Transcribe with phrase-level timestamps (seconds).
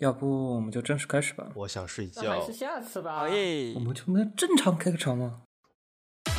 [0.00, 1.47] 要不我们就正式开始吧？
[1.53, 2.53] 我想睡那还觉是。
[2.53, 3.19] 下次吧。
[3.19, 3.79] 好耶我！
[3.79, 5.41] 们就能正常开个场吗？
[6.25, 6.31] あ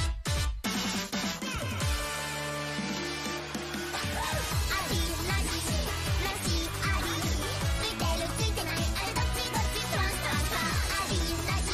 [4.90, 5.54] りなし
[6.18, 7.14] なしあり
[7.78, 11.14] ついてるついてないあれどっちどっちトランストランスファーあり
[11.46, 11.70] なし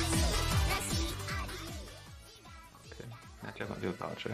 [0.68, 0.92] なし
[1.30, 1.56] あり
[2.84, 3.00] OK，
[3.42, 4.28] 那这本就到这。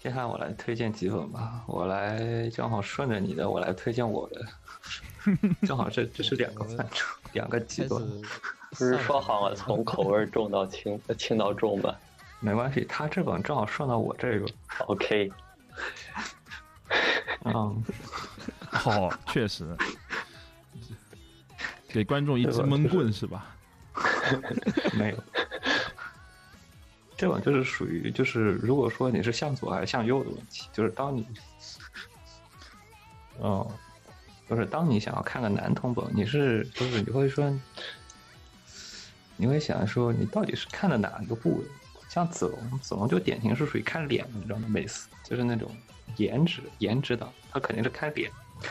[0.00, 4.46] 接下来我来推荐几本吧，我来正好顺着你的，我来推荐我的，
[5.66, 8.02] 正好这这是两个范畴，两个极端，
[8.70, 11.94] 不是说好了从口味重到轻，呃轻到重吗
[12.40, 14.46] 没关系，他这本正好顺到我这个
[14.86, 15.32] ，？OK，
[17.44, 17.82] 嗯，
[18.70, 19.64] 好，确实，
[21.88, 23.54] 给观众一支闷棍是吧？
[24.94, 25.16] 没有。
[27.16, 31.26] 这本就是属于，就是如果说你是向左还是向右的问题，就是当你，
[33.38, 33.70] 哦，
[34.48, 37.52] 就是当你想要看个男同胞，你是就是你会说，
[39.36, 41.64] 你会想说你到底是看的哪一个部位？
[42.08, 45.68] 像子龙，子龙就典型是属于看脸的那种美死，就是那种
[46.16, 48.30] 颜值颜值党，他肯定是看脸。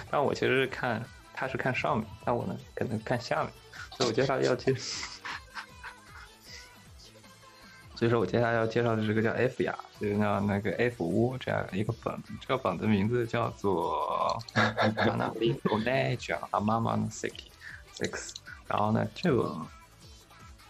[0.10, 3.52] 但我其实是看他是看上面，但我呢可能看下面，
[3.98, 4.74] 所以我觉得要去
[8.04, 12.34] 所以说我接下来要介绍的这个叫 F 雅，就是叫那个 F 屋这样一个本子。
[12.42, 14.38] 这个本子名字叫做
[15.06, 17.32] 《加纳利欧奈讲阿妈妈的 six
[17.96, 18.10] six》。
[18.68, 19.50] 然后呢，这本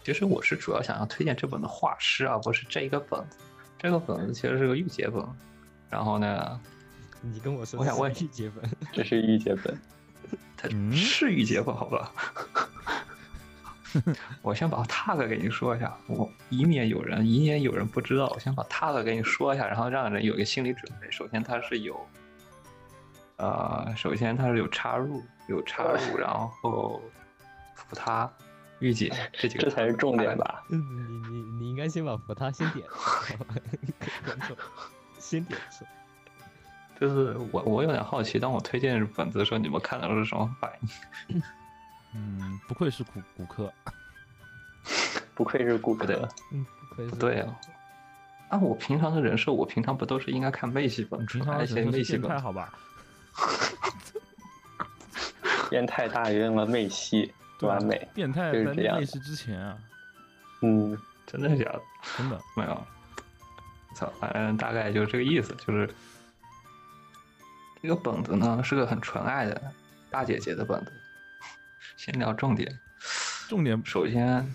[0.04, 3.38] 其实我是主要想要推荐这本的画师，而不是这一个本子。
[3.78, 5.26] 这个本子其实是个御姐本。
[5.90, 6.60] 然后呢，
[7.20, 9.76] 你跟我说，我想问御姐本，这是御姐本，
[10.56, 12.12] 它嗯是御姐本，好吧？
[14.42, 21.10] 我先把 tag 给你说一下，我以免有人以免有人不知道，我先把 tag 给你说一下，然后让人有一个心理准备。
[21.10, 21.98] 首先它是有，
[23.36, 27.00] 呃，首先它是有插入，有插入， 然后
[27.74, 28.30] 扶他、
[28.80, 30.36] 御姐 这几个，这才是重点。
[30.36, 30.64] 吧？
[30.70, 30.82] 嗯
[31.30, 32.86] 你你你应该先把扶他先点，
[34.24, 34.56] 观众
[35.18, 35.86] 先点上。
[37.00, 40.70] 就是我我有点好奇，当我推荐本子的时候，你们看到的是什么反
[41.28, 41.42] 应？
[42.14, 43.72] 嗯，不愧是骨骨科，
[45.34, 47.60] 不愧是骨科，嗯，不愧是不对啊。
[48.50, 52.72] 按我平常的人设，我平常不都是应该看妹系本，平常妹系本变态好吧？
[55.70, 57.32] 变态大于了妹系，
[57.62, 58.08] 完美。
[58.14, 59.76] 变态在就是这样内视之前啊，
[60.60, 61.82] 嗯，真的假的？
[62.16, 62.40] 真的。
[62.56, 62.86] 没有，
[63.96, 65.92] 操，反正大概就是这个意思，就是
[67.82, 69.72] 这个本子呢是个很纯爱的
[70.10, 70.92] 大姐姐的本子。
[72.04, 72.70] 先聊重点，
[73.48, 74.46] 重点首先，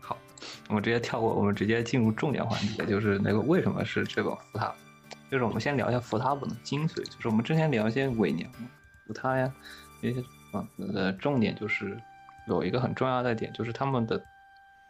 [0.00, 0.18] 好，
[0.66, 4.74] 我们直接跳过，我们直接进入重点环节，就是那个为什么是这本福塔？
[5.30, 8.50] 就是我们先聊一下福塔本的精髓，就是我们之前聊一些伪娘、
[9.06, 9.54] 福塔呀，
[10.02, 10.20] 一些
[10.50, 11.96] 本子的重点就是
[12.48, 14.20] 有一个很重要的点，就是他们的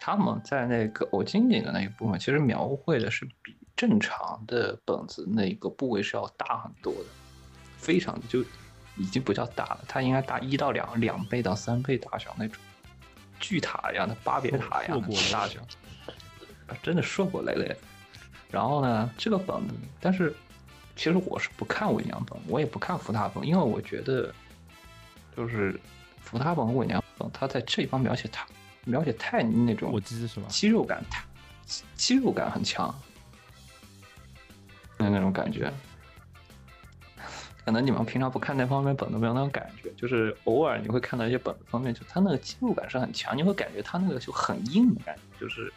[0.00, 7.04] 他们在那个偶经典的那一部分，其实描绘的是比正常的本子那个部位是要大很多的，
[7.76, 8.42] 非常就
[8.98, 12.60] 已经不叫大了，它应该大一到两两倍到三倍大小那种
[13.40, 15.60] 巨塔一样的巴别塔一样的大小，
[16.66, 17.76] 啊真的硕果累累。
[18.50, 20.34] 然后呢，这个本子，但是
[20.96, 24.34] 其实我是不看伪娘本，我也不看福塔本，因为我觉得
[25.36, 25.78] 就是
[26.20, 28.46] 福塔本和伪娘本，它在这一方描写太
[28.84, 30.00] 描写太那种？
[30.48, 31.22] 肌肉感太
[31.66, 32.94] 肌肌肉感很强，
[34.96, 35.72] 那那种感觉。
[37.68, 45.70] 可能你们平常不看那方面本子没有那种感觉，就是偶尔你会看到一些本子方面，就它那个肌肉感是很强，你会感觉它那个就很硬的感觉，就是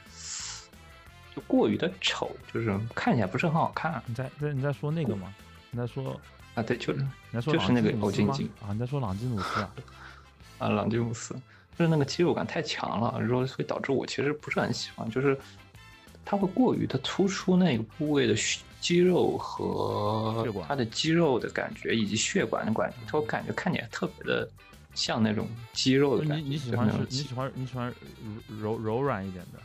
[1.36, 5.36] 就过于的丑，就是看起来不是很好看你在在你在说那个吗？
[5.70, 6.18] 你在说
[6.56, 6.64] 啊。
[6.64, 8.72] 对，就是你在说就是那个欧晶晶啊？
[8.72, 9.76] 你在说朗基努斯啊？
[10.60, 11.34] 啊，朗基努斯，
[11.78, 15.38] 就是那个肌肉感太强了，然后会导致我其实不是很喜欢，就是
[16.24, 18.36] 它会过于的突出那个部位的
[18.80, 24.50] 肌肉和它的肌肉的感觉，以及血管的感觉，我感觉看起来特别的
[24.96, 26.44] 像那种肌肉的感觉。
[26.44, 27.94] 你你喜欢你喜欢你喜欢
[28.60, 29.60] 柔柔柔软一点的，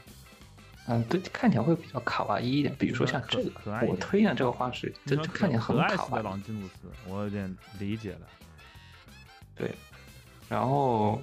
[0.88, 2.74] 嗯，对，看起来会比较卡哇伊一点。
[2.78, 3.50] 比如说像这个
[3.86, 6.22] 我推荐这个画室，这你喜欢这看起来很可爱卡哇伊。
[6.22, 6.72] 朗基努斯，
[7.08, 8.20] 我有点理解了。
[9.56, 9.70] 对，
[10.48, 11.20] 然后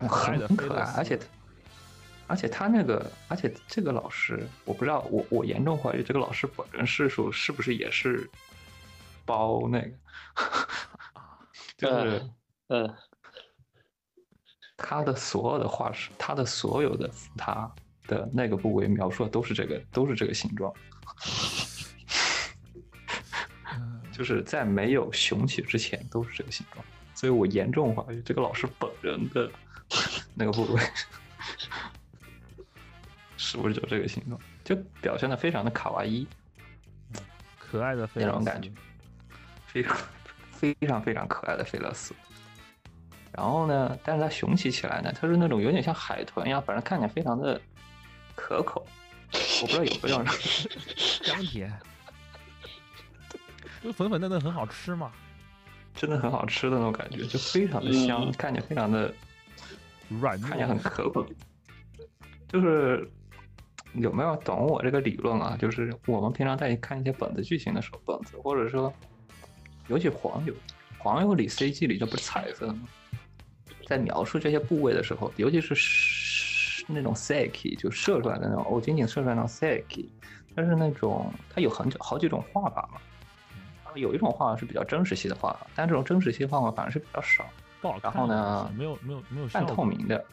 [0.00, 1.18] 嗯可爱的很可爱，而且
[2.26, 8.28] 而且他那个，而且这个老师，我不知道，我我严重怀疑这个老师本人是说是不是也是
[9.24, 9.90] 包那个，
[11.76, 12.30] 就是
[12.68, 12.94] 嗯，
[14.76, 17.70] 他的所有的画师，他的所有的他
[18.06, 20.72] 的那个部位描述的都是这个，都是这个形状。
[24.12, 26.84] 就是在没有雄起之前都是这个形状，
[27.14, 29.50] 所以我严重怀疑这个老师本人的
[30.34, 30.80] 那个部位
[33.54, 36.26] 是不是就这个形状，就表现的非常的卡哇伊
[37.58, 38.70] 可爱的那种感觉，
[39.68, 39.96] 非常
[40.50, 42.12] 非常非常可爱的菲勒斯。
[43.32, 47.60] 然后呢，但是它雄起起来呢，它是那种有点像海豚一样，反正看起来非常的
[48.34, 48.84] 可口。
[49.62, 50.26] 我不知道有没有人
[51.22, 51.72] 香甜，
[53.82, 55.12] 就粉粉嫩嫩，很好吃嘛。
[55.94, 59.14] 真的很好吃的那种感觉，就非常的香，嗯看起来非常的
[60.08, 61.24] 软看起来很，可口。
[62.48, 63.10] 就是
[63.94, 65.56] 有没有懂我这个理论啊？
[65.58, 68.92] 就是我们平常在看一些本子剧情的时候，本子或者说
[69.88, 70.54] 尤其黄油，
[70.98, 72.80] 黄油里 CG 里这不是彩色的吗？
[73.86, 80.08] 在描述这些部位的时候，尤其是是那种 Seki 就射出来的那种，我，仅仅射出来那种 Seki，
[80.56, 83.00] 它是那种它有很久好几种画法嘛。
[83.94, 87.44] 有一种画法是比较真实系的画法，但这种真实系画法反而是比较少。
[87.80, 88.10] 不好看。
[88.12, 90.24] 然后呢没有没有没有半透明的，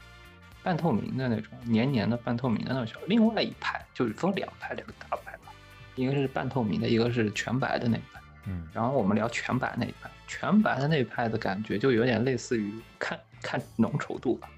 [0.64, 3.00] 半透明的那种黏黏的半透明的那种小。
[3.08, 5.52] 另外一派就是分两派，两个大派吧，
[5.96, 8.22] 一个是半透明的，一个是全白的那一派。
[8.46, 14.50] 嗯，然后我们聊全白那一派，全白的那一派的感觉就有点类似于看看浓稠度吧。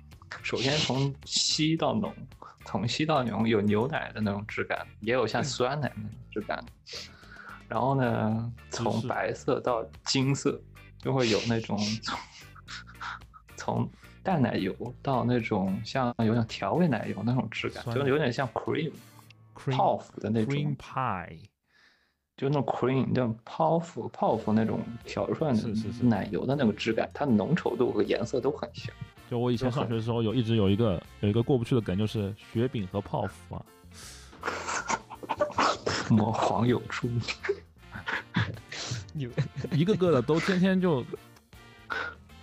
[0.41, 2.13] 首先从稀到浓，
[2.65, 6.63] 从稀到浓有牛奶的那种质感，也有像酸奶那种质感。
[7.67, 10.61] 然后呢，从白色到金色，
[10.97, 12.19] 就会有那种 从
[13.55, 13.89] 从
[14.23, 18.91] 淡奶油到那种像有点调味奶油那种质感，酸就有点像 cream
[19.53, 21.37] cream 泡芙的那种 cream，pie，
[22.37, 25.61] 就那种 cream 那种泡芙泡芙那种调出来的
[26.01, 28.93] 奶油的那个质感，它浓稠度和颜色都很像。
[29.29, 33.65] 就我以前上学的时候有一直有一个有一个过不去的梗，就是雪饼和泡芙啊。
[36.09, 37.09] 魔黄有出，
[39.13, 39.33] 你们
[39.71, 41.03] 一个个的都天天就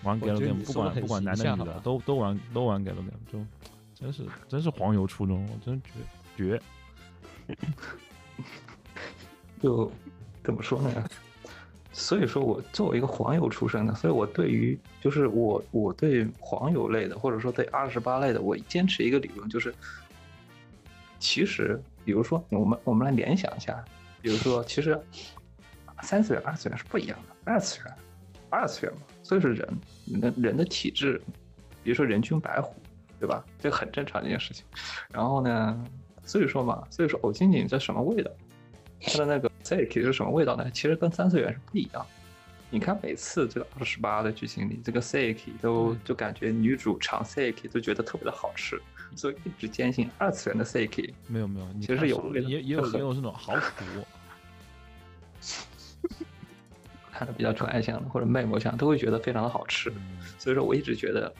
[0.02, 3.38] 玩我 g a 觉得 game，你说得很不管不管男的女的都都玩都玩 g a game，就
[3.94, 5.90] 真是真是黄油初中，我真绝
[6.36, 6.62] 绝。
[9.62, 9.90] 就
[10.42, 11.08] 怎么说呢？
[11.92, 19.74] 所以说我作为一个黄油出身的，所以我对于就是我我对黄油类的，或者说对二十八类的，我坚持一个理论，就是
[21.18, 23.84] 其实比如说我们我们来联想一下，
[24.22, 24.98] 比如说其实
[26.02, 27.94] 三次元、二次元是不一样的，二次元
[28.48, 31.22] 二次元嘛，所以说人人的人的体质，
[31.84, 32.74] 比如说人均白虎，
[33.20, 33.44] 对吧？
[33.60, 34.64] 这很正常的一件事情。
[35.12, 35.84] 然后呢，
[36.24, 38.30] 所以说嘛，所以说偶金井这什么味道？
[39.02, 40.68] 它的那个 Seki 是什么味道呢？
[40.72, 42.04] 其实跟三次元是不一样。
[42.70, 48.82] 你看每次这个二十八的剧情里，这个 Seki 都就感觉女主尝 Seki 都觉得特别的好吃，
[49.14, 53.84] 所以一直坚信二次元的 Seki 没有没有，其实有味道也 也有也有那种好苦，
[57.20, 59.90] 看的比较纯爱向的或者妹妹向，都会觉得非常的好吃。
[59.90, 61.30] 嗯所以说我一直觉得，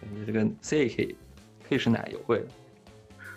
[0.00, 1.14] 呃这个 Seki
[1.68, 2.46] 可以是奶油味的。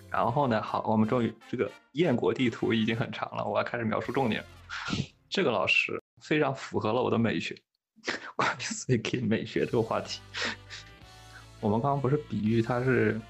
[0.09, 4.43] 然后呢，好，我们终于这个燕国地图已经很长了，我要开始描述重点。
[5.29, 7.55] 这个老师非常符合了我的美学，
[8.35, 10.19] 关于 Seki 美学这个话题。
[11.59, 13.21] 我们刚刚不是比喻它是，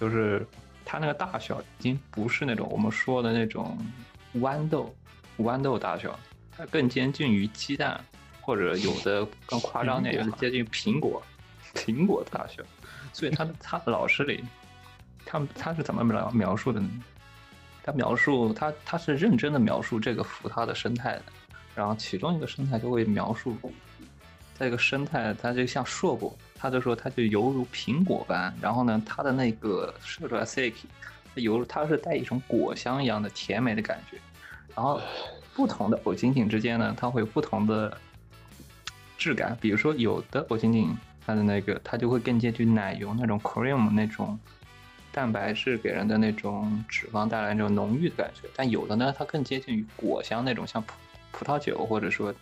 [0.00, 0.46] 就是
[0.86, 3.76] 它那个大小已经不是那种我们说的那种
[4.36, 4.94] 豌豆
[5.36, 6.18] 豌豆大小，
[6.62, 8.00] 它更接近于鸡蛋，
[8.40, 11.20] 或者有的更夸张点， 接近苹果
[11.74, 12.62] 苹果大小。
[13.12, 14.44] 所以他的他老师里，
[15.26, 16.88] 他们他是怎么描描述的呢？
[17.82, 21.24] 他描述他他是认真的描述这个福他的生态的，
[21.74, 23.56] 然后其中一个生态就会描述，
[24.56, 30.84] 这个生态它就像硕果，他就说它就犹如苹果般，然后呢，它的那个射出来 seki，
[31.34, 34.16] 它犹如它是带一种果香一样的甜美的感觉，
[34.76, 35.00] 然后
[35.54, 37.96] 不同的偶金井之间呢，它会有不同的
[39.18, 44.38] 质感，比如说有的偶金井它的那个它就会更接近奶油那种 cream 那种
[45.12, 50.94] 蛋白质给人的那种脂肪带来那种浓郁的感觉，但有的呢，它更接近于果香那种像葡
[51.30, 52.34] 葡萄酒或者说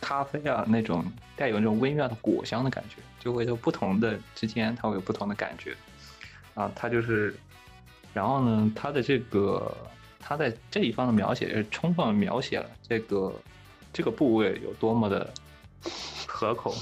[0.00, 1.04] 咖啡啊那种
[1.36, 5.74] 带有那种微妙的果香的感觉，就会有不同的之间它会有不同的感觉。
[6.54, 7.34] 啊，它就是，
[8.12, 9.76] 然后呢，它的这个
[10.26, 13.30] 他在这一方的描写是充分描写了这个
[13.92, 15.30] 这个部位有多么的
[16.26, 16.74] 合口，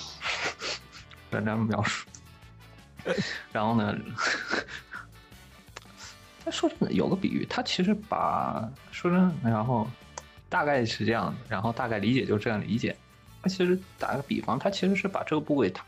[1.29, 2.07] 这样描述。
[3.51, 3.99] 然后呢，
[6.45, 9.91] 他 说真的有个比喻，他其实把说真的，然后
[10.49, 12.97] 大概是这样的，然后大概理解就这样理解。
[13.43, 15.85] 他其实打个比方，他其实是把这个部位，他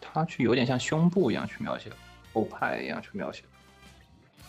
[0.00, 1.90] 他去有点像胸部一样去描写，
[2.32, 3.42] 欧派一样去描写。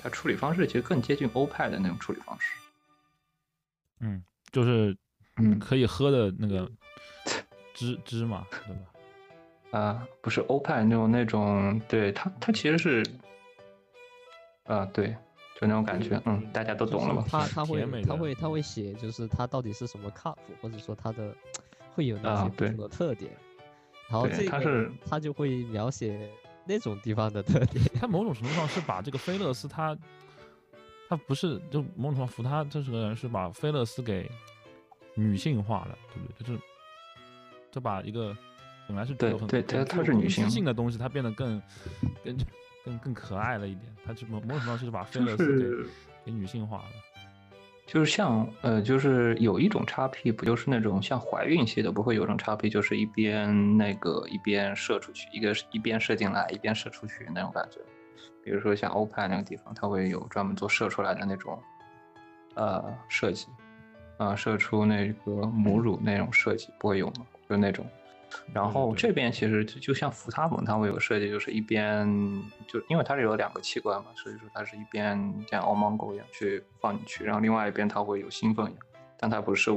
[0.07, 2.53] 他处理方式其实更接近欧派的那种处理方式。
[3.99, 4.95] 嗯，就是
[5.35, 6.69] 嗯可以喝的那个
[7.75, 9.77] 芝芝嘛，对吧？
[9.77, 13.03] 啊，不是欧派那种那种，对它它其实是，
[14.63, 15.09] 啊，对，
[15.59, 17.25] 就那种感觉，嗯，大家都懂了吧？
[17.29, 21.35] 他他会他会他会写，就是它到底是什么 cup，或者说它的
[21.93, 23.29] 会有哪啊对些不同的特点，
[24.09, 26.29] 然后对这个他是他就会描写
[26.67, 27.83] 那种地方的特点。
[27.99, 29.97] 他某种程度上是把这个菲勒斯他，
[31.09, 34.29] 他不是就某种程度上福他这是个人是把菲勒斯给
[35.15, 36.47] 女性化了，对不对？
[36.47, 36.59] 就是
[37.71, 38.35] 就把一个
[38.87, 41.61] 本来是具对有很对她很具有攻击她是女性性的东西，他变得更
[42.23, 42.37] 更
[42.85, 43.95] 更更可爱了一点。
[44.05, 45.89] 他就某某种程度上是把菲勒斯给是
[46.25, 46.91] 给女性化了。
[47.87, 57.79] 就是像呃，就是有一种叉 P，不就是那种像怀孕系的，不会有种叉 P，就是一边那个一边射出去，一个是一边射进来，一边射出去那种感觉。
[58.43, 61.57] 比如说像欧派那个地方，它会有专门做射出来的那种
[62.55, 63.47] 呃设计，
[64.17, 67.25] 啊、射出那个母乳那种设计不会有吗？
[67.49, 67.85] 就那种。
[68.53, 72.07] 然后这边其实就就像福他蒙，它会有个设计，就是一边
[72.67, 75.17] 就因为它是有两个器官嘛，所以说它是一边
[75.49, 78.73] 像欧芒狗一样去放进去，然后另外一边它会有兴奋
[79.19, 79.71] 但它不是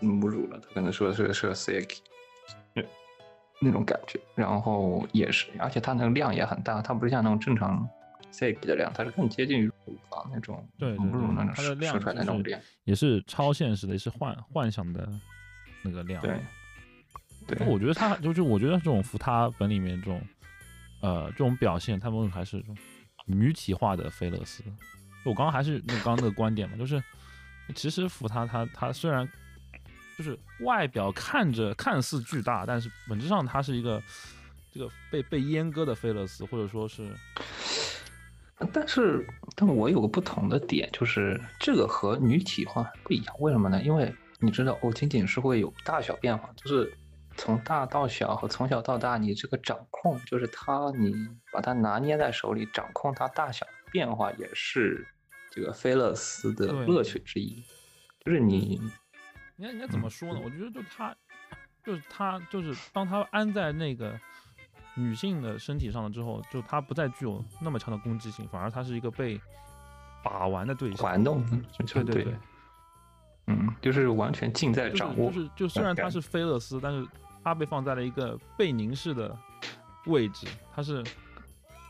[0.00, 2.84] 母乳了，它可能说是是 C K，
[3.60, 4.20] 那种感觉。
[4.36, 7.88] 然后也是，而且它那个量也很大，它不是像那种正常
[8.30, 12.60] C K 的量，它是更接近于乳房那种对对母乳那种射它的量射出来的那种量。
[12.84, 15.08] 也是超现实的，也是幻幻想的
[15.82, 16.22] 那个量。
[16.22, 16.38] 对，
[17.48, 20.22] 对，我觉得他就是，我觉得这种扶他本里面这种，
[21.00, 22.76] 呃，这种表现，他们还是这种
[23.24, 24.62] 女体化的菲勒斯。
[25.24, 27.02] 我刚刚还是那刚刚那个观点嘛，就是
[27.74, 29.28] 其实扶他他他虽然
[30.16, 34.02] 就是外表看着看似巨大，但是本质上他是一个
[34.72, 37.10] 这个被被阉割的菲勒斯，或者说是
[38.72, 39.24] 但是，
[39.54, 43.34] 但我有个不同的点，就是这个和女体化不一样。
[43.38, 43.80] 为什么呢？
[43.82, 46.92] 因为你知道，我，仅仅是会有大小变化，就是
[47.38, 51.14] 从大到小和从小到大，你这个掌控，就是它，你
[51.52, 55.06] 把它拿捏在手里，掌控它大小变化，也是
[55.50, 57.62] 这个菲勒斯的乐趣之一。
[58.24, 58.80] 就是你，
[59.56, 60.40] 应该应该怎么说呢？
[60.44, 61.16] 我觉得就他，
[61.84, 64.18] 就是他，就是当他安在那个
[64.96, 69.40] 女性的身体上了之后，就他不再具有那么强的攻击性，反而他是一个被
[70.24, 71.06] 把玩的对象。
[71.06, 71.42] 玩弄，
[71.86, 72.34] 对对对，
[73.46, 75.30] 嗯，就是完全尽在就是掌握。
[75.30, 77.06] 就是就虽然他是菲勒斯，但是
[77.42, 79.36] 他被放在了一个被凝视的
[80.06, 81.02] 位置，他是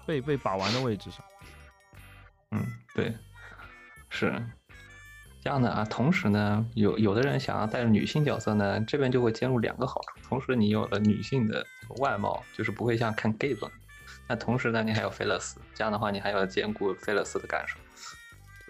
[0.06, 1.24] 被被把玩的位置上。
[2.50, 2.64] 嗯，
[2.94, 3.14] 对，
[4.08, 4.42] 是
[5.42, 5.84] 这样的啊。
[5.84, 10.28] 同时呢，有有的人想要带着女性角色呢，这边就会兼入两个好处。
[10.28, 11.64] 同时，你有了女性的
[11.98, 13.70] 外貌，就是不会像看 gay 本。
[14.26, 17.78] 那同时呢，你还有菲勒斯，这样的话，你还要兼顾菲勒斯的感受，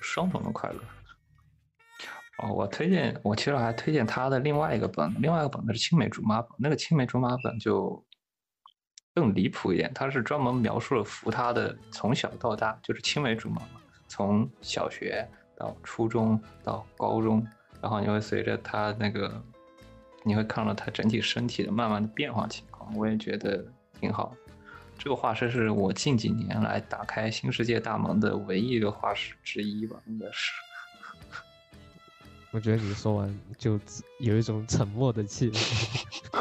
[0.01, 0.81] 双重的快乐。
[2.38, 8.00] 哦，我推荐，我其实还推荐他的另外一个本，另外一个本呢是青梅竹马本，那个青梅竹马本就
[9.12, 17.45] 更离谱一点，他是专门描述了福他的从小到大，就是青梅竹马嘛，从小学到初中到高中，
[17.83, 19.42] 然后你会随着他那个，
[20.23, 23.64] 你会看到他整体身体的慢慢的变化情况，我也觉得
[24.00, 24.33] 挺好。
[24.97, 30.52] 这个画师是我近几年来打开新世界大门的唯一一个画师之一吧，应该是。
[32.50, 33.78] 我觉得你说完就
[34.19, 36.05] 有一种沉默的气氛。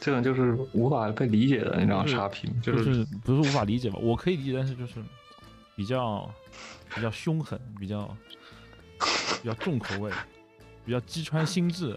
[0.00, 3.98] 这种就是无法被理解的那种就是差评，就就是是不是无法理解吧？
[4.00, 4.94] 我可以理解，但是就是
[5.76, 6.28] 比较
[6.94, 8.16] 比较凶狠，比较
[9.42, 10.10] 比较重口味，
[10.84, 11.96] 比较击穿心智。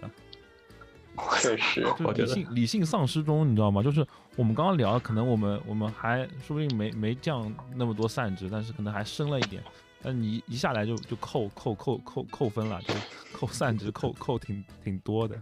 [1.40, 3.82] 确实，就我觉得理性理性丧失中，你知道吗？
[3.82, 9.62] 就是我们刚刚聊，可能我们我们还说不定没没降那么多散值，但是可能还升了一点。
[10.02, 12.94] 但你一下来就就扣扣扣扣扣分了，就
[13.32, 15.40] 扣散值，扣扣挺挺多的。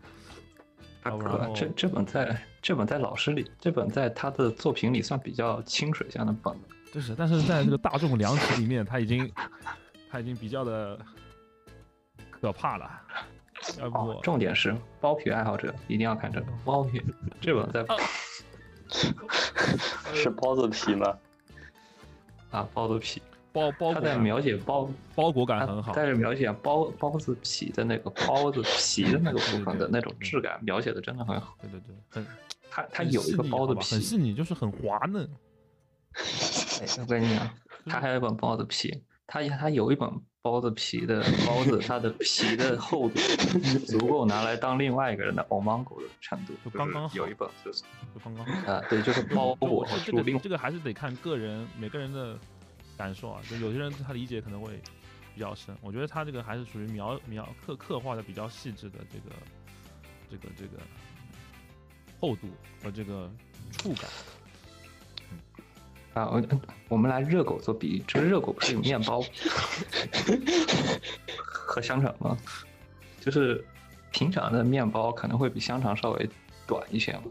[1.55, 6.61] 这这本在这本在老师里，这本在他的作品里算比较清水向的本了。
[6.93, 9.33] 就是，但是在这个大众良体里面，他已经
[10.11, 10.99] 他已经比较的
[12.31, 12.91] 可怕了。
[13.79, 17.03] 要不哦，重点是包皮爱好者一定要看这个包皮，
[17.41, 17.85] 这本在
[20.15, 21.17] 是包子皮吗？
[22.51, 31.57] 啊包子皮，包包裹他在描写包，包裹感很好，在描写包包子皮的那个包子皮的那个部分的那种质感，描写的真的很好。
[31.61, 32.27] 对对对，很
[32.71, 35.29] 他他有一个包子皮，很细腻，就是很滑嫩。
[36.81, 37.51] 哎，我跟你讲，
[37.87, 40.09] 他还有一本包子皮，他他有一本
[40.43, 43.19] 包子皮的包子，它的皮的厚度
[43.87, 47.83] 足够拿来当另外一个人的 omango 的程度，就刚刚好有一本就是
[48.15, 48.73] 就刚刚好。
[48.73, 52.39] 啊，对，就是包裹我这个这个还是得看个人每个人的
[53.01, 54.79] 感受啊，就有些人他理解可能会
[55.35, 59.35] 比较深，我觉得他这个还是属于描描刻刻画的比较细致的这个
[60.31, 60.83] 这个这个
[62.21, 62.47] 厚度
[62.83, 63.31] 和这个
[63.71, 64.05] 触感。
[66.13, 66.43] 啊，我
[66.91, 69.25] 我们来热狗做比喻，这个热狗不是有面包
[71.43, 72.37] 和香肠吗？
[73.19, 73.65] 就是
[74.11, 76.29] 平常的面包可能会比香肠稍微
[76.67, 77.23] 短一些嘛，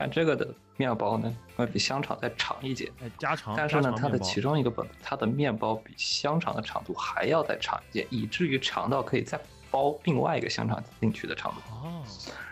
[0.00, 2.90] 但这个的面包呢会比香肠再长一截。
[3.02, 9.38] 哎，加长，但是呢，它的其中一个本，它的面包比香肠的长度还要再长一截，以至于长到可以再
[9.70, 11.60] 包另外一个香肠进去的长度。
[11.70, 12.02] 哦，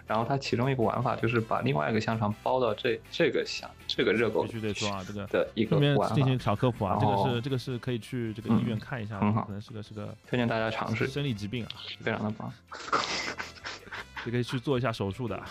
[0.06, 5.78] 然后它其中一个玩法就是把另外一个香肠包到这这个香这个热狗必须得说啊，这个的一个
[6.14, 12.52] 进行小科普啊，这个是这个是可以去这个医院嗯看一下的，很好可能是个是个推荐大家尝试，生理疾病啊，非常的棒。
[14.26, 15.42] 也可以去做一下手术的。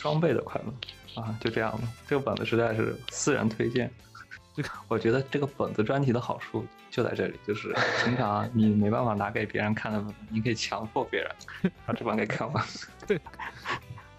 [0.00, 1.88] 双倍的快乐啊，就这样了。
[2.08, 3.90] 这个本子实在是私人推荐。
[4.56, 11.30] 这个我觉得这个本子专题的好处就在这里，就是平常你没办法拿给别人看的本子，你可以强迫别人
[11.84, 12.66] 把这本给看完。
[13.06, 13.20] 对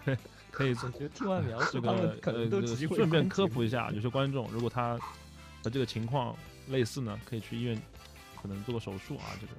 [0.52, 1.80] 可以我觉得听完描述，
[2.20, 4.96] 可能都顺便科普一下，有些观众如果他
[5.64, 6.36] 和这个情况
[6.68, 7.76] 类似呢，可以去医院
[8.40, 9.52] 可能做个手术啊，这个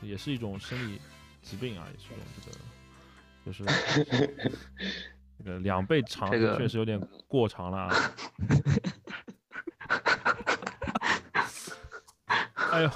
[0.00, 1.00] 也是一种生理
[1.42, 2.58] 疾病啊，也是一种这个
[3.44, 3.64] 就是
[5.44, 7.94] 这个两倍长，确实有点过长了啊。
[12.70, 12.90] 哎呦，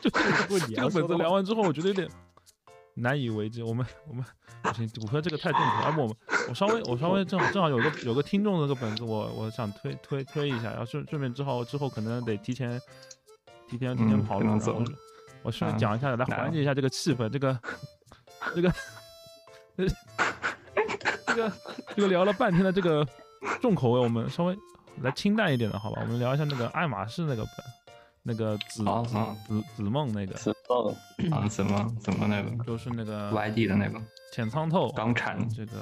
[0.00, 2.08] 就这个本子 聊完之后，我 觉得有点
[2.94, 3.62] 难以为继。
[3.62, 4.24] 我们我们
[4.62, 6.16] 不行，我说这个太重口，要不我们
[6.48, 12.80] 我稍微我稍微正好正好有个有个听众的这个本子，我我想推推推一下，然后顺顺便之后之后可能得提前
[13.68, 14.84] 提前提前嗯跑路，然后我
[15.44, 17.58] 我顺便嗯讲一下，来来缓解一下这个气氛，这个
[18.54, 18.72] 这个
[21.34, 21.52] 这个
[21.96, 23.06] 这个聊了半天的这个
[23.60, 24.56] 重口味，我们稍微
[25.00, 26.00] 来清淡一点的好吧？
[26.02, 27.54] 我们聊一下那个爱马仕那个本，
[28.22, 29.14] 那个紫紫
[29.46, 30.94] 紫紫梦那个，紫梦
[31.30, 34.00] 啊，怎么怎么那个 就是那个 YD 的那个
[34.32, 35.72] 浅仓透港产这个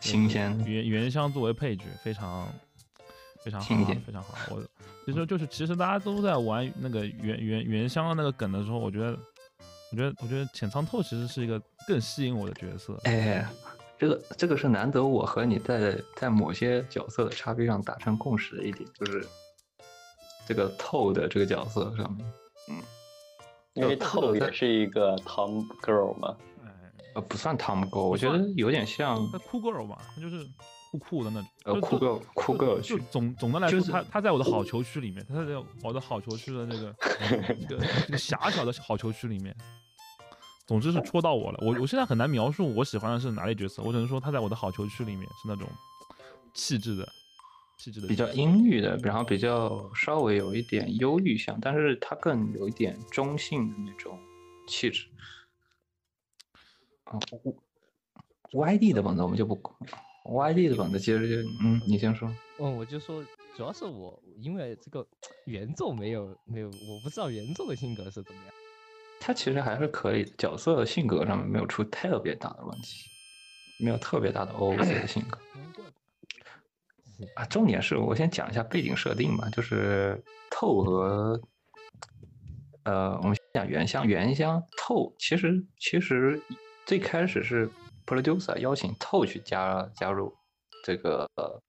[0.00, 2.46] 新鲜原原香作为配角，非常
[3.42, 4.34] 非常好啊非常好。
[4.50, 4.62] 我
[5.06, 9.18] 其实就是其实大家都在玩那个原原原香的那个梗的时候，我觉得
[9.90, 12.98] 我觉得我觉得浅仓透其实是一个更吸引我的角色。
[13.04, 13.46] 哎，
[13.98, 19.26] 这个这个是难得我和你在在某些角色的差别上达成共识的一点，就是
[20.46, 22.26] 这个透的这个角色上面，
[22.68, 22.76] 嗯
[23.74, 26.70] 因为透也是一个 Tom girl 嘛，哎，
[27.14, 30.46] 呃，不算 Tom Girl，，我觉得有点像他酷 girl 吧，他就是
[30.92, 31.50] 酷酷的那种。
[31.64, 36.94] 呃酷 girl 酷 girl 就去总总的来说，就是他他在我的好球区里面，他在我的好球区的那个
[37.68, 39.56] 这个这个狭小的好球区里面，
[40.66, 41.58] 总之是戳到我了。
[41.60, 45.68] 我我现在很难描述我喜欢的是哪类角色，我只能说他在我的好球区里面是那种
[46.54, 47.06] 气质的
[47.78, 54.18] 气质的比较阴郁的，然后比较稍微有一点忧郁像，但是他更有一点中性的那种
[54.66, 55.06] 气质。
[57.04, 57.18] 啊
[58.52, 59.76] ，YD 的本子我们就不管
[60.24, 62.28] ，YD 的本子其实就嗯，你先说。
[62.58, 63.22] 嗯，我就说，
[63.56, 65.06] 主要是我因为这个
[65.44, 68.54] 原作没有没有，我不知道原作的性格是怎么样。
[69.26, 73.08] 他其实还是可以的，角色性格上面没有出特别大的问题，
[73.82, 75.38] 没有特别大的 OOC 的性格
[77.34, 77.46] 啊。
[77.46, 81.40] 重点是我先讲一下背景设定吧，就是透和
[82.82, 86.38] 呃，我们先讲原香，原香透其实其实
[86.84, 87.70] 最开始是
[88.04, 90.34] producer 邀请透去加加入
[90.84, 91.62] 这个呃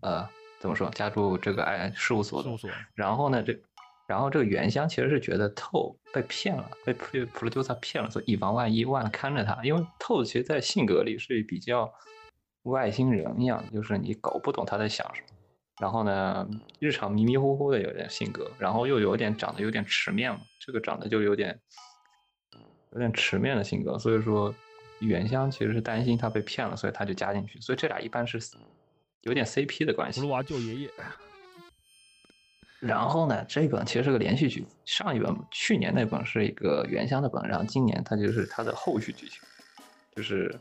[0.00, 3.52] 呃怎么说加入这个哎事务所的事务所，然后呢，这
[4.06, 9.58] 然后这个原香其实是觉得透被骗了，被被 producer 骗了，所以以防万一，万看着他。
[9.64, 11.90] 因为透其实在性格里是比较
[12.64, 15.28] 外星人一样，就是你搞不懂他在想什么。
[15.80, 21.58] 然后呢，日常迷迷糊糊的有点性格，然后又有点长得有点迟面嘛，这个长得就有点
[22.92, 24.54] 有点迟面的性格，所以说
[25.00, 27.60] 原香其实是担心他被骗了，所以他就加进去。
[27.60, 28.38] 所以这俩一般是
[29.22, 30.24] 有点 CP 的关系葫。
[30.24, 30.90] 芦娃救爷爷，
[32.86, 39.40] 然后呢，这本其实是个连续剧，上一本去年那本是一个原香的本，然后今年它就是它的后续剧情，
[40.14, 40.54] 就是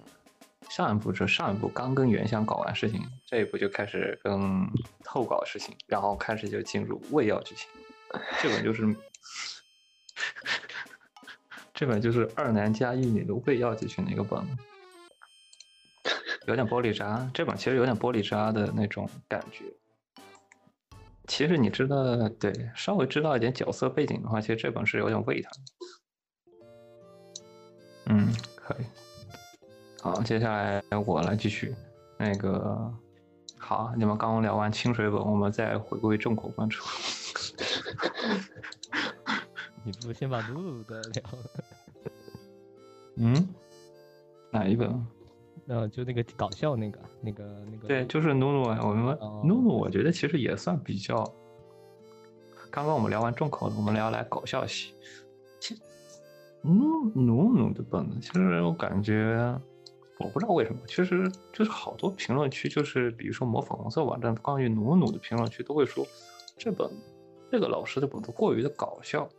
[0.69, 4.65] 上一部是上一部刚跟原香搞完事情，这一部就开始跟
[5.03, 7.67] 后搞事情，然后开始就进入胃药剧情，
[8.41, 8.83] 这本就是
[11.73, 14.39] 这本就是二男加一女的胃药剧情的一个本，
[16.47, 19.65] 有点玻璃渣，这本其实有点玻璃渣的那种感觉。
[21.27, 25.49] 其实你知道，对，稍微知道一点角色背景的话，其实这本是有点味道。
[28.07, 28.83] 嗯，可以。
[30.01, 31.73] 好，接下来我来继续。
[32.17, 32.93] 那个，
[33.57, 36.83] 好，你们刚刚聊完清水本，我们再回归重口关注。
[39.85, 41.63] 你不先把露露的聊了。
[43.15, 43.47] 嗯，
[44.51, 45.05] 哪一本？
[45.67, 48.79] 呃，就那个搞笑那个那个那个，对，就是努努啊。
[48.83, 51.23] 我们哦努努，我觉得其实也算比较。
[52.69, 54.93] 刚刚我们聊完重口的，我们聊来搞笑系。
[55.59, 55.81] 其实
[56.63, 59.57] 努努努的本子，其实我感觉，
[60.19, 66.05] 我不知道为什么，其实就是好多评论区，就是比如说抹粉红色网站关于努努的评论区，都会说
[66.57, 66.89] 这本
[67.51, 69.29] 这个老师的本子过于的搞笑，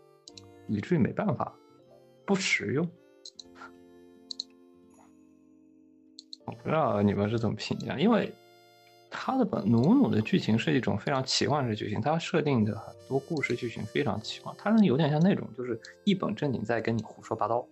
[0.69, 1.53] 以至于没办法
[2.25, 2.89] 不实用。
[6.47, 8.33] 我不知道你们是怎么评价，因为
[9.11, 17.67] 他的本努努的剧情是一种非常奇幻式剧情，他设定的很多故事剧情非常奇幻，他是有点像那种就是一本正经在跟你胡说八道。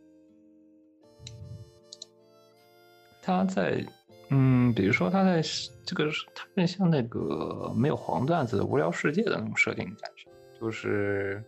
[3.21, 3.85] 他在，
[4.31, 5.41] 嗯，比如说他在
[5.85, 10.29] 这个，他更像那个没有黄段子的无聊世界的那种设定感觉，
[10.61, 11.41] 就是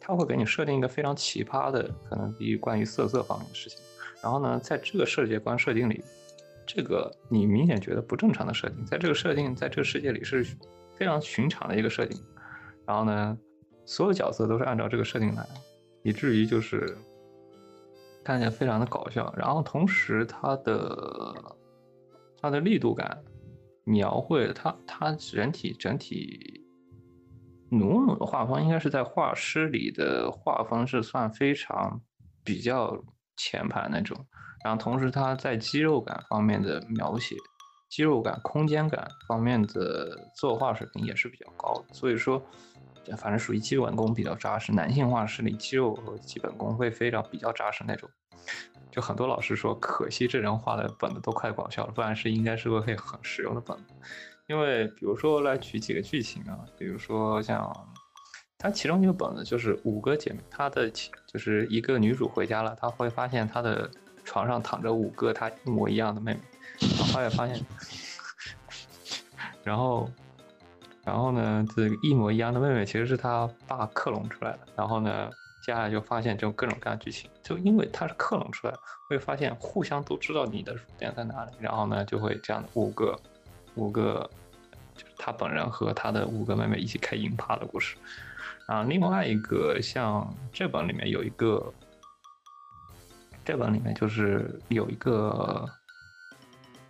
[0.00, 3.78] 他会给你设定一个非常奇葩的，可能比关于色色方面的事情，
[4.22, 6.02] 然后呢，在这个世界观设定里，
[6.68, 10.44] 这个你明显觉得不正常的设定，在这个设定，在这个世界里是
[10.94, 12.22] 非常寻常的一个设定，
[12.86, 13.38] 然后呢，
[13.86, 15.48] 所有角色都是按照这个设定来，
[16.02, 16.94] 以至于就是
[18.22, 21.34] 看起来非常的搞笑，然后同时它的
[22.38, 23.24] 它的力度感
[23.84, 26.62] 描绘它它整体整体
[27.70, 31.98] 努努的画风应该是在画师里的画风是算非常
[32.44, 33.02] 比较
[33.38, 34.26] 前排那种，
[34.64, 37.36] 然后同时它在肌肉感方面的描写、
[37.88, 42.42] 肌肉感、空间感方面的作画水平也是比较高的，所以说。
[43.16, 48.06] 反正属于基本功比较扎实，男性画师里肌肉和基本功会非常比较扎实那种。
[48.90, 53.84] 就很多老师说，可惜这人画的本子都快搞笑了，不然是应该是个会很实用的本子。
[54.46, 57.74] 因为比如说来举几个剧情啊，比如说像
[58.58, 63.90] 它其中一个本子就是五个姐妹，她的就是一个女主回家了，她会发现她的
[64.28, 66.40] 床上躺着五个她一模一样的妹妹，
[66.98, 67.58] 然后来发现，
[69.64, 70.08] 然后。
[71.04, 74.58] 然后呢，这一模一样的妹妹其实是他爸克隆出来的。
[74.76, 75.30] 然后呢，
[75.62, 78.74] 接下来就发现这种各种各样的剧情，就因为他是克隆出来，
[79.08, 81.52] 会发现互相都知道你的弱点在哪里。
[81.60, 83.18] 然后呢，就会这样五个，
[83.74, 84.28] 五个，
[84.94, 87.96] 就是他本人和他的五个妹妹一起开银趴的故事。
[88.66, 91.72] 啊，另外一个像这本里面有一个，
[93.48, 95.66] 这本里面就是有一个，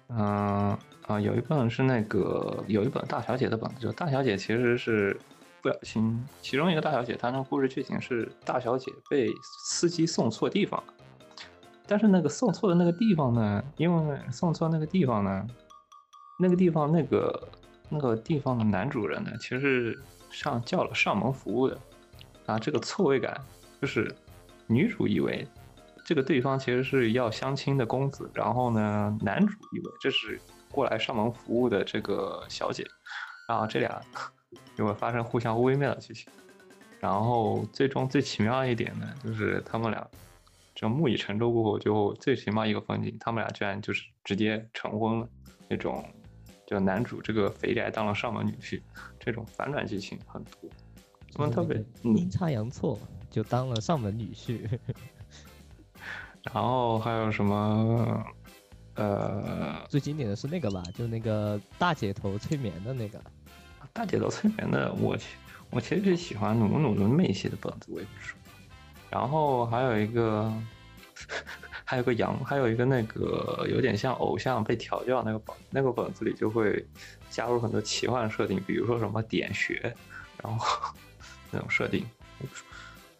[0.09, 0.77] 嗯。
[1.07, 5.19] 啊，有一本是那个有一本大小姐的本子，就大小姐其实是
[5.63, 9.31] 不小心，其中一个大小姐她那个故事剧情是大小姐被
[9.65, 10.93] 司机送错地方了，
[11.87, 15.47] 但是那个送错的那个地方呢，因为送错那个地方呢，
[16.39, 17.49] 那个地方那个
[17.89, 21.79] 那个地方的男主人呢，其实是上叫了上门服务的，
[22.45, 23.41] 啊，这个错位感
[23.81, 24.15] 就是
[24.67, 25.49] 女主以为
[26.09, 30.41] 这个对方其实是要相亲的公子，然后呢，男主一位这是。
[30.71, 32.87] 过来上门服务的这个小姐，
[33.49, 34.01] 然后这俩
[34.77, 36.31] 就会发生互相微妙的剧情，
[37.01, 40.07] 然后最终最奇妙一点呢，就是他们俩
[40.75, 45.29] 就木已成舟过后，就最奇妙一个风景，他们俩居然就是直接成婚了，
[45.69, 46.05] 那种
[46.67, 48.83] 就男主这个肥宅当了上门女婿，
[49.19, 50.71] 这种反转剧情很多，
[51.35, 52.99] 他们特别阴差阳错
[53.31, 54.79] 就当了上门女婿，
[56.53, 58.25] 然后还有什么？
[58.95, 63.21] 呃，最经典的是那个吧，就那个大姐头催眠的那个。
[63.93, 65.17] 大姐头催眠的，我
[65.71, 68.35] 我其实是喜欢努努的妹系的本子为主。
[69.09, 70.53] 然后还有一个，
[71.85, 76.85] 还有个杨，还有一个那个有点像偶像被调教那个本，那个本子里就会
[77.31, 79.95] 加入很多奇幻设定，比如说什么点穴，
[80.43, 80.93] 然后
[81.53, 82.05] 那种设定。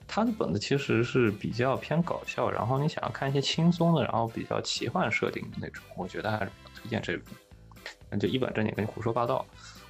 [0.09, 7.13] 他的本子其实是比较偏搞笑，然后你想要看一些轻松的，然后比较奇幻设定的那种，我觉得还是比较推荐这
[8.11, 8.19] 本。
[8.19, 9.45] 就一本正经跟你胡说八道。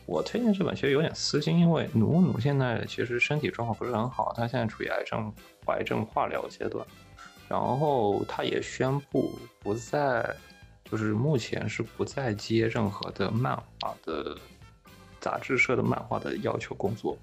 [0.06, 5.32] 我推荐这本其实有点私心，因为努努现在其实身体状况不是很好，他现在处于癌症
[5.66, 6.84] 癌症化疗阶段，
[7.46, 10.34] 然后他也宣布不再，
[10.90, 14.36] 就是目前是不再接任何的漫画的
[15.20, 17.16] 杂志社的漫画的要求工作。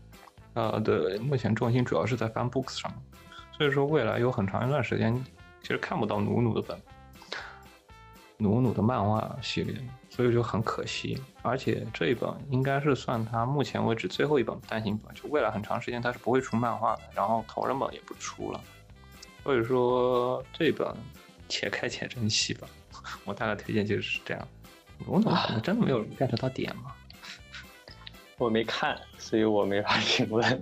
[0.55, 2.91] 呃，对，目前重心主要是在 Fan Books 上，
[3.55, 5.15] 所以说未来有很长一段时间
[5.61, 6.81] 其实看不到努努的本，
[8.37, 9.75] 努努的漫画系列，
[10.09, 11.21] 所以就很可惜。
[11.41, 18.61] 而且这一本应该是算他目前为止最后一本单行本，就未来很长时间他是不会出漫画的，然后同人本也不出了，
[19.43, 20.87] 所以说这本
[21.49, 22.67] 且看且珍惜吧。
[23.25, 24.47] 我大概推荐就是这样。
[25.05, 26.95] 努努可能真的没有 get 到点吗？
[28.37, 30.61] 我没看，所以我没法 评论。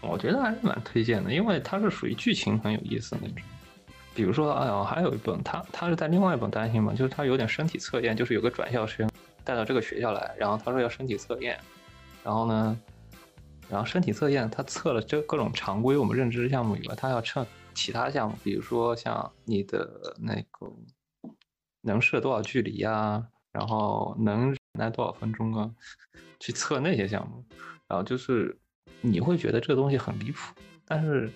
[0.00, 3.38] 我觉得还是蛮推荐的，因为它是属于剧情很有意思的那种。
[4.14, 9.10] 比如说，哎呦，还有一本，他他是在另外一本担心嘛，就是他有点身体测验，就是有个转校生
[9.42, 11.58] 带到这个学校来，然后他说要身体测验，
[12.22, 12.78] 然后呢，
[13.68, 17.44] 然后身体测验他测了这各种常规我们认知项目以外，他要测
[17.74, 20.70] 其他项目，比如说像你的那个
[21.80, 25.68] 能射多少距离啊，然后能忍耐多少分钟啊，
[26.44, 27.42] 去测那些项目，
[27.88, 28.54] 然后就是
[29.00, 30.54] 你会觉得这个东西很离谱，
[30.84, 31.30] 但是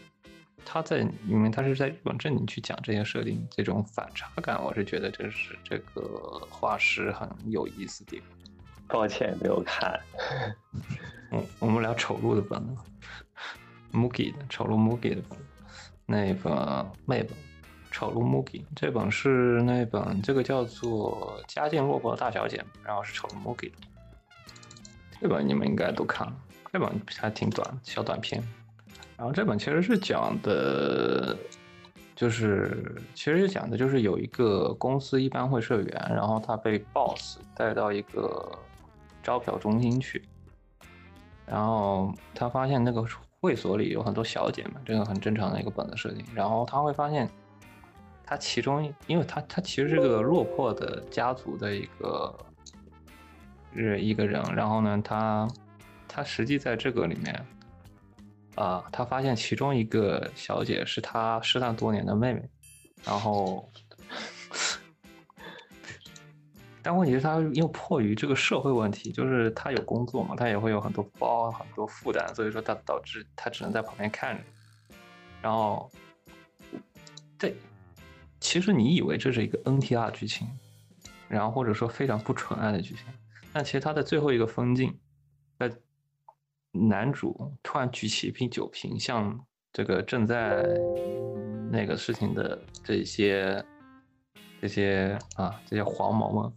[0.67, 8.29] 他在因为他是在日本正经去讲这些设定，这种反差感，我是觉得这是这个画师很有意思的地方。
[8.87, 9.99] 抱歉没有看。
[11.33, 12.83] 嗯，我们聊丑陋的本子
[13.91, 15.39] ，Mugi 的丑陋 Mugi 的本，
[16.05, 16.53] 那本
[17.07, 17.31] 妹本，
[17.91, 23.77] 丑陋 Mugi 这本是那本这个叫做《家境落魄的大小姐》，然后是丑陋 Mugi 的。
[25.21, 26.37] 这本你们应该都看了，
[26.73, 28.43] 这本还挺短，小短片。
[29.17, 31.37] 然后这本其实是讲的，
[32.15, 38.49] 就是其实讲的就是有一个公司一般会社员，然后他被 boss 带到一个
[39.23, 40.23] 招嫖中心去，
[41.45, 43.05] 然后他发现那个
[43.41, 46.25] 会所里有很多小姐嘛，这个很正常的一个本子设定。
[46.33, 47.29] 然后他会发现，
[48.25, 52.33] 他其中，因为他他其实是个落魄的家族的一个
[53.79, 55.49] 是一个人，然后呢，他
[56.07, 57.47] 他实际在这个里面，
[58.57, 62.43] 啊，他发现其中一个小姐是他失散多年的妹妹，
[63.05, 63.69] 然后。
[66.81, 74.43] 但问题是，他又迫于这个社会问题，就是他有工作嘛，他也会有很多包、很多负担，所以说他导致他只能在旁边看着。
[75.43, 75.91] 然后，
[77.37, 77.55] 对，
[78.41, 80.49] 其实你以为这是一个 NTR 剧情，
[81.29, 83.05] 然后或者说非常不纯爱的剧情，
[83.53, 84.99] 但其实他的最后一个分镜，
[85.59, 85.71] 在
[86.73, 89.39] 男主突然举起一瓶酒瓶，向
[89.73, 90.63] 这个正在
[91.71, 93.65] 那个事情的这些。
[94.61, 96.53] 这些啊，这些黄毛们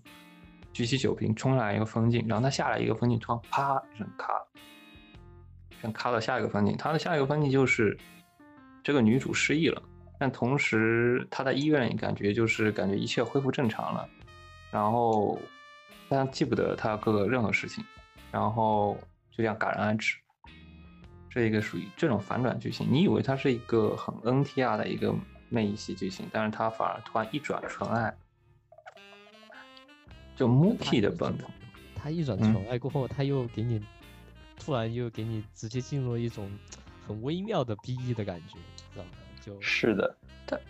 [0.74, 4.34] 举起酒瓶冲来一个风景，然后他下来一个风景，突然啪一声咔，
[5.80, 6.76] 先咔到下一个风景。
[6.76, 7.96] 他的下一个风景就是
[8.84, 9.80] 这个女主失忆了，
[10.18, 14.10] 但同时他在医院里感觉就是感觉一切恢复正常了，
[14.72, 15.38] 然后
[16.12, 17.84] 但记不得他哥哥任何事情，
[18.32, 18.96] 然后
[19.32, 20.18] 就这样戛然而止。
[21.30, 25.16] 这一个属于这种反转剧情，你以为它是一个很 NTR 的一个。
[25.54, 28.18] 妹一系剧情，但是他反而突然一转纯爱，
[30.34, 31.44] 就 m o k i 的本子，
[31.94, 33.86] 他一转纯爱过后，他又给你
[34.58, 36.50] 突然又给你直接进入了一种
[37.06, 38.56] 很微妙的 BE 的感觉，
[38.94, 39.10] 知道吗？
[39.42, 40.62] 就是的，但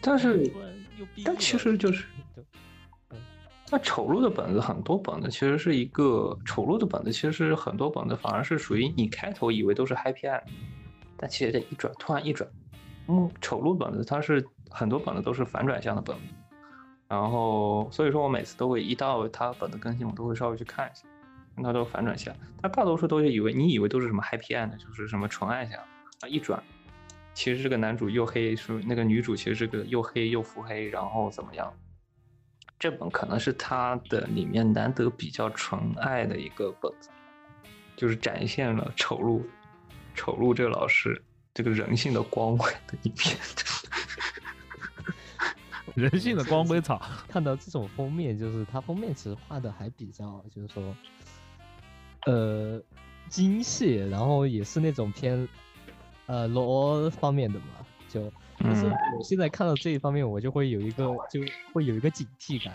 [0.00, 0.50] 但是
[1.22, 2.06] 但其实就是，
[3.74, 10.42] 那丑陋的本子很多本子其实是一个丑陋的本子，其实是很多本子反而是属于你开头以为都是 happy end，
[11.16, 12.48] 但其实这一转突然一转。
[13.08, 16.22] 嗯，丑陋本子它是很多本子都是反转向的本子，
[17.08, 21.04] 然后所以说我每次都会一到它本子更新，我都会稍微去看一下，
[21.60, 22.32] 它都反转向。
[22.62, 25.80] 它大多数都是以为你以为都是什么 happy end，就是什么纯爱向
[26.20, 26.62] 啊，一转，
[27.32, 31.74] 其实这个男主又黑，是那个女主其实是个又黑又腹黑，然后怎么样？
[32.78, 37.08] 这本可能是他的里面难得比较纯爱的一个本子，
[37.96, 39.42] 就是展现了丑陋，
[40.14, 41.22] 丑陋这个老师。
[41.56, 43.38] 这个人性的光辉的一面，
[46.10, 47.00] 人性的光辉草。
[47.30, 50.96] 看到这种封面，就是它封面其实画的还比较，就是说，
[52.26, 52.82] 呃，
[53.28, 55.48] 精细，然后也是那种偏，
[56.26, 57.66] 呃，罗方面的嘛。
[58.08, 58.32] 就，
[58.64, 61.40] 但是我现在看到这一方面，我就会有一个，就
[61.72, 62.74] 会有一个警惕感，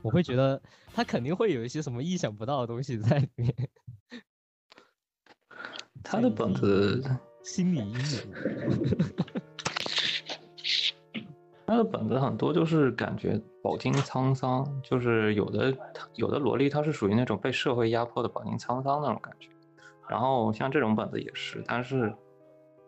[0.00, 0.62] 我会觉得
[0.94, 3.54] 他肯定会有一些什么意想不到的东西在里面。
[6.02, 7.02] 他的本子。
[7.42, 8.20] 心理阴影。
[11.64, 15.72] 他的本子很多就是感觉饱经沧桑，就是有的
[16.14, 19.48] 有的萝莉她是属于那种被社会压迫的饱经沧桑那种感觉，
[20.08, 22.12] 然后像这种本子也是，但是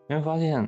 [0.09, 0.67] 你会发现，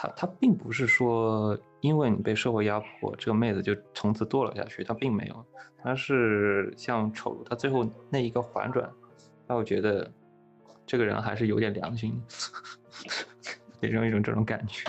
[0.00, 5.44] 他他并不是说因为你被社会压迫，这个妹子就从此堕落下去，他并没有，
[5.82, 8.88] 他是像丑，他最后那一个反转，
[9.48, 10.08] 让我觉得
[10.86, 12.22] 这个人还是有点良心。
[13.82, 14.88] 给人一种这种感觉。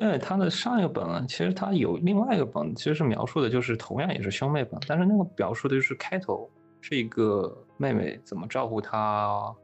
[0.00, 6.50] 因为他的上一个本，其实他有另外一个本，其实是描述的就是同样也是兄妹本，但是那个描述的就是开头
[6.82, 9.54] 是一个妹妹怎么照顾他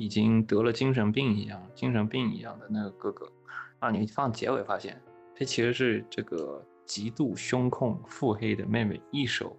[0.00, 3.30] 已经得了精神病一样、精神病一样的那个哥哥，
[3.80, 4.98] 啊，你放结尾发现，
[5.34, 9.54] 这其实是这个极度凶控、腹黑的妹妹一手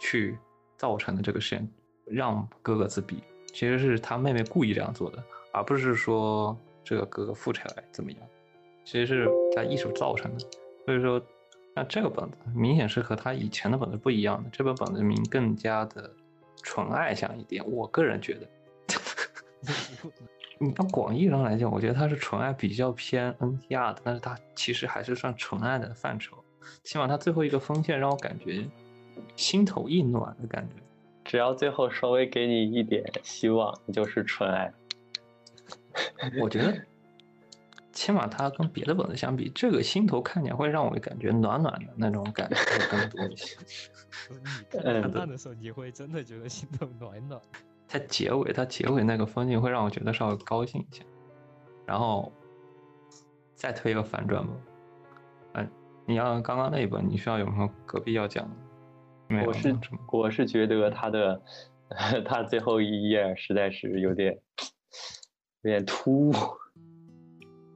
[0.00, 0.38] 去
[0.78, 1.68] 造成的这个事件，
[2.06, 3.22] 让哥哥自闭。
[3.52, 8.20] 其实是他妹妹故意这样做的，而不是说这个哥哥富起来怎么样，
[8.86, 10.40] 其实是他一手造成的。
[10.86, 11.20] 所以说，
[11.74, 16.10] 那这个本子明显是和他以前的本子不一样的，这本本子名更加的
[16.62, 18.48] 纯爱向一点，我个人觉得。
[20.58, 26.36] 你按广义上来讲，我觉得它是纯爱比较偏 NTR 的，但是它其实还是算纯爱的范畴。
[26.84, 28.64] 起码它最后一个锋线让我感觉
[29.36, 30.76] 心头一暖的感觉。
[31.24, 34.72] 只要最后稍微给你一点希望，你就是纯爱。
[36.40, 36.78] 我觉得，
[37.92, 43.56] 起码它跟别的本子相比，这个心头看起来会让我感觉暖暖的那种感觉会更多一些。
[44.72, 47.40] 你看到的时候，你会真的觉得心头暖暖。
[47.92, 51.02] 它结尾，它结尾那个风景会让我觉得稍微高兴一些。
[51.84, 52.32] 然后
[53.56, 54.52] 再推一个反转吧。
[55.54, 55.68] 嗯、
[56.06, 58.56] 你要刚刚那一本，你需要有什么隔壁要讲的？
[59.26, 59.76] 没有我是？
[60.12, 61.42] 我是觉得他的
[62.24, 64.38] 他最后一页实在是有点
[65.62, 66.32] 有点突兀。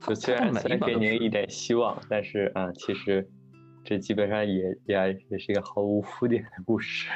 [0.06, 3.28] 就虽然它每虽然给您一点希望，但是啊，其实
[3.82, 7.10] 这基本上也也也是一个毫无铺垫的故事。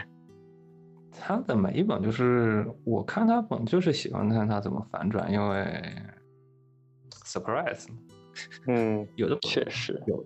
[1.21, 5.83] 他的每一本就是我看他本就是喜欢看他怎么反转，因为
[7.25, 7.87] surprise
[8.67, 10.25] 嗯，有的确实，有，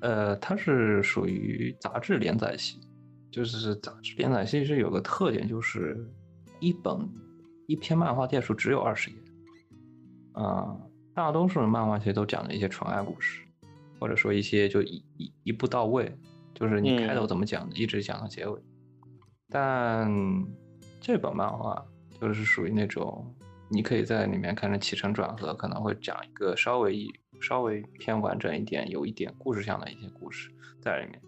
[0.00, 2.78] 呃，它是属于杂志连载系，
[3.30, 6.06] 就是杂志连载系是有个特点，就是
[6.60, 7.08] 一本
[7.66, 9.16] 一篇漫画页数只有二十页，
[10.32, 10.76] 啊、
[11.14, 13.42] 大多数的漫画其实都讲的一些纯爱故事，
[13.98, 16.14] 或者说一些就一一一步到位，
[16.54, 18.60] 就是你开头嗯怎么讲的，一直讲到结尾。
[19.52, 20.10] 但
[20.98, 21.84] 这本漫画
[22.18, 23.34] 就是属于那种，
[23.68, 31.20] 你可以在里面看着起承转合，可能会讲一个稍微一稍微偏完整一点，有一点故事性的一些故事在里面。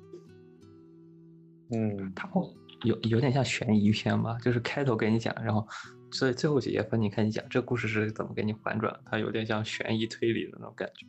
[1.73, 2.43] 嗯，它会
[2.85, 5.67] 有有点像悬疑片吧，就是开头给你讲，然后
[6.11, 11.07] 所以最后几页分你看你讲这故事是怎么给你反转，它有点像悬疑推理的那种感觉。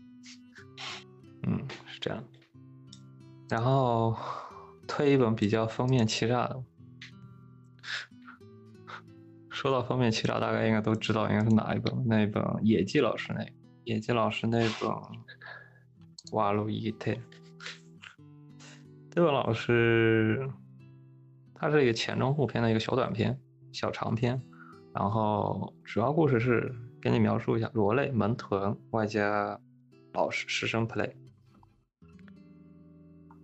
[1.48, 2.22] 嗯，是这样。
[3.48, 4.18] 然后
[4.88, 6.64] 推一本比较封面欺诈的。
[9.66, 13.44] 说到封面欺诈，大概应该都知道应该是哪一本，那一本野鸡老师那，
[13.84, 14.70] 野鸡老师那本
[16.34, 17.10] 《瓦鲁伊特》。
[19.10, 20.48] 这本老师，
[21.56, 23.40] 他是一个前中后篇的一个小短片、
[23.72, 24.40] 小长篇，
[24.94, 29.60] 然后主要故事是给你描述一下罗类、门豚外加
[30.14, 31.12] 老师师生 play。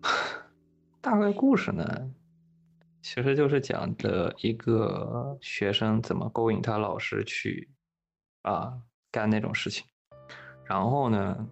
[1.01, 1.84] 大概故事呢，
[3.02, 7.70] 其实就是讲的一个学生怎么勾引他老师去
[8.44, 8.74] 啊
[9.12, 9.86] 干那种事情，
[10.64, 11.48] 然后呢，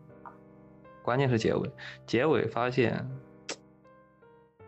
[1.04, 1.72] 关键是结尾，
[2.06, 3.06] 结尾发现。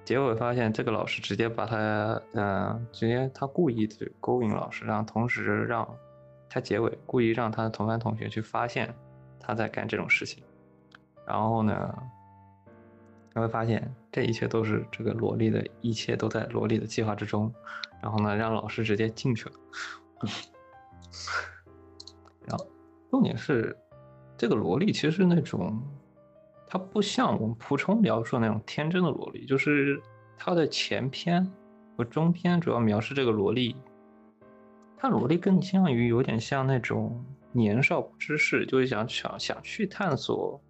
[0.03, 5.87] 结尾发现这个老师直接把他，嗯、直接他故意去勾引老师，然后同时让
[6.49, 8.93] 他结尾故意让他的同班同学去发现
[9.39, 10.43] 他在干这种事情，
[11.25, 11.95] 然后呢，
[13.33, 17.53] 他会发现这一切都是这个萝莉的一切都在萝莉的计划之中，
[18.01, 19.55] 然后呢，让老师直接进去了，
[22.45, 22.67] 然后
[23.09, 23.77] 重点是
[24.37, 25.81] 这个萝莉其实是那种。
[26.73, 30.01] 它不像我们蒲冲描述的那种天真的萝莉，就是
[30.37, 31.45] 它的前篇
[31.97, 33.75] 和中篇主要描述这个萝莉，
[34.95, 40.61] 它萝莉更倾向于有点像那种年少不知事，就是想想想去探索，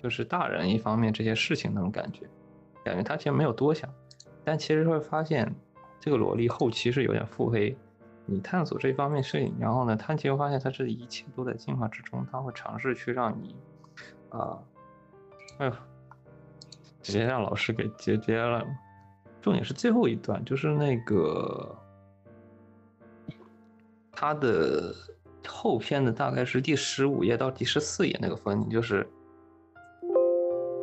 [0.00, 2.26] 就是大人一方面这些事情那种感觉，
[2.84, 3.92] 感觉他其实没有多想，
[4.42, 5.52] 但其实会发现
[5.98, 7.76] 这个萝莉后期是有点腹黑，
[8.24, 13.54] 你探索这方面事情，然后呢，他其实发现他这一切都在进化之中，他会尝试去让你
[14.30, 14.58] 啊。
[15.58, 15.72] 哎呦，
[17.02, 18.64] 直接让老师给截截了。
[19.42, 21.76] 重点是最后一段，就是那个
[24.12, 24.94] 他的
[25.46, 29.06] 后篇的大概是第十五页到第十四页那个分，就是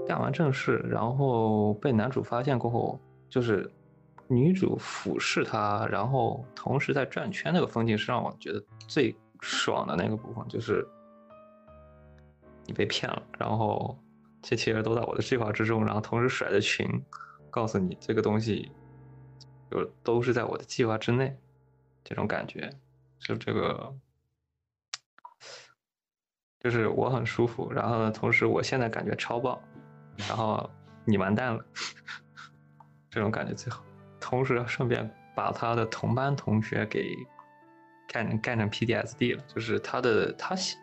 [0.08, 3.70] 干完正事，然后被男主发现过后，就是
[4.28, 10.88] 女主俯视他，然后同时在转圈那个风景是让我觉得最爽的那个部分，就是
[12.66, 13.98] 你被骗了，然后。
[14.40, 16.88] 这其实都在我的计划之中，然后同时甩着群，
[17.50, 18.72] 告诉你这个东西，
[19.70, 21.36] 就都是在我的计划之内，
[22.04, 22.70] 这种感觉，
[23.20, 23.94] 就这个，
[26.60, 29.60] 就是我很舒服，然后呢，同时我现在感觉超棒，
[30.28, 30.70] 然后
[31.06, 31.66] 你完蛋了，
[33.12, 33.84] 这种感觉最好，
[34.20, 37.16] 同时顺便把他的同班同学给
[38.08, 40.78] 干干成 PDSD 了，就是他的他喜。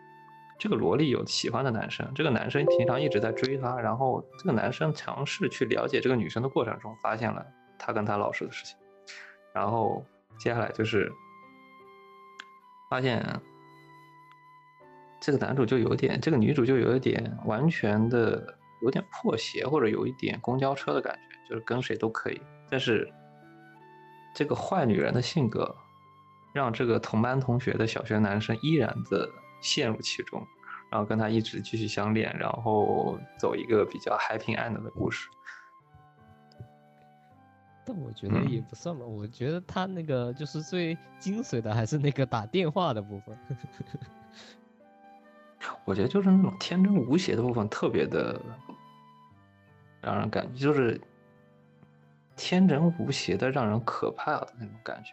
[0.57, 7.45] 这个萝莉有喜欢的男生，这个男生平常一直在追她，然后这个男生尝试去了解这个女生的过程中，发现了
[7.77, 8.77] 他跟他老师的事情，
[9.53, 10.05] 然后
[10.37, 11.11] 接下来就是
[12.89, 13.21] 发现
[15.19, 22.39] 这个男主就有点，这个女主就有一点完全的有点破鞋，或者有一点公交车的感觉，就是跟谁都可以。
[22.69, 23.11] 但是
[24.33, 25.75] 这个坏女人的性格，
[26.53, 29.27] 让这个同班同学的小学男生依然的
[29.59, 30.45] 陷入其中，
[30.91, 35.27] 然后跟他一直继续相恋，然后走一个比较 happy end 的故事。
[37.87, 43.35] 但我觉得也不算吧，我觉得他那个就是最精髓的还是那个打电话的部分。
[45.83, 48.39] 我觉得就是那种天真无邪的部分特别的
[50.05, 51.01] 让人感觉就是
[52.37, 55.11] 天真无邪的让人可怕的那种感觉。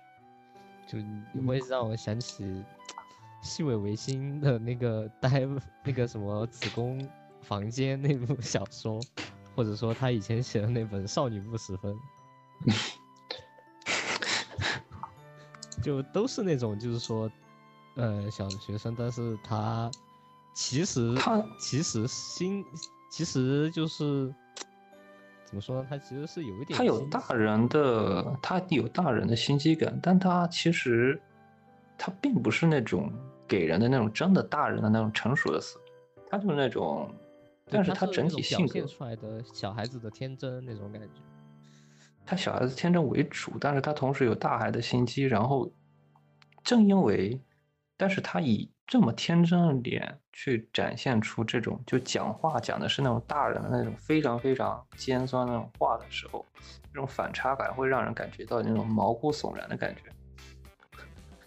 [0.87, 0.99] 就
[1.47, 2.63] 会让我想起
[3.41, 5.49] 细尾维新的那个呆
[5.83, 7.09] 那个什么子宫
[7.41, 9.01] 房间那部小说，
[9.57, 11.97] 或者说他以前写的那本《少女不十分》，
[15.83, 17.31] 就都是那种就是说，
[17.95, 19.91] 呃，小学生，但是他
[20.53, 22.65] 其实他其实心
[23.09, 24.33] 其实就是
[25.53, 25.87] 怎么说呢？
[25.91, 31.21] 他其实是有一点他有大人的，他有大人的心机感，但他其实
[31.99, 33.13] 他并不是那种
[33.47, 35.85] 给人的那种真的大人的那种成熟的思维，
[36.31, 37.15] 他就是那种，
[37.69, 41.21] 但是他整体性格出来的小孩子的天真那种感觉。
[42.25, 45.71] 他小孩子天真为主，但是他同时有大孩的心机，然后
[46.65, 47.39] 正因为，
[47.99, 56.45] 但是他以这么天真的脸去展现出这种，就讲话讲的是那种大人的那种非常非常尖酸那种话的时候，
[56.93, 60.03] 这种反差感会让人感觉到那种毛骨悚然的感觉。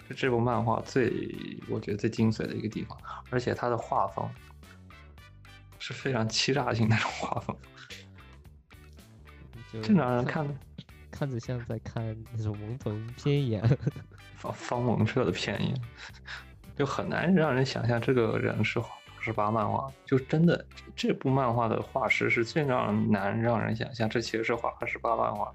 [0.08, 1.36] 是 这部漫画最
[1.70, 2.98] 我觉得最精髓的一个地方，
[3.30, 4.28] 而且它的画风
[5.78, 7.56] 是非常欺诈性那种画风，
[9.84, 10.48] 正常人看
[11.12, 13.64] 看着像在看那种萌童片一样。
[14.36, 15.80] 方方萌社的片一样，
[16.76, 18.82] 就很难让人想象这个人是
[19.20, 19.92] 十八漫画。
[20.06, 20.66] 就真的
[20.96, 25.54] 这部漫画的画师是最让人难让人想象，这其实是画十八漫画。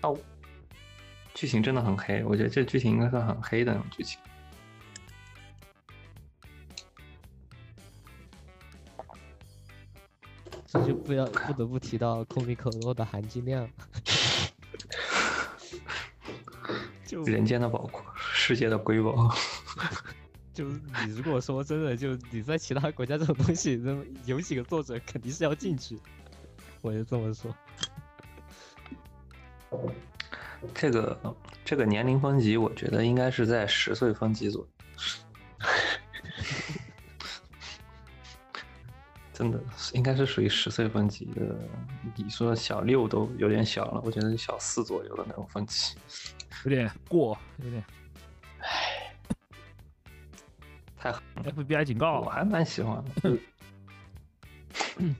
[0.00, 0.14] 它
[1.34, 4.18] 剧情真的很黑，我觉得这剧情应该算很黑的那种剧情。
[10.66, 13.68] 这就不要不得不提到空米可乐的含金量。
[17.04, 19.30] 就人间的宝库，世界的瑰宝。
[20.56, 25.98] 就你如果说真的，就你在其他国家这种东西，那么有几个作者肯定是要进去，
[26.80, 27.54] 我就这么说。
[30.72, 34.68] 这个这个年龄分级，我觉得应该是在十岁分级左右。
[39.34, 41.54] 真的是应该是属于十岁分级的。
[42.14, 45.94] 你说小六都有点小了，我觉得小四左右的那种分级。
[46.64, 47.84] 有点过，有点
[51.06, 53.10] 太狠 FBI 警告我，还蛮喜欢的。
[53.20, 53.38] 就
[54.98, 55.14] 嗯，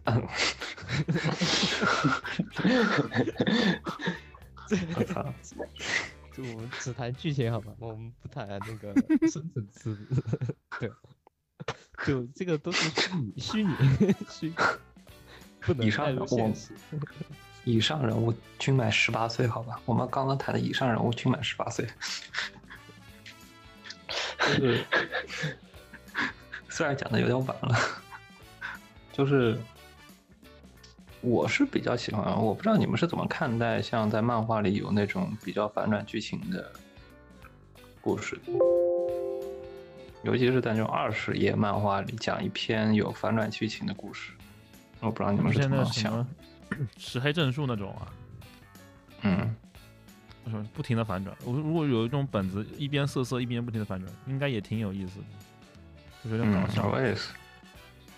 [4.97, 5.33] 我操！
[6.35, 8.93] 就我们只谈剧情好吧，我们不谈那个
[9.29, 9.97] 深层次。
[10.81, 10.91] 对，
[12.05, 13.73] 就这个都是虚拟、虚拟、
[14.29, 14.55] 虚拟，
[15.61, 16.75] 不能以上带入我现实。
[17.65, 19.81] 以上人物均满十八岁，好吧？
[19.85, 21.87] 我们刚刚谈的以上人物均满十八岁，
[24.59, 24.85] 就是
[26.77, 27.75] 虽然讲的有点晚了，
[29.11, 29.59] 就是
[31.23, 36.71] 我是比较喜欢，我不知道你们是怎么看待像在漫画里有那种比较反转剧情的
[38.03, 38.53] 故事的，
[40.23, 44.33] 尤其是在那种二十页漫画里讲一篇有反转剧情的故事，
[45.01, 46.29] 我不知道你们是现怎么想。
[46.99, 48.13] 石黑正树那种啊，
[49.23, 49.57] 嗯，
[50.45, 51.35] 什么不停的反转。
[51.43, 55.25] 我如果有一种本子一边涩涩一边不停的反转，应该也挺有意思的，
[56.23, 56.89] 就是有点搞嗯，笑。
[56.89, 57.29] 我也是。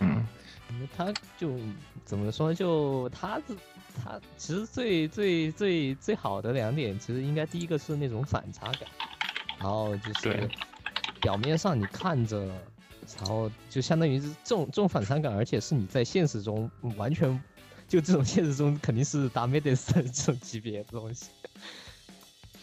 [0.00, 0.24] 嗯，
[0.70, 1.58] 嗯他就
[2.04, 2.54] 怎么说？
[2.54, 3.54] 就他这
[4.02, 8.88] 他其实最最最最好的两点，其实应该第一个是那种反差感，
[9.58, 10.48] 然后就是
[11.20, 12.46] 表面上你看着，
[13.16, 17.28] 然后就相当于是这种这种反差感，而且是你在现实中完全
[17.88, 21.30] 就这种现实中肯定是达梅德斯的这种级别的东西。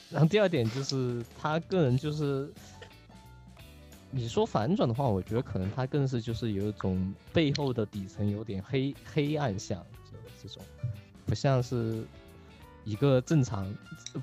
[0.09, 2.49] 然后第二点就是他个人就是
[4.17, 9.77] 你说反转的话，我觉得可能他更是就是有一种背后的底层有点黑黑暗像，
[10.09, 10.63] 就这种，
[11.25, 12.01] 不像是
[12.85, 13.69] 一个正常，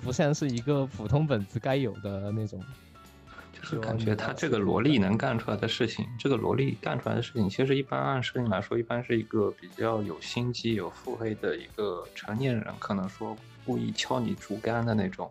[0.03, 2.59] 不像是一个普通本子该有的那种。
[3.53, 13.37] 就是感觉他这个萝莉能干出来的事情，这个萝莉干出来的事情，其实一般按设定来说，一般是一个比较有心机、有腹黑的一个成年人，可能说
[13.67, 15.31] 故意敲你竹竿的那种，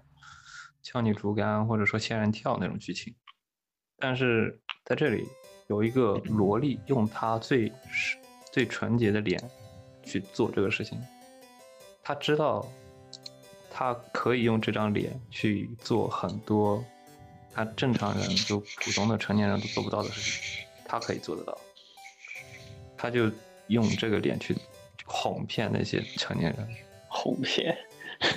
[0.83, 3.15] 敲你竹竿或者说仙人跳那种剧情。
[4.01, 5.27] 但是 在这里
[5.67, 8.17] 有一个萝莉用她最是
[8.51, 9.39] 最纯洁的脸
[10.03, 10.99] 去做这个事情，
[12.03, 12.67] 她知道
[13.69, 16.83] 她可以用这张脸去做很多
[17.53, 21.57] 她正常人就普通的成年人都做不到的事情，她可以做得到。
[22.97, 23.31] 她就
[23.67, 24.55] 用这个脸去
[25.05, 26.67] 哄骗那些成年人，
[27.07, 27.77] 哄骗。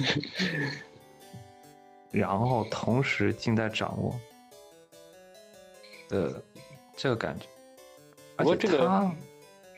[2.13, 4.15] 然后同时尽在掌握
[6.15, 6.43] 的
[6.97, 7.47] 这个感觉。
[8.37, 9.11] 不过这个，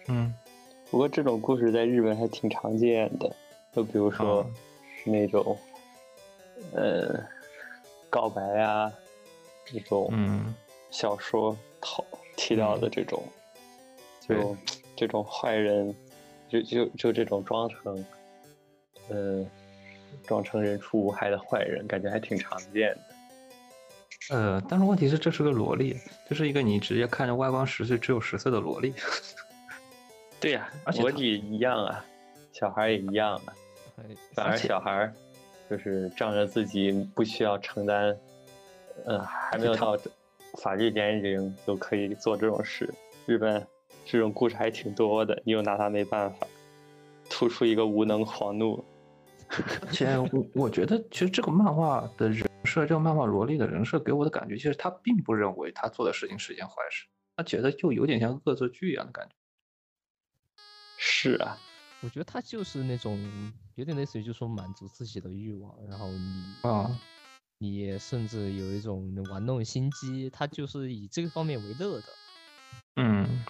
[0.09, 0.33] 嗯，
[0.91, 3.35] 不过这种故事在日本还挺常见的，
[3.75, 4.47] 就比如说
[5.05, 5.57] 那种，
[6.73, 7.19] 呃，
[8.09, 8.93] 告白啊，
[9.65, 10.55] 这种嗯
[10.91, 12.05] 小说讨
[12.37, 13.23] 提到的这种，
[14.27, 14.57] 对就
[14.95, 15.95] 这种坏人，
[16.49, 18.05] 就就就这种装成，
[19.09, 19.45] 呃，
[20.27, 23.06] 装成人畜无害的坏人，感觉还挺常见的。
[24.31, 25.97] 呃，但是问题是这是个萝莉，
[26.29, 28.93] 就是一个你直接看着外观十岁只有十岁的萝莉。
[30.41, 32.05] 对呀、而且他逻辑一样啊，
[32.53, 33.43] 小孩也一样啊。
[33.97, 34.05] 哎
[34.35, 35.15] 反而小孩儿
[35.71, 38.17] 就是仗着自己不需要承担，
[39.07, 39.97] 呃，还没有到
[40.59, 42.93] 法律年龄就可以做这种事。
[43.25, 43.67] 日本
[44.05, 46.47] 这种故事还挺多的，你又拿他没办法，
[47.31, 48.85] 突出一个无能狂怒。
[49.49, 52.46] 而且我我觉得，其实这个漫画的人
[52.77, 59.35] 设，这个漫画萝莉的人设给我的感觉，其实他并不认为他做的事情是一件坏事，他觉得就有点像恶作剧一样的感觉。
[60.99, 61.59] 是啊，
[62.03, 63.19] 我觉得他就是那种
[63.75, 67.01] 有点类似于，就说满足自己的欲望，然后你啊，
[67.59, 72.07] 你也甚至有一种玩弄心机，他就是以这个方面为乐的。
[72.97, 73.45] 嗯，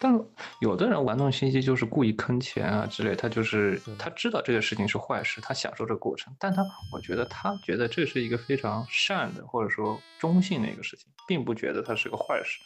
[0.00, 0.18] 但
[0.60, 12.58] 有的人玩弄信息就是故意坑钱啊之类，他就是是他知道这个事情是坏事，他享受这个过程，但他我觉得他觉得这是一个非常善的或者说中性的一个事情，并不觉得它是个坏事。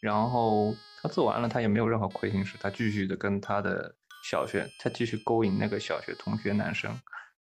[0.00, 6.94] 然后他做完了，他也没有任何亏心事，他继续的跟他的小学，他继续勾引那个小学同学男生，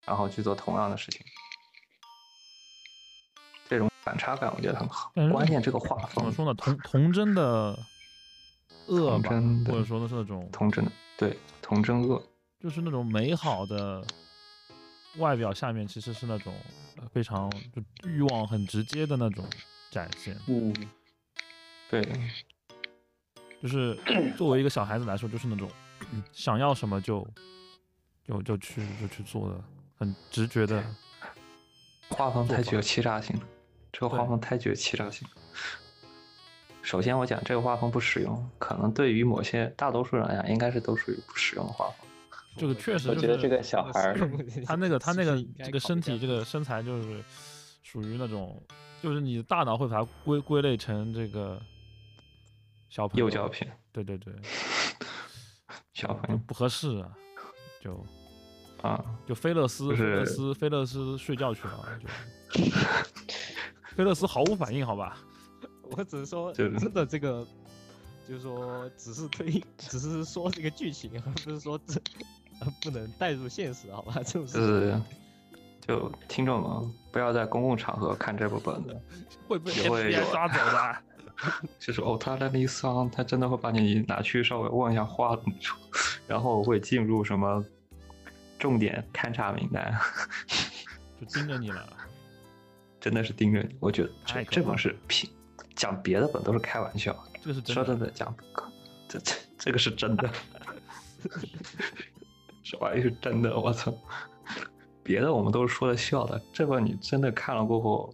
[0.05, 1.25] 然后去做同样的事情。
[3.67, 6.53] 这种反差感我觉得很好关键这个画风怎么说呢？
[6.53, 7.75] 童童真的
[8.91, 12.21] 恶吧，童真的或者说的是那种童真的，对童真恶。
[12.59, 14.05] 就是那种美好的
[15.17, 16.53] 外表下面，其实是那种
[16.97, 19.43] 呃非常就欲望很直接的那种
[19.89, 20.37] 展现。
[20.47, 20.71] 嗯，
[21.89, 22.01] 对，
[23.61, 23.97] 就是
[24.37, 25.67] 作为一个小孩子来说，就是那种
[26.11, 27.27] 嗯 想要什么就
[28.23, 29.63] 就就去就去做的，
[29.97, 30.83] 很直觉的。
[32.09, 33.43] 画风太具有欺诈性了，
[33.91, 35.27] 这个画风太具有欺诈性。
[36.81, 42.07] 首先，我讲这个画风不实用，可能对于某些大多数人来讲，应该是都属于不实用的画风。
[42.57, 44.17] 这个确实就是我觉得这个小孩儿，
[44.65, 47.23] 他那个他那个这个身体这个身材就是
[47.81, 48.61] 属于那种，
[49.01, 51.61] 就是你的大脑会把它归归类成这个
[52.89, 54.33] 小朋友幼教片，对对对，
[55.93, 57.09] 小朋友不合适啊，
[57.81, 58.05] 就
[58.81, 61.99] 啊，就菲勒斯，就菲勒斯，菲勒斯睡觉去了，
[62.53, 62.61] 就
[63.95, 65.17] 菲勒斯毫无反应，好吧？
[65.97, 67.45] 我只是说，就真的这个，
[68.27, 72.01] 就是说，只是推，只是说这个剧情，而不是说这
[72.59, 74.13] 呃不能带入现实，好吧？
[74.17, 75.01] 这种事就情是
[75.81, 79.01] 就听众们不要在公共场合看这部本子，
[79.47, 80.97] 会被也会有 FBI 抓走的。
[81.79, 85.35] 就是哦，他的那桑，他真的会把你拿去稍微问一下话
[86.27, 87.65] 然后会进入什么
[88.59, 89.91] 重点勘察名单，
[91.19, 91.97] 就盯着你了。
[92.99, 93.75] 真的是盯着你。
[93.79, 95.27] 我觉得这这本是平，
[95.75, 98.35] 讲别的本都是开玩笑，这个是真的，说真的讲，
[99.07, 100.29] 这这这个是真的，
[102.63, 103.93] 这玩意是真的，我操！
[105.03, 108.13] 别的我们都是说的笑的，这本你真的看了过后，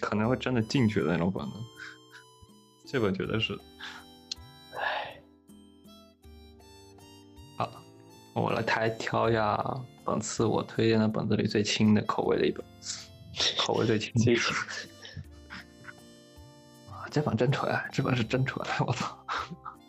[0.00, 1.52] 可能会真的进去的那种本子。
[2.84, 3.58] 这本觉得是，
[4.76, 5.20] 唉，
[7.56, 7.70] 好，
[8.34, 12.64] 我来台挑一下本次我推荐的本子里最轻的口味的一本，
[13.56, 14.12] 口味最轻
[17.14, 19.16] 这本真纯，这本是真纯，我操！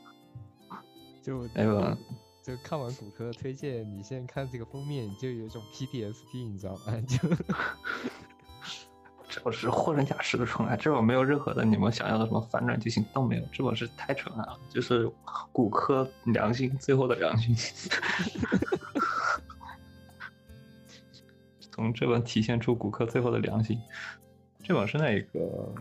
[1.24, 1.98] 就那本
[2.44, 6.94] 就看完骨科推荐，你现在看这个封面，你就有一种 PTSD，你知道吗？
[7.08, 7.18] 就
[9.28, 15.12] 这本是货真价实的纯爱，这本没有任何的你们想要的什么反转剧情都没有，这本是太纯爱了，就是
[15.52, 17.56] 骨科良心最后的良心。
[21.72, 23.82] 从这本体现出骨科最后的良心。
[24.64, 25.74] 这本是那个，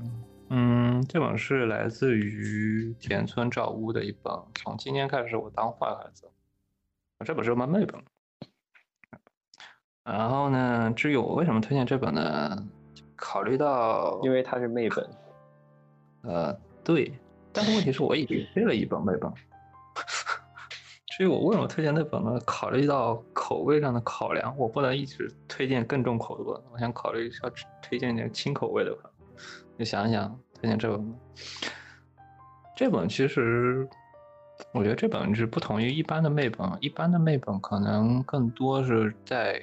[0.51, 6.30] 嗯，这本是来自于田村照屋的一本，从今天开始我当坏孩子。
[7.24, 8.03] 这本是蛮妹本。
[10.05, 12.68] 然后呢，至于我为什么推荐这本呢？
[13.16, 15.11] 考虑到因为它是妹本，
[16.22, 17.18] 呃，对，
[17.53, 19.32] 但是问题是我已经推了一本妹本。
[21.16, 22.38] 至于我为什么推荐那本呢？
[22.45, 27.49] 考虑到口味上的考量，我不能一直推荐更重口的本，我想考虑一下
[27.80, 29.14] 推荐一点轻口味的本。
[29.79, 31.14] 就想想，推荐这本。
[32.77, 33.89] 这本其实，
[34.72, 39.61] 我觉得这本是不同于一般的妹本，一般的妹本可能更多是在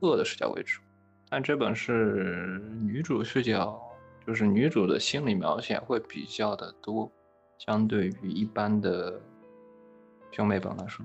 [0.00, 0.80] 恶的视角为主，
[1.28, 3.80] 但这本是女主视角，
[4.26, 7.10] 就是女主的心理描写会比较的多，
[7.58, 9.18] 相对于一般的
[10.30, 11.04] 兄妹本来说，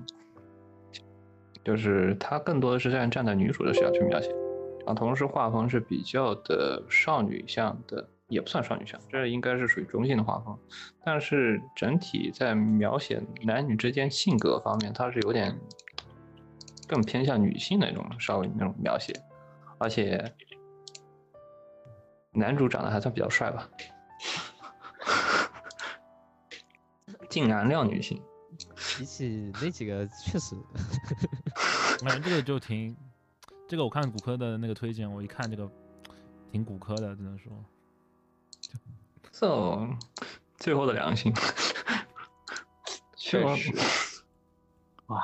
[1.64, 4.30] 就是它更多的是站站在女主的视角去描写，
[4.80, 8.06] 然后同时画风是比较的少女向的。
[8.28, 10.58] 也不算少女向，这应该是属于中性的画风，
[11.04, 15.56] 但是整体在描写男女之间性格方面，它是有点
[16.88, 19.12] 更偏向女性那种稍微那种描写，
[19.78, 20.34] 而且
[22.32, 23.70] 男主长得还算比较帅吧，
[27.30, 28.20] 竟然撩女性，
[28.98, 30.56] 比起那几个确实，
[32.02, 32.96] 我感觉这个就挺，
[33.68, 35.70] 这个我看骨科的那个推荐，我一看这个
[36.50, 37.52] 挺骨科的，只能说。
[39.38, 39.86] So
[40.56, 41.30] 最后的良心，
[43.14, 43.70] 确实，
[45.08, 45.22] 哇！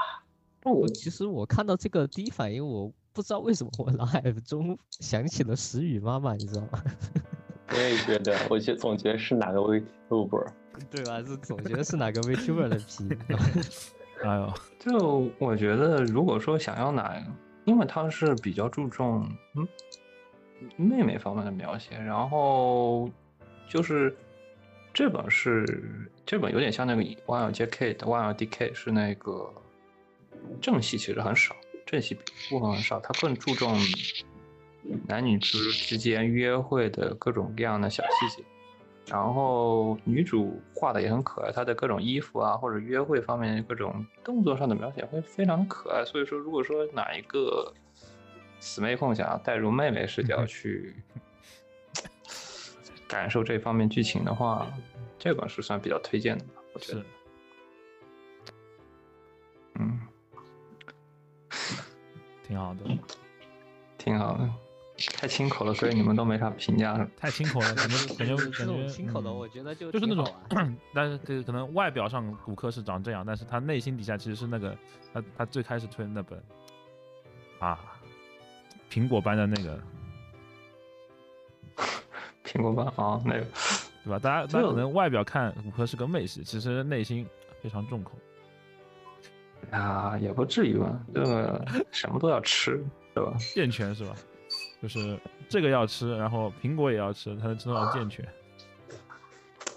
[0.63, 6.85] 那我其实我看到这个第一反应，我不知道为什么我脑海中想起了石宇妈妈，你知道吗？
[7.73, 10.47] 我也觉得，我觉总觉得是哪个 VTuber，
[10.91, 11.23] 对吧？
[11.27, 13.17] 是总觉得是哪个 VTuber 的皮。
[14.23, 17.17] 哎呦，就我觉得，如果说想要哪，
[17.65, 19.67] 因为他是比较注重嗯
[20.77, 23.09] 妹妹方面的描写，然后。
[23.73, 24.15] 就是
[24.93, 25.67] 这本是
[26.27, 29.51] 这本有点像那个 One J K 的 One D K 是那个
[30.61, 31.57] 正戏其实很少，
[31.87, 32.15] 正戏
[32.51, 33.75] 部分很少，它更注重
[35.09, 38.45] 男女之之间约会的各种各样的小细节。
[39.07, 46.05] 然后女主画的也很可爱，她的各种衣服啊或者约会方面各种动作上的描写会非常的可爱。
[46.05, 47.73] 所以说，如果说哪一个
[48.61, 50.95] 死妹控想要带入妹妹视角去。
[53.13, 54.67] 感受这方面剧情的话，
[55.19, 56.63] 这本是算比较推荐的吧？
[56.73, 57.05] 我觉得，
[59.75, 60.01] 嗯，
[62.43, 62.81] 挺好的，
[63.99, 64.49] 挺好的。
[65.19, 67.07] 太清口了，所以你们都没啥评价。
[67.15, 70.35] 太清口了，感觉 感觉感觉清口的，我觉得就就是那种，
[70.95, 74.75] 但是这个可能外表上骨科是长这样，但是他内心底下其实是那个
[75.13, 76.43] 他他最开始推的那本
[77.59, 77.79] 啊，
[78.91, 79.79] 苹果般的那个。
[82.45, 83.47] 苹果版啊，那个，
[84.05, 84.19] 对吧？
[84.19, 87.27] 大家大家可能外表看骨科是个妹系，其实内心
[87.61, 88.13] 非常重口。
[89.71, 92.85] 啊，也不至于吧，这个什么都要吃，
[93.15, 93.33] 对吧？
[93.55, 94.15] 健全是吧？
[94.83, 95.19] 就是
[95.49, 98.27] 这个要吃，然后苹果也要吃，才能知道健全。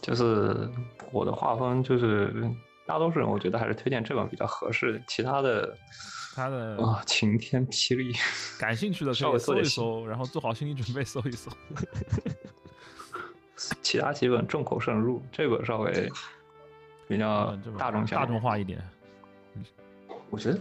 [0.01, 0.67] 就是
[1.11, 2.33] 我的画风，就是
[2.85, 5.77] 大多数人我觉得还是推荐这本比较合适，其他的，
[6.35, 8.13] 他的啊晴天霹雳，
[8.59, 11.51] 感兴趣的可以搜一搜，然后做好心理准备搜一搜。
[13.81, 16.11] 其他几本众口深入，这本稍微
[17.07, 18.81] 比较大众大众化一点。
[20.29, 20.59] 我觉得，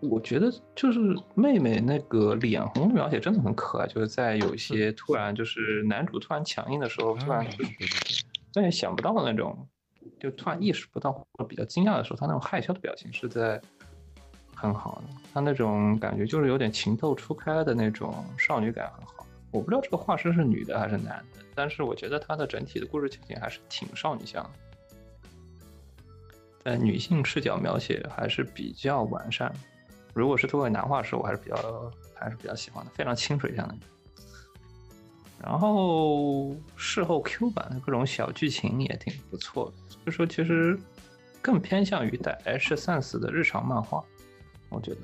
[0.00, 0.98] 我觉得就是
[1.34, 7.44] 妹妹那个脸红的描写真的很可爱，就是在有一些突然就是男主突然强硬的时候，突然
[8.54, 9.68] 有点想不到的那种，
[10.18, 13.60] 就突然意识不到或者比较惊讶的时候，他那种害羞的表情是在
[14.54, 19.21] 很好的，他那种感觉就是有点情窦初开的那种少女感很好。
[19.52, 21.40] 我不知道这个画师是女的还是男的。
[21.54, 24.50] 但是我觉得他的整体的故事情节还是挺少女向的，
[26.64, 29.52] 在女性视角描写还是比较完善。
[30.14, 33.76] 如果是作为男画师，我还是比较还是比较喜欢的，非常清水向的。
[35.42, 40.78] 然后事后 Q 版的各种小剧情也挺不错的，所以说其实
[41.40, 44.04] 更偏向于带 H sense 的日常漫画，
[44.68, 45.00] 我觉得，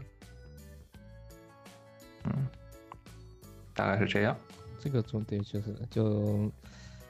[2.24, 2.46] 嗯，
[3.78, 4.36] 大概是这样。
[4.80, 6.50] 这个重点就是就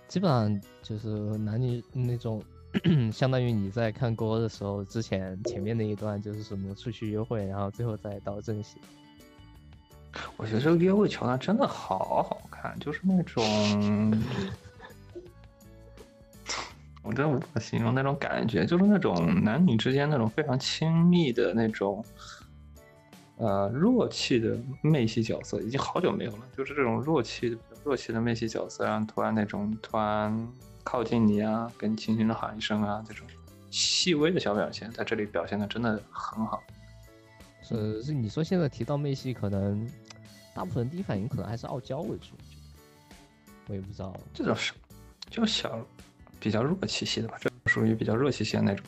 [0.07, 1.09] 基本上就是
[1.39, 2.43] 男女那种，
[3.11, 8.77] 相当于你在看歌的时候，之前前面那一段就是什么出去约会，然后最后再到正戏。
[10.37, 13.43] 我觉得这个约会桥段真的好好看，就是那种，
[17.03, 22.05] 我真无法形容那种感觉，就是那种男女之间那种非常亲密的那种。
[23.39, 30.49] 呃，弱气的妹系角色已经好久没有了，就是这种弱气的、弱气的妹系角色，然后突然那种突然
[30.83, 33.25] 靠近你啊，跟你轻轻的喊一声啊，这种
[33.71, 36.61] 细微的小表现，在这里表现的真的很好。
[37.63, 39.89] 是是，你说现在提到妹系，可能
[40.53, 42.31] 大部分第一反应可能还是傲娇为主，
[43.69, 44.13] 我也不知道。
[44.35, 44.73] 这种是
[45.31, 45.79] 就小
[46.41, 48.85] 比较弱气系的吧，这属于比较弱气系的那种。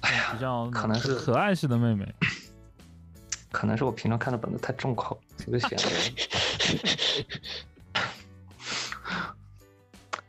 [0.00, 2.12] 哎呀比，较可能是可爱系的妹妹。
[3.56, 5.84] 可能是我平常看的本子太重口，就显得，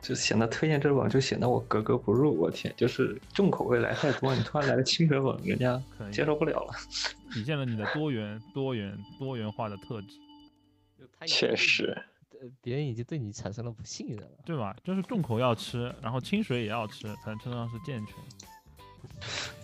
[0.00, 2.34] 就显得推荐这本就显得我格格不入。
[2.40, 6.72] 我天，就是重口味来太多，你突然来个清水本，人家可能接受不了了。
[7.34, 10.08] 体现了你的多元、多元、多元化的特质，
[11.26, 12.02] 确实，
[12.40, 14.38] 呃，别人已经对你产生了不信任了。
[14.46, 14.74] 对吧？
[14.82, 18.14] 就是重口要吃，然后清水也要吃，才能称得上是健全。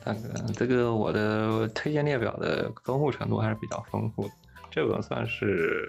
[0.05, 0.19] 大哥，
[0.55, 4.35] 这个我的推荐列表的丰富程度还是比较丰富的，
[4.71, 5.87] 这本算是，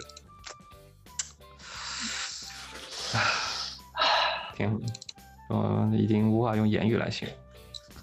[3.12, 3.20] 唉，
[4.54, 4.80] 挺，
[5.50, 7.36] 嗯，已经无法用言语来形容。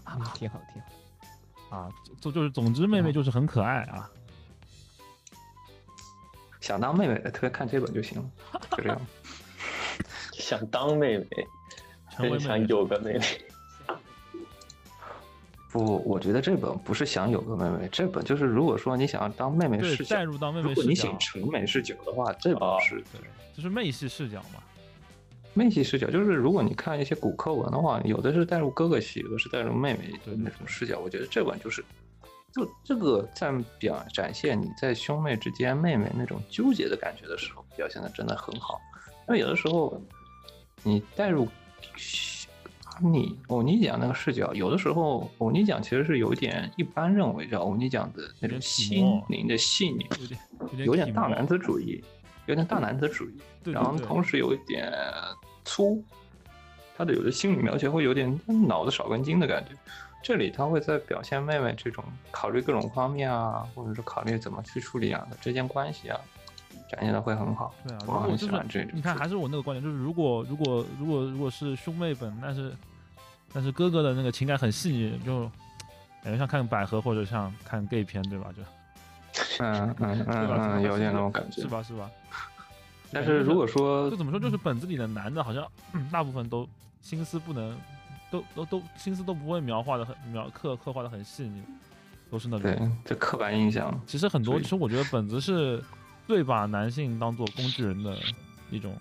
[0.05, 1.77] 嗯，挺好，挺好。
[1.77, 1.89] 啊，
[2.21, 4.09] 就就是总之妹妹就是很可爱啊。
[6.61, 9.01] 想当妹妹的，特别看这本就行了，就这样。
[10.33, 11.27] 想当妹妹
[12.17, 13.25] 真想有个妹妹。
[15.73, 23.19] 不，我觉得这本不是想有个妹妹，这本就是如果说你想要当妹妹视角带，入当妹如果你妹视角想，成美视角的话，这本哦是对，
[23.57, 24.61] 就是妹系视角嘛。
[25.55, 30.99] 妹系视角，就是如果你看一些古课文的话，有的是带入哥哥系，有的是带入妹妹的那种视角。
[30.99, 31.83] 我觉得这本就是，
[32.53, 38.79] 就这个在表展现你在兄妹之间妹妹那种纠结的感觉的时候，表现的真的很好。
[39.27, 39.99] 因为有的时候
[40.83, 41.47] 你带入
[43.01, 50.39] 你欧尼奖那个视角，有的时候欧尼奖其实是有一点一般认为叫欧尼奖的那种心灵的细腻，有点
[50.85, 52.03] 有点大男子主义，
[52.45, 53.33] 有点大男子主义。
[53.63, 54.91] 对对然后同时有一点
[55.63, 56.03] 粗，
[56.97, 59.71] 他的有的心理描写会有点脑子少根筋的感觉。
[60.21, 66.19] 这里他会在表现妹妹这种考虑各种方面啊，或者是考虑怎么去处理两个之间关系啊，
[66.95, 67.73] 展现的会很好。
[67.87, 68.91] 对啊，如我喜欢这种。
[68.93, 72.73] 你看，还是我那个观点，就是如果如果如果如果是兄妹本，但是
[73.53, 75.41] 但是哥哥的那个情感很细腻，就
[76.23, 78.49] 感觉像看百合或者像看 gay 片，对吧？
[78.55, 78.61] 就
[79.63, 81.67] 嗯嗯对嗯有点那种感觉是。
[81.67, 81.81] 吧？
[81.83, 82.09] 是吧？
[83.11, 86.67] 但是如果说就怎么说，就是本子里的男的，好像、 嗯大部分都
[87.01, 87.77] 心思不能，
[88.31, 91.61] 都都都心思都不会描画的很描刻刻画的很细腻，
[92.31, 92.97] 都是那对种。
[93.05, 95.83] 这刻板印象，其实很多，其实我觉得本子是
[96.27, 98.17] 最把男性当做工具人的
[98.69, 98.97] 一种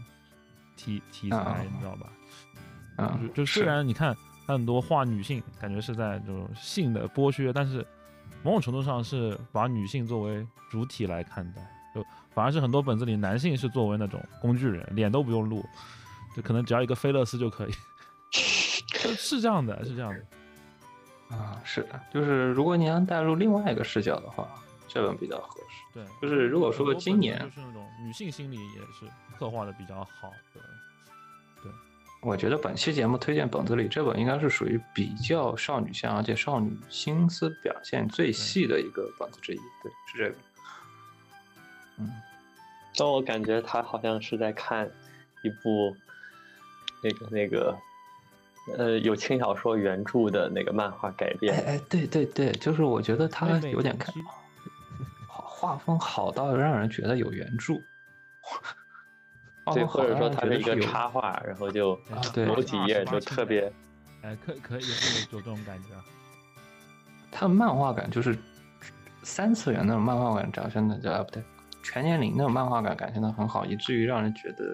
[0.76, 2.06] 题题材，啊你知道吧？
[2.96, 4.16] 啊，就虽然你看
[4.46, 7.86] 他很多画女性，感觉是在这种性的剥削，但是
[8.42, 11.62] 某种程度上是把女性作为主体来看待，
[11.94, 12.04] 就
[12.34, 15.64] 反而是很多本子里男性是作为那种工具人，脸都不用露，
[16.36, 17.72] 就可能只要一个菲勒斯就可以，
[19.16, 20.12] 是这样的，是这样
[21.30, 24.48] 的，啊，是的，就是如果你要带入另外一个视角的话，
[24.88, 25.71] 这本比较合适。
[25.92, 29.06] 对，就是如果说今年就是那种女性心理也是
[29.38, 30.60] 刻画的比较好的，
[31.62, 31.70] 对
[32.22, 39.56] 我觉得本期节目推荐本子里，这本应该是属于比较少女向，而且少女心思表现最细的一个本子之一。
[39.82, 40.36] 对，是这个。
[41.98, 42.10] 嗯，
[42.96, 44.90] 但我感觉他好像是在看
[45.42, 45.94] 一部
[47.02, 47.76] 那个那个
[48.78, 51.54] 呃有轻小说原著的那个漫画改哎编。
[51.54, 54.14] 哎哎，对对对，就是我觉得他妹妹有点看
[55.62, 57.74] 画画风好到让人觉得有原著，
[59.64, 63.72] 画对，或者说它的一个插画，然后就啊对某几页就特别
[64.22, 66.04] 哎，可可以有有这种感觉啊，
[67.30, 68.36] 他的漫画感就是
[69.22, 71.40] 三次元那种漫画感展现的，啊不对，
[71.84, 74.64] 全年龄那种漫画感展现的很好，以至于让人觉得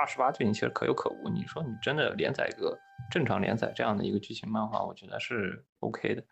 [0.00, 1.28] 二十八禁其实可有可无。
[1.28, 2.78] 你说你真的连载一个
[3.10, 6.22] 正常连载这样的一个剧情漫画，我觉得是 OK 的，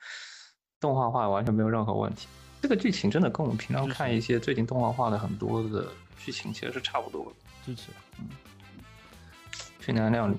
[0.78, 2.28] 动画化完全没有任何问题。
[2.60, 5.88] 这个剧情真的跟我们平常看一些最近动画化的很多的
[6.18, 7.32] 剧情其实是差不多的。
[7.64, 7.90] 支持。
[9.80, 10.34] 训练量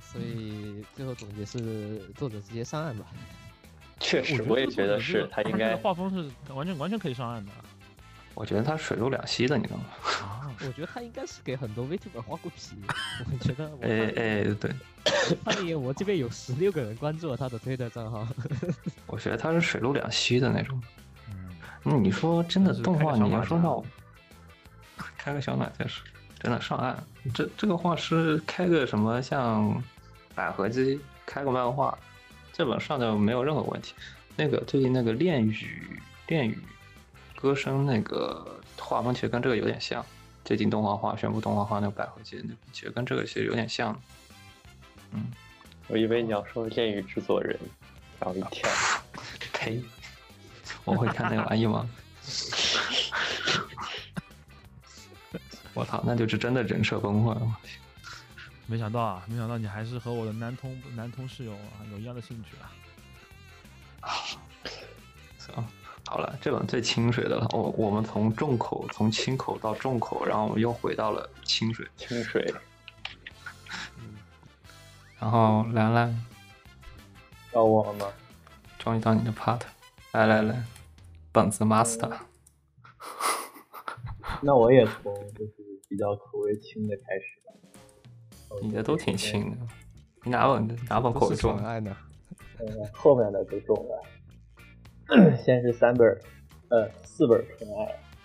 [0.00, 3.06] 所以最后总结是作者直接上岸吧。
[3.98, 7.52] 确实，我也觉得是他应该画风是完全完全可以上岸的
[8.34, 9.84] 我觉得他水陆两栖的，你知道吗？
[10.22, 10.36] 啊。
[10.62, 12.76] 我觉得他应该是给很多 VTuber 画过皮。
[13.30, 14.70] 我觉得我哎哎，对，
[15.44, 18.26] 他那我这边有十六个人关注了他的推特账号。
[19.06, 20.80] 我觉得他是水陆两栖的那种。
[21.84, 23.84] 嗯，那你说真的是动画，你要说让我
[25.16, 26.02] 开个小暖才是
[26.38, 27.02] 真的上岸。
[27.34, 29.82] 这这个画师开个什么像
[30.34, 31.96] 百合姬开个漫画，
[32.52, 33.94] 这本上就没有任何问题。
[34.36, 36.58] 那个最近那个恋语恋语
[37.36, 40.04] 歌声那个画风其实跟这个有点像，
[40.44, 43.98] 最近动画化宣布动画化那个百合姬那个其实跟这个其实有点像。
[45.12, 45.26] 嗯，
[45.88, 47.58] 我以为你要说恋与制作人，
[48.20, 48.68] 吓我一跳。
[49.52, 49.82] 呸！
[50.90, 51.88] 我会看那玩意吗？
[55.72, 57.56] 我操，那就是真的人设崩坏了。
[58.66, 62.70] 没想到啊，没想到你还是和我的男同男同室友啊有一样的兴趣啊。
[65.38, 65.54] 行，
[66.06, 67.46] 好了，这本最清水的了。
[67.52, 71.86] 我我们从重口从轻口到重口，然后我们又回到了清水。
[71.96, 72.52] 清水，
[75.18, 76.26] 然后兰兰，
[77.52, 78.06] 到我了吗？
[78.78, 79.60] 终于到你的 part，
[80.12, 80.64] 来来来，
[81.32, 82.12] 本子 master。
[84.42, 85.54] 那我也从就是
[85.88, 87.52] 比较口味轻的开始吧。
[88.62, 89.56] 你的都挺轻的，
[90.24, 91.96] 你哪本哪本口味重爱呢？
[92.58, 94.02] 呃，后面的都重了。
[95.42, 96.20] 先是三本儿，
[96.68, 97.84] 呃，四本儿纯爱，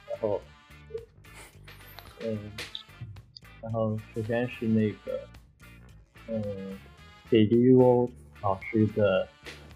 [0.09, 0.41] 然后，
[2.21, 2.51] 嗯，
[3.61, 5.27] 然后首先是那个，
[6.27, 6.77] 嗯，
[7.29, 8.09] 北绿欧
[8.41, 9.27] 老师的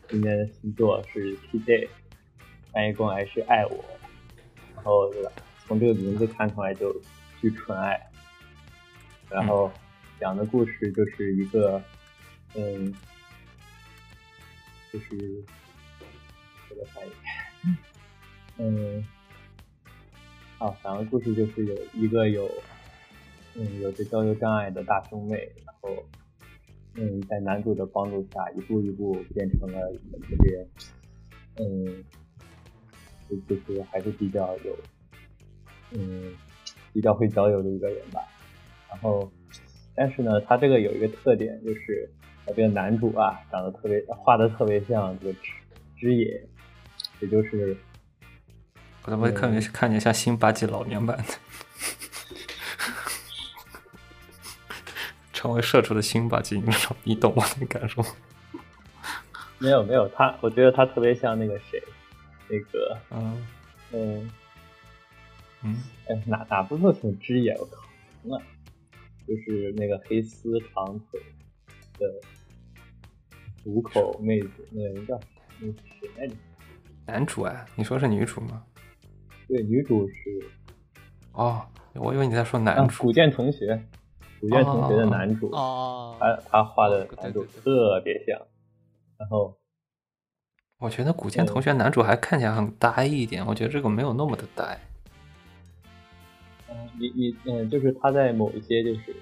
[0.08, 1.88] 今年的新作是《T Day》，
[2.72, 3.84] 翻译过来是爱我，
[4.76, 5.32] 然后对吧？
[5.68, 6.92] 从这个名字看出来就
[7.40, 8.00] 巨纯爱，
[9.30, 9.72] 然后
[10.20, 11.82] 讲的故事就是一个，
[12.56, 12.94] 嗯，
[14.92, 15.44] 就是
[16.68, 17.12] 这个翻译，
[18.58, 19.06] 嗯，
[20.58, 22.50] 好，讲的故事就是有一个有，
[23.56, 26.04] 嗯，有着交流障碍的大胸妹，然后，
[26.96, 30.68] 嗯，在男主的帮助下，一步一步变成了一个特别，
[31.58, 32.04] 嗯，
[33.30, 34.78] 就就是还是比较有，
[35.92, 36.34] 嗯，
[36.92, 38.20] 比较会交友的一个人吧。
[38.90, 39.32] 然后，
[39.96, 42.10] 但是呢，他这个有一个特点，就是
[42.46, 45.52] 他这个男主啊，长得特别，画的特别像这个枝
[45.98, 46.44] 枝野，
[47.20, 47.78] 也就是
[49.04, 51.24] 我怎么会看没看见像辛巴吉老年版的？
[55.32, 58.10] 成为社畜的辛巴吉，你懂你懂我的感受吗？
[59.58, 61.82] 没有没有他，我觉得他特别像那个谁，
[62.50, 63.48] 那个嗯
[63.94, 64.32] 嗯，
[65.64, 65.76] 嗯，
[66.08, 67.54] 哎哪哪部作品枝野？
[67.58, 67.84] 我靠，
[68.24, 68.42] 什么？
[69.28, 71.22] 就是那个黑丝长腿
[72.00, 72.22] 的
[73.64, 75.20] 虎口妹子，那个人叫
[75.60, 76.34] 那个谁来着？
[77.06, 78.64] 男主啊，你说是女主吗？
[79.48, 80.16] 对，女主是
[81.34, 83.04] 哦，我以为你在说啊男，主。
[83.04, 83.84] 古剑同学，
[84.40, 88.40] 古剑同学的男主，哦，他他画的男主特别像，
[89.18, 89.56] 然后
[90.80, 94.80] 我觉得古剑同学男主还看起来很呆一点，我觉得这个没有那么的呆。
[96.70, 99.14] 嗯，你你嗯，就是他在某一些就是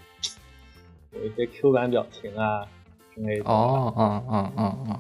[1.13, 2.63] 有一些 Q 版表情啊
[3.15, 4.99] 之类的，哦，嗯嗯嗯嗯，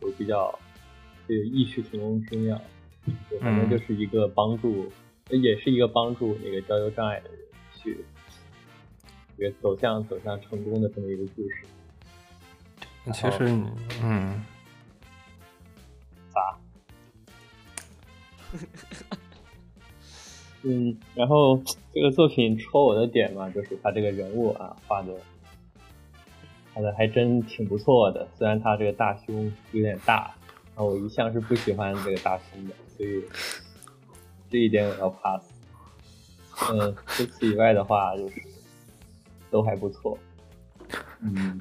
[0.00, 0.56] 会比较
[1.28, 2.60] 就异曲同工之妙，
[3.40, 4.92] 反正就是一个帮助，
[5.30, 7.38] 也是一个帮助那个交流障碍的人
[7.76, 8.04] 去
[9.36, 11.66] 这个走向走向成功的这么一个故事。
[13.12, 13.44] 其实
[14.02, 14.44] 嗯，
[20.62, 21.62] 嗯，然后
[21.94, 25.14] 这个作品戳我的点嘛，就是他这个人物啊画的，
[26.74, 28.26] 画的还真挺不错的。
[28.36, 30.34] 虽然他这个大胸有点大，
[30.74, 33.22] 然后我一向是不喜欢这个大胸的，所以
[34.50, 35.44] 这一点我要 pass。
[36.72, 38.42] 嗯，除此以外的话，就是
[39.50, 40.18] 都还不错。
[41.20, 41.60] 嗯，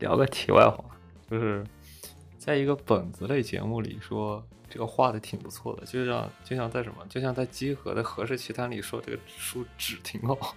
[0.00, 0.84] 聊个题外话，
[1.30, 1.64] 就是
[2.36, 4.44] 在一个本子类节目里说
[4.74, 10.56] 这个画的挺不错的，就像就像在什么，就像在集合的《何氏奇谈》里说这个书纸挺好。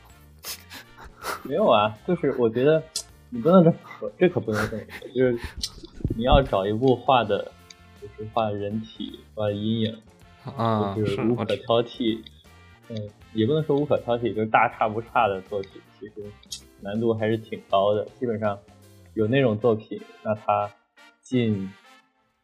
[1.45, 2.81] 没有啊，就是我觉得
[3.29, 5.37] 你不能这么说，这可不能这么说，就是
[6.17, 7.51] 你要找一部画的，
[8.01, 10.01] 就是画人体、画阴影，
[10.57, 12.19] 啊，就是是无可挑剔。
[12.89, 12.97] 嗯，
[13.33, 16.13] 也不能说无可挑剔，就是大差不差的作品，其实
[16.81, 18.03] 难度还是挺高的。
[18.19, 18.57] 基本上
[19.13, 20.71] 有那种作品，那它
[21.21, 21.71] 进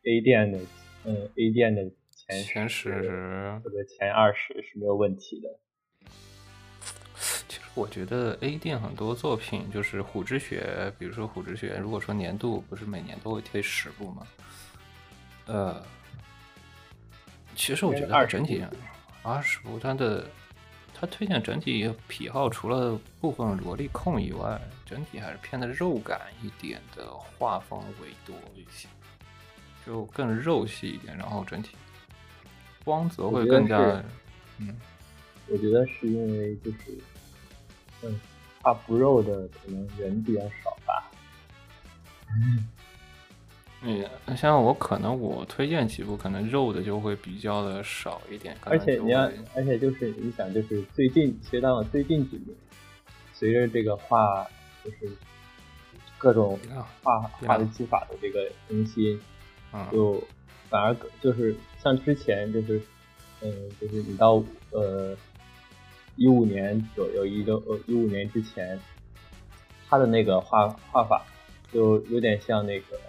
[0.06, 0.60] A 店的，
[1.06, 5.60] 嗯，A 店的前前十或者前二十是没有问题的。
[7.48, 14.28] 其实我觉得 A 店很多作品就是虎之穴，比如说虎之穴，如果说年度不是每年都会推十部吗？
[15.46, 15.86] 呃，
[17.56, 18.70] 其实我觉得它20整体上
[19.24, 20.26] 二十部，它的
[20.94, 28.88] 它推荐整体癖好除了部分萝莉控以外，整体还是偏的肉感一点的画风为多一些，
[29.86, 31.76] 就更肉系一点，然后整体
[32.84, 33.78] 光泽会更加
[34.60, 34.76] 嗯。
[35.50, 36.98] 我觉得是因为就是，
[38.02, 38.20] 嗯，
[38.62, 41.12] 画不肉的可能人比较少吧。
[43.86, 44.08] 嗯，
[44.38, 52.56] 像我可能我推荐几部，可能肉的就会比较的少一点，而且你要，而且就是你想，就是最近，其实到了最近几年，
[53.34, 54.48] 随着这个画
[54.86, 55.12] 就是
[56.18, 59.20] 各种啊画画的技法的这个更新，
[59.74, 60.24] 嗯就
[60.70, 62.82] 反而就是像之前就是，
[63.42, 63.52] 嗯，
[63.82, 65.16] 就是你到呃
[66.16, 68.80] 一五年左右，一六呃一五年之前，
[69.90, 71.26] 他的那个画画法
[71.72, 73.00] 就有点像那个，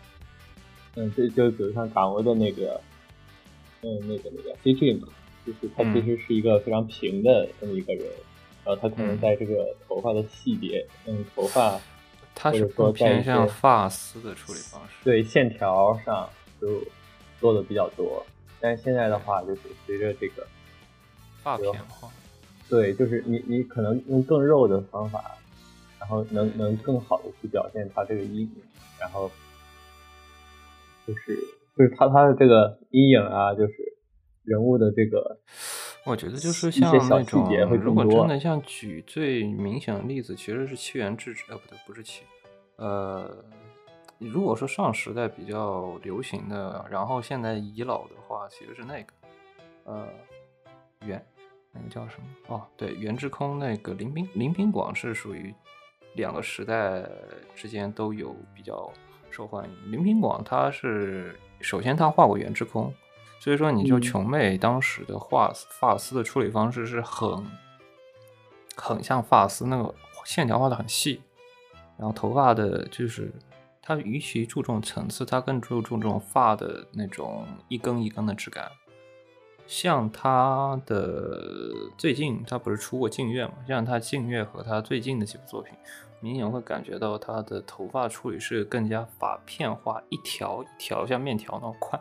[0.96, 2.80] 嗯，就就比如像港威的那个，
[3.82, 5.08] 嗯，那个那个 CG 嘛，
[5.46, 8.04] 就是他其实是一个非常平的这么一个人，
[8.64, 11.78] 然后他可能嗯在这个头发的细节，嗯，头发
[12.34, 14.94] 他是偏向发丝的处理方式。
[15.04, 16.28] 对线条上
[16.64, 16.82] 就
[17.38, 18.24] 做的比较多，
[18.58, 20.46] 但是现在的话，就是随着这个，
[21.42, 22.08] 发有片化。
[22.70, 25.36] 对，就是你你可能用更肉的方法，
[26.00, 28.62] 然后能能更好的去表现它这个阴影，
[28.98, 29.30] 然后
[31.06, 31.36] 就是
[31.76, 33.74] 就是他他的这个阴影啊，就是
[34.44, 35.38] 人物的这个，
[36.06, 37.46] 我觉得就是像那种
[37.76, 42.22] 如果真的像举最明显的例子，其实是七元制止，呃，不对，不是七，
[42.76, 43.44] 呃，
[44.29, 49.12] 如果说上时代比较流行的，然后现在遗老的话，其实是那个，
[49.85, 50.09] 呃，
[51.01, 51.25] 原
[51.72, 52.27] 那个叫什么？
[52.49, 55.55] 哦，对，原之空那个林宾林宾广是属于
[56.14, 57.05] 两个时代
[57.55, 58.91] 之间都有比较
[59.31, 59.93] 受欢迎。
[59.93, 62.93] 林宾广他是首先他画过原之空，
[63.41, 67.45] 所以说你就嗯琼妹当时的画发丝的处理方式是很
[68.77, 69.95] 很像发丝那个
[70.25, 71.20] 线条画的很细，
[71.97, 73.33] 然后头发的就是
[73.87, 78.70] 它与其注重层次，它更注重这种发的那种一根一根的质感。
[79.66, 83.53] 像他的最近，他不是出过镜月嘛？
[83.68, 85.74] 像他镜月和他最近的几部作品，
[86.20, 92.01] 明显会感觉到他的头发处理是更加发片化，一条一条像面条那么宽。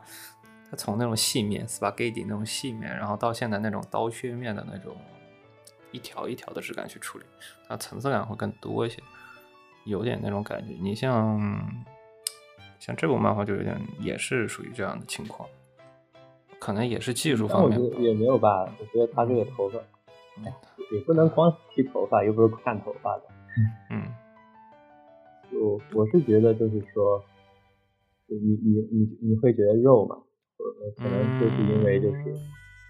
[0.69, 4.95] 他从那种细面 spaghetti 那种细面，然后到现在那种刀削面的那种
[5.91, 7.25] 一条一条的质感去处理，
[7.67, 9.01] 它层次感会更多一些，
[9.85, 10.73] 有点那种感觉。
[10.79, 11.39] 你像
[12.79, 15.47] 像这部漫画就有点也是属于这样的情况。
[16.59, 19.77] 可能也是技术方面也没有吧，我觉得他这个头发，
[20.45, 20.53] 哎，
[20.93, 23.23] 也不能光剃头发，又不是看头发的。
[23.91, 24.07] 嗯，
[25.51, 27.21] 我我是觉得就是说，
[28.29, 32.23] 就你你你你会觉得肉嘛，呃，可能就是因为就是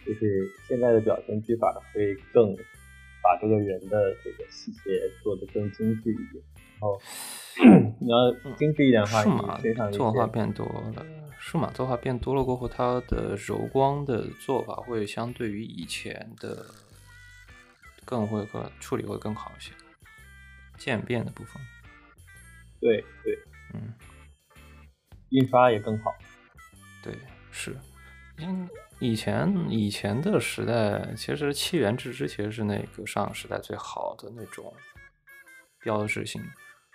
[0.05, 2.55] 就是现在的表现技法会更
[3.23, 6.43] 把这个人的这个细节做得更精致一点，
[6.79, 7.01] 然后
[8.01, 11.05] 你要精致一点的话，数码你身上一作画变多了，
[11.39, 16.65] 数码作画变多了过后，它的柔光的做法会相对于以前的
[18.03, 19.71] 更会和处理会更好一些，
[20.77, 21.61] 渐变的部分，
[22.81, 23.39] 对对
[23.73, 23.93] 嗯，
[25.29, 26.13] 印刷也更好。
[27.01, 27.13] 对，
[27.51, 27.77] 是，
[28.37, 28.69] 因
[28.99, 34.73] 以前以前的时代，其实七元制之前是那个上个时代最好的那种
[35.79, 36.41] 标志性，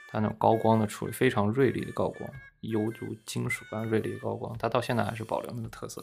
[0.09, 2.31] 它那种高光的处理非常锐利的高光，
[2.61, 6.03] 犹如金属般锐利的高光，它到现在还是保留那个特色。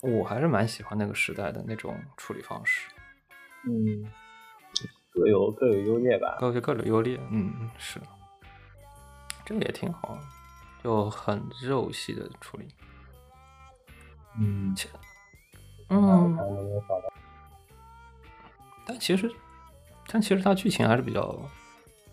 [0.00, 2.88] 我还是蛮喜欢那个时代的那种处理方式，
[3.66, 4.08] 嗯，
[5.10, 6.36] 各有各有优劣吧。
[6.38, 7.18] 各有各有优劣。
[7.32, 8.00] 嗯，是，
[9.44, 10.16] 这个也挺好，
[10.84, 12.68] 就很肉系的处理。
[14.36, 14.74] 嗯，
[15.88, 17.12] 嗯，看能不能找到。
[18.86, 19.30] 但其实，
[20.06, 21.38] 但其实它剧情还是比较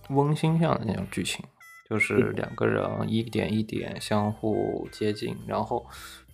[0.10, 1.44] 温馨向的那种剧情，
[1.90, 5.86] 就是两个人一点一点相互接近，然后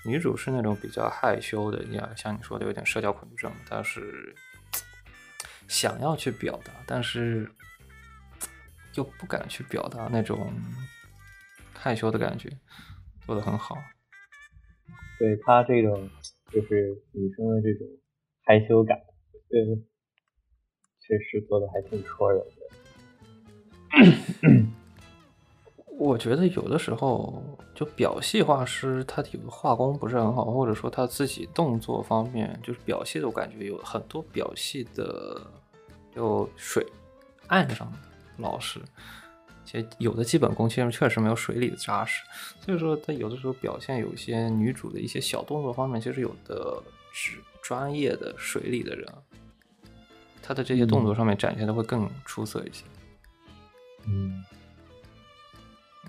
[0.06, 4.36] 女主是那种比较害羞的，像像你说的有点社交恐惧症，但是
[5.68, 7.52] 想要去表达，但是
[8.96, 10.52] 又不敢去表达那种
[11.74, 12.50] 害羞的感觉，
[13.26, 13.78] 做的很好。
[15.20, 16.10] 对他这种
[16.52, 17.88] 就是女生的这种
[18.44, 19.00] 害羞感，
[19.50, 19.64] 对，
[21.00, 22.48] 确实做的还挺戳人的。
[26.00, 27.44] 我觉得有的时候，
[27.76, 35.40] 就表戏画师他有的画工不是很好，或者说他自己动作方面，就是表戏的，我感觉有很多表戏的
[36.16, 36.84] 就水
[37.48, 37.98] 岸上的
[38.38, 38.80] 老师，
[39.72, 42.26] 其实有的基本功其实确实没有水里的扎实，
[42.60, 49.08] 所以说他有的时候表现有一些女主的一些小动作方面，其实有的只专业的水里的人，
[50.42, 52.84] 他的这些动作上面展现的会更出色一些。
[54.08, 54.44] 嗯，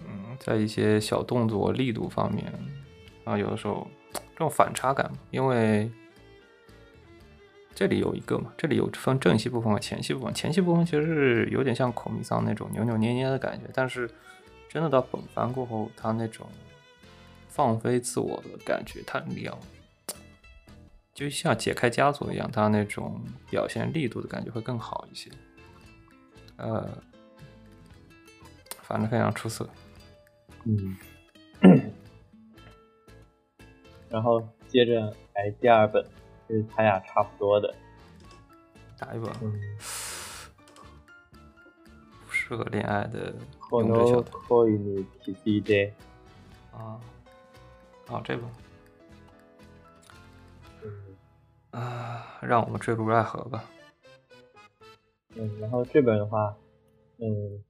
[0.09, 2.53] 嗯，在一些小动作力度方面，
[3.23, 3.87] 啊，有的时候
[4.33, 5.89] 这种反差感，因为
[7.75, 10.33] 这里有一个嘛，这里有分正戏部分和前戏部分。
[10.35, 14.09] 前戏部分其实是有点像孔明桑那种扭扭捏捏的感觉，但是
[14.69, 16.47] 真的到本番过后，他那种
[17.49, 19.59] 放飞自我的感觉，他你要
[21.15, 23.21] 就像解开枷锁一样，他那种
[23.51, 25.31] 表现力度的感觉会更好一些。
[26.57, 26.89] 呃，
[28.83, 29.69] 反正非常出色。
[30.65, 30.97] 嗯，
[34.09, 35.01] 然后接着
[35.35, 36.11] 来第二本，就
[36.52, 37.74] 是他俩差不多的，
[38.98, 39.60] 打一本，嗯，
[42.30, 45.92] 适合恋爱的この勇者小队恋に気づいて，
[46.72, 47.00] 啊。
[48.10, 48.44] 哦，这个
[50.82, 51.18] 嗯
[51.72, 53.66] 啊，让我们坠入爱河吧。
[55.36, 56.56] 嗯，然后这本的话，
[57.18, 57.62] 嗯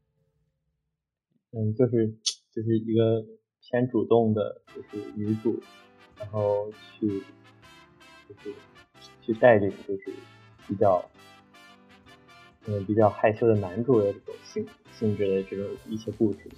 [1.51, 2.07] 嗯，就是
[2.51, 3.25] 就是一个
[3.61, 5.59] 偏主动的，就是女主，
[6.19, 7.23] 然后去
[8.29, 8.53] 就是
[9.24, 10.12] 去带领，就是
[10.68, 11.04] 比较
[12.66, 14.66] 嗯比较害羞的男主的这种性
[14.98, 16.50] 性质的这种一些故事，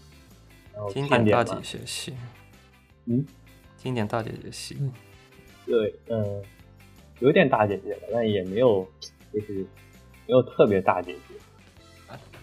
[0.73, 2.15] 然后经典大姐姐系，
[3.07, 3.25] 嗯，
[3.77, 4.77] 经典大姐姐戏，
[5.67, 6.43] 对，嗯，
[7.21, 8.87] 有点大姐姐了，但也没有
[9.33, 9.67] 就是
[10.27, 11.35] 没有特别大姐姐。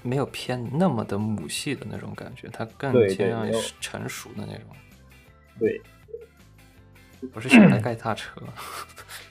[0.04, 4.66] 没有偏那么的母系的那种感觉，它更对对倾向于成熟的那种，
[5.60, 5.80] 对，
[7.32, 8.42] 不是小孩盖大车，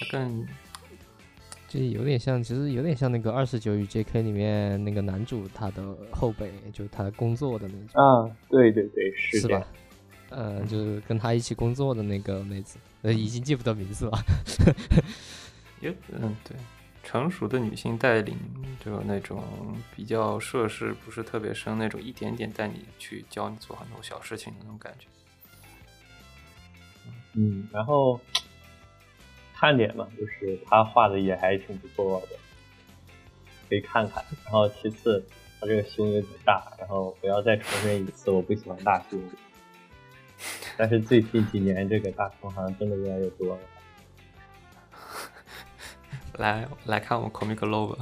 [0.00, 0.46] 它更
[1.68, 9.64] 就有点像，其实有点像那个《二十九与 J.K》里面那个男主他的后辈，就他工作的那种，啊，对对对，是是吧？
[10.30, 14.18] 呃，就是跟他一起工作的那个妹子，呃，已经记不得名字了。
[15.80, 16.56] 也嗯对，
[17.04, 18.36] 成熟的女性带领
[18.84, 19.42] 就那种
[19.94, 25.06] 比较涉世不是特别深那种，一点点带你去教你做很多小事情的那种感觉。
[27.34, 28.20] 嗯，然后
[29.60, 32.28] 看点嘛，就是他画的也还挺不错的，
[33.68, 34.24] 可以看看。
[34.44, 35.22] 然后其次，
[35.60, 39.20] 他这个胸有点大，然后不要再重申一次，我不喜欢大胸。
[40.78, 43.60] 但是最近几年，这个大胸好像真的越来越多了。
[46.38, 47.98] 来来看我们 Comic Love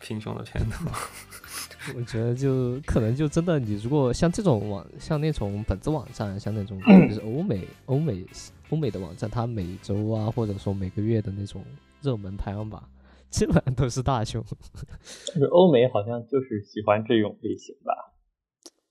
[0.00, 0.90] 贫穷的片头，
[1.94, 8.26] 我觉得就可能就真的，你如果像这种网，像那种本子网站，像那种就是欧美欧美
[8.70, 11.64] 欧美的网站，它每周啊，或者说每个月的那种
[12.00, 12.82] 热门排行榜，
[13.30, 14.42] 基本上都是大胸，
[15.26, 17.92] 就是欧美好像就是喜欢这种类型吧？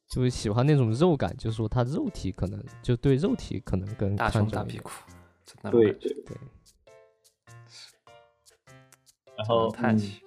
[0.08, 4.30] 就是喜欢那种肉感，就是说他肉体可能就对肉体可能更大。
[4.30, 4.90] 胸大屁股，
[5.72, 6.14] 对对。
[6.24, 6.38] 对，
[9.36, 10.23] 然后嗯太气，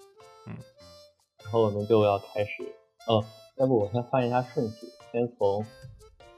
[1.47, 2.51] 然后我们就要开始
[3.07, 3.25] 哦，
[3.57, 5.65] 要不我先换一下顺序，先从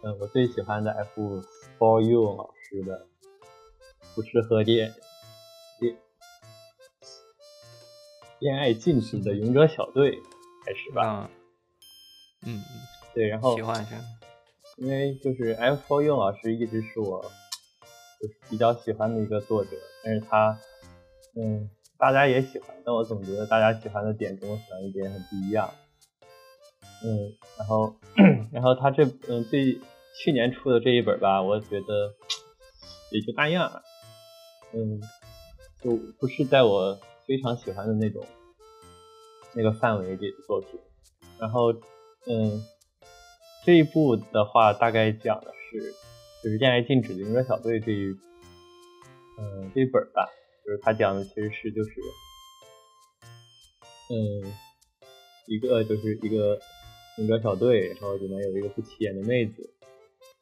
[0.03, 1.43] 嗯我最喜欢的 F
[1.79, 3.07] for You 老师的
[4.15, 4.93] 不适合恋
[5.81, 5.97] 恋
[8.39, 10.21] 恋爱禁止的勇者小队
[10.67, 11.31] 开始吧。
[12.43, 12.65] 嗯，嗯，嗯
[13.15, 13.97] 对，然后喜欢一下。
[14.77, 17.23] 因为就是 F for You 老师一直是我
[18.21, 19.71] 就是比较喜欢的一个作者，
[20.05, 20.61] 但是他
[21.35, 25.71] 嗯大家也喜欢，但我总觉得大家喜欢的点跟我喜欢的点很不一样。
[27.05, 27.95] 嗯，然后
[28.53, 29.81] 然后他这嗯最
[30.15, 32.15] 去年出的这一本吧，我觉得
[33.11, 33.83] 也就那样，
[34.73, 35.01] 嗯，
[35.83, 38.25] 就不是在我非常喜欢的那种
[39.55, 40.81] 那个范围里的作品。
[41.39, 41.73] 然后
[42.27, 42.65] 嗯。
[43.67, 45.93] 这一部的话，大概讲的是
[46.43, 48.17] 就是恋爱禁止的勇者小队这一
[49.37, 50.27] 嗯这一本吧，
[50.69, 51.91] 就是他讲的其实是就是
[54.11, 54.53] 嗯
[55.47, 56.61] 一个就是一个
[57.17, 59.73] 勇者小队，然后里面有一个不起眼的妹子，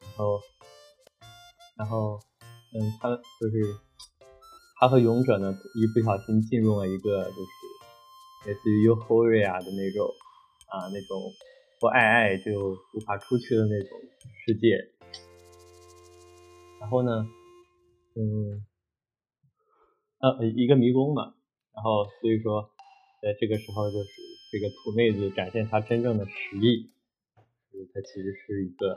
[0.01, 0.41] 然后
[1.77, 2.19] 然后
[2.73, 3.73] 嗯他就是
[4.81, 10.05] 他和勇者呢一不小心进入了一个就是类似于 Euphoria 的那种
[10.67, 11.31] 啊那种。
[11.79, 13.99] 不爱爱就无法出去的那种
[14.43, 14.69] 世界。
[16.79, 17.27] 然后呢，
[18.15, 18.65] 嗯，
[20.19, 21.33] 呃，一个迷宫嘛。
[21.73, 22.69] 然后所以说，
[23.21, 24.09] 在这个时候就是
[24.51, 26.91] 这个土妹子展现她真正的实力，
[27.71, 28.93] 就是她其实是一个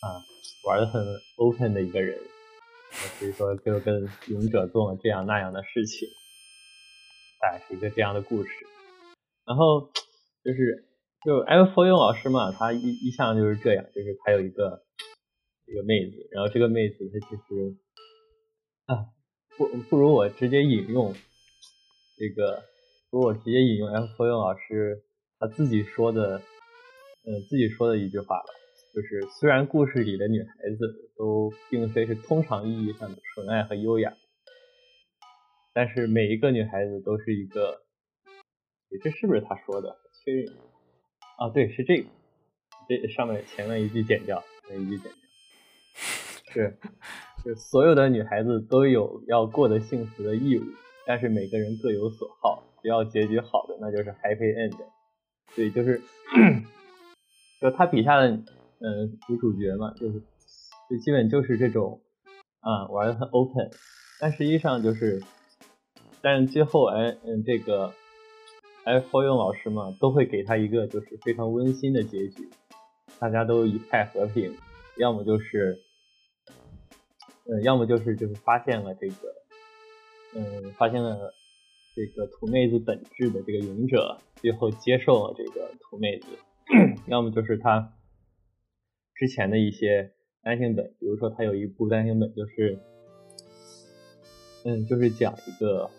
[0.00, 0.20] 啊
[0.66, 1.04] 玩的很
[1.38, 2.18] open 的一个人。
[3.18, 6.08] 所以说就跟勇者做了这样那样的事情，
[7.40, 8.50] 大概是一个这样的故事。
[9.44, 9.90] 然后
[10.44, 10.86] 就是。
[11.22, 14.86] 就 F for You 老师嘛，他一一向就是这样，就是他有一个
[15.66, 17.76] 一个妹子，然后这个妹子她其实
[18.86, 19.04] 啊，
[19.60, 21.14] 不不如我直接引用
[22.16, 22.62] 这个，
[23.10, 25.02] 不如我直接引用 ffo 老师
[25.38, 26.40] 他自己说的，
[27.26, 28.46] 呃，自己说的一句话吧，
[28.94, 34.14] 就是虽然故事里的女孩子都并非是通常意义上的纯爱和优雅，
[35.74, 37.82] 但是每一个女孩子都是一个，
[39.02, 39.94] 这是不是他说的？
[40.24, 40.54] 确认。
[41.36, 42.08] 啊，对，是这个，
[42.88, 45.20] 这上面前面一句剪掉，那一句剪掉，
[46.50, 46.78] 是，
[47.44, 50.62] 就所有的女孩子都有要过得幸福的义务，
[51.06, 54.76] 但是每个人各有所好，只要结局好的，那就是 happy end。
[55.54, 56.00] 对，就是，
[57.60, 60.20] 就他笔下的嗯、女主角嘛，就是
[60.88, 62.00] 就基本就是这种
[62.60, 63.70] 啊玩的很 open，
[64.20, 65.22] 但实际上就是，
[66.22, 67.92] 但是最后哎嗯这个。
[68.82, 72.48] F 用老师嘛，都会给他一个就是非常温馨的结局，
[73.18, 74.56] 大家都一派和平，
[74.96, 75.78] 要么就是，
[77.50, 79.34] 嗯，要么就是就是发现了这个，
[80.36, 81.34] 嗯，发现了
[81.96, 86.26] 这个土妹子本质的这个勇者，最后接受了这个土妹子，
[87.08, 87.92] 要么就是他
[89.16, 90.12] 之前的一些
[90.42, 92.78] 单行本，比如说他有一部单行本就是，
[94.64, 95.90] 嗯，就是讲一个，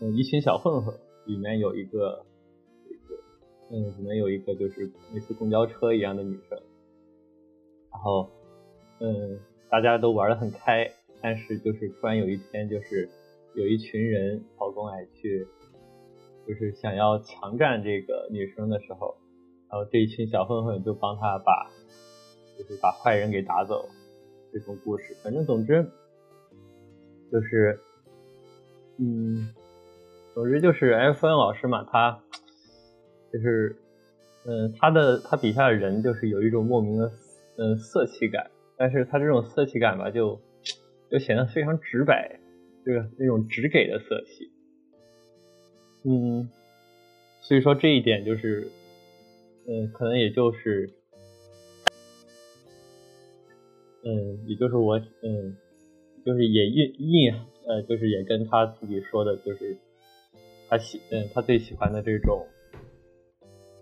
[0.00, 0.92] 嗯，一群小混混，
[1.26, 2.26] 里面有一个，
[2.84, 3.22] 这个，
[3.70, 6.60] 嗯，里面有一个就是类似公交车一样的女生，
[7.92, 8.28] 然后，
[9.00, 9.38] 嗯，
[9.70, 10.90] 大家都玩得很开，
[11.20, 13.08] 但是就是突然有一天，就是
[13.54, 15.46] 有一群人跑过来去，
[16.46, 19.16] 就是想要强占这个女生的时候，
[19.70, 21.70] 然后这一群小混混就帮他把，
[22.58, 23.88] 就是把坏人给打走，
[24.52, 25.86] 这种故事，反正总之，
[27.30, 27.78] 就是，
[28.96, 29.54] 嗯，
[30.34, 32.18] 总之就是 F N 老师嘛，他
[33.30, 33.76] 就是，
[34.46, 37.12] 嗯，他的他笔下的人就是有一种莫名的
[37.58, 40.40] 嗯色气感，但是他这种色气感吧，就
[41.10, 42.38] 就显得非常直白，
[42.86, 44.52] 就是那种直给的色气，
[46.04, 46.48] 嗯，
[47.40, 48.70] 所以说这一点就是，
[49.66, 50.88] 嗯，可能也就是，
[54.04, 55.56] 嗯，也就是我，嗯，
[56.24, 57.34] 就是也印印，
[57.66, 59.76] 呃，就是也跟他自己说的，就是
[60.68, 62.46] 他喜，嗯，他最喜欢的这种，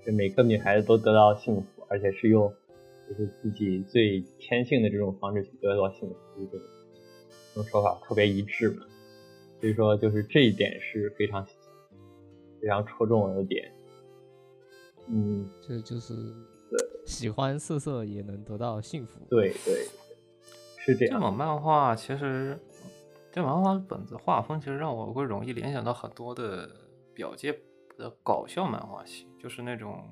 [0.04, 2.52] 是每个女孩子都得到幸福，而且是用
[3.08, 6.66] 就是自己最天性的这种方式去得到幸福，这种
[7.54, 8.86] 这种说法特别一致嘛。
[9.60, 11.44] 所以说，就是这一点是非常
[12.60, 13.72] 非常戳中我的点。
[15.08, 16.14] 嗯，这就是
[17.06, 19.20] 喜欢色色也能得到幸福。
[19.30, 19.86] 对对，
[20.78, 21.14] 是这样。
[21.14, 22.58] 这种漫画其实，
[23.32, 26.68] 这种漫画本子画风其实让我会容易联想到很多的
[27.14, 27.56] 表界
[27.96, 30.04] 的搞笑漫画系，就是那种，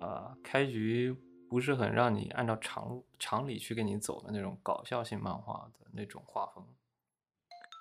[0.00, 1.14] 呃，开局
[1.50, 6.64] 不是很让你按照常常理去给你走的那种搞笑性漫画的那种画风。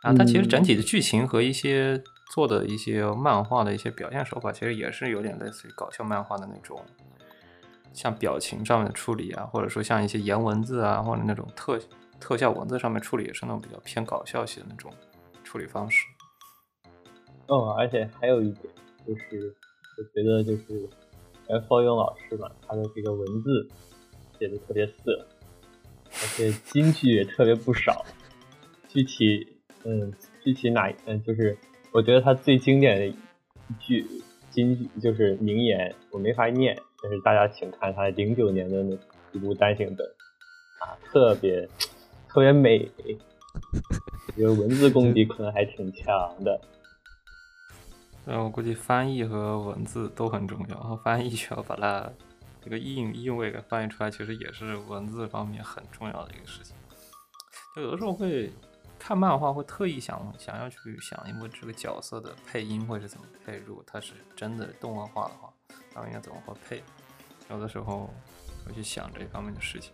[0.01, 2.01] 啊，它其实整体的剧情和一些
[2.31, 6.83] 做的一些漫画的一些表现手法，其实也是有点类似于搞笑漫画的那种，
[7.93, 11.79] 像表情上面的处理啊，或者说像一些颜文字啊，或者那种特
[12.19, 14.91] 特效文字上面处理，也是那种比较偏搞笑系的那种
[15.43, 16.07] 处理方式。
[17.47, 18.73] 哦，而且还有一点
[19.05, 19.55] 就是，
[19.97, 20.89] 我觉得就是
[21.49, 23.67] F 用老师吧，他的这个文字
[24.38, 25.26] 写的特别色，
[26.05, 28.05] 而且金句也特别不少。
[28.88, 29.47] 具体，
[29.84, 30.13] 嗯，
[30.43, 31.57] 具体哪，嗯，就是
[31.91, 33.15] 我觉得他最经典的一
[33.80, 34.05] 句
[34.51, 38.95] 金句就是名言，我没法念，但是大家请看他零九年的那
[39.31, 40.07] 一部单行本
[40.80, 41.67] 啊，特别
[42.27, 42.88] 特别美，
[44.27, 46.61] 我觉得文字功底可能还挺强的。
[48.30, 52.07] 然后估计翻译和文字都很重要，然后翻译需要把它
[52.61, 56.76] 这个意意味给翻译出来，其实也是文字方面很重要的一个事情。
[57.76, 58.53] 就有的时候会
[58.99, 65.51] 看漫画，会特意想想要去想一部这个角色的配音会是怎么配，如果他是真的动漫化的话，
[65.91, 66.84] 他们应该怎么会配？
[67.49, 68.14] 有的时候
[68.64, 69.91] 会去想这方面的事情。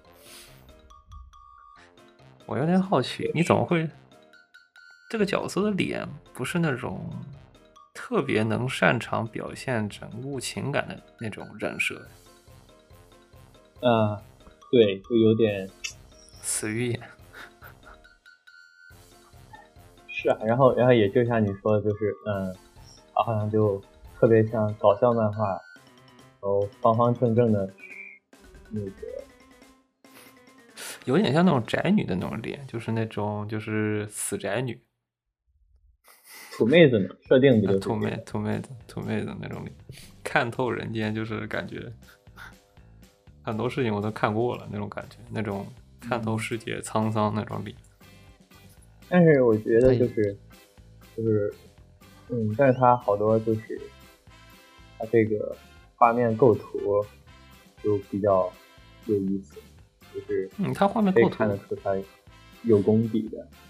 [2.45, 3.89] 我有点好奇，你怎么会
[5.09, 7.09] 这个角色的脸不是那种
[7.95, 12.05] 特别能擅长表现人物情感的那种人设？
[13.81, 14.21] 啊，
[14.69, 15.67] 对，就有点
[16.41, 16.99] 死鱼眼，
[20.07, 22.49] 是啊，然后然后也就像你说的，就是嗯，
[23.13, 23.81] 啊好像就
[24.19, 25.61] 特别像搞笑漫画，然
[26.41, 27.73] 后方方正正的
[28.69, 28.91] 那个，
[31.05, 34.81] 有点像那种宅女的那种脸，就是那种就是死宅女，
[36.57, 39.75] 土妹子嘛，设定就是土妹土妹子土妹子那种脸，
[40.23, 41.91] 看透人间，就是感觉
[43.41, 45.67] 很多事情我都看过了那种感觉，那种
[45.99, 47.75] 看透世界沧桑那种脸。
[49.09, 50.37] 但是我觉得就是
[51.17, 51.53] 就是
[52.29, 53.81] 嗯，但是他好多就是
[54.97, 55.55] 他这个
[55.95, 57.05] 画面构图
[57.83, 58.49] 就比较
[59.07, 59.57] 有意思，
[60.13, 61.95] 就是嗯，他画面构图看得出它
[62.63, 63.45] 有功底的。
[63.49, 63.64] 他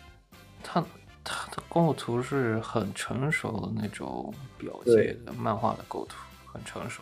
[1.25, 6.15] 他的构图是很成熟的那种表对界的漫画的构图，
[6.45, 7.01] 很成熟，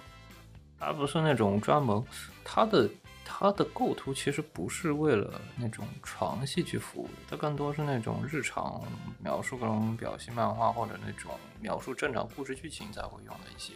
[0.80, 2.02] 而不是那种专门
[2.44, 2.90] 他的
[3.26, 8.82] 他的构图其实不是为了那种床戏去服务的，它更多是那种日常
[9.20, 13.74] 描述各种表现漫画或者那种描述正常故事剧情才会用的一些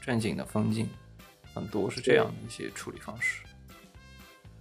[0.00, 0.88] 正经的风景，
[1.54, 3.44] 很多是这样的一些处理方式。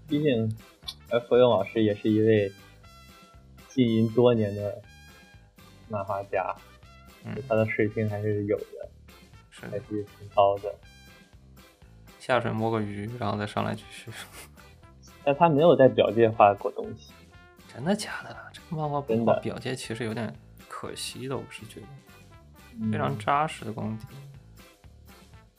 [0.08, 0.58] 毕竟
[1.10, 2.52] ，F 用老师也是一位
[3.74, 4.82] 经营多年的
[5.90, 6.56] 漫画家，
[7.26, 8.90] 嗯他的水平还是有的，
[9.50, 10.74] 是的，还是挺高的。
[12.20, 14.12] 下水摸个鱼，然后再上来继续。
[15.24, 17.14] 但他没有在表界画过东西，
[17.74, 18.36] 真的假的？
[18.52, 20.34] 这个漫画真的不画表界其实有点
[20.68, 24.06] 可惜的，我是觉得非常嗯扎实的功底。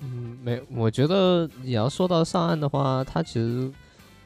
[0.01, 3.71] 嗯，没，我觉得你要说到上岸的话，他其实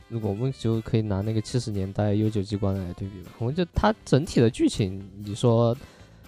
[0.08, 3.32] 如果我们就可以拿那个七十年代悠久机关来对比吧。
[3.38, 5.76] 我觉得它整体的剧情，你说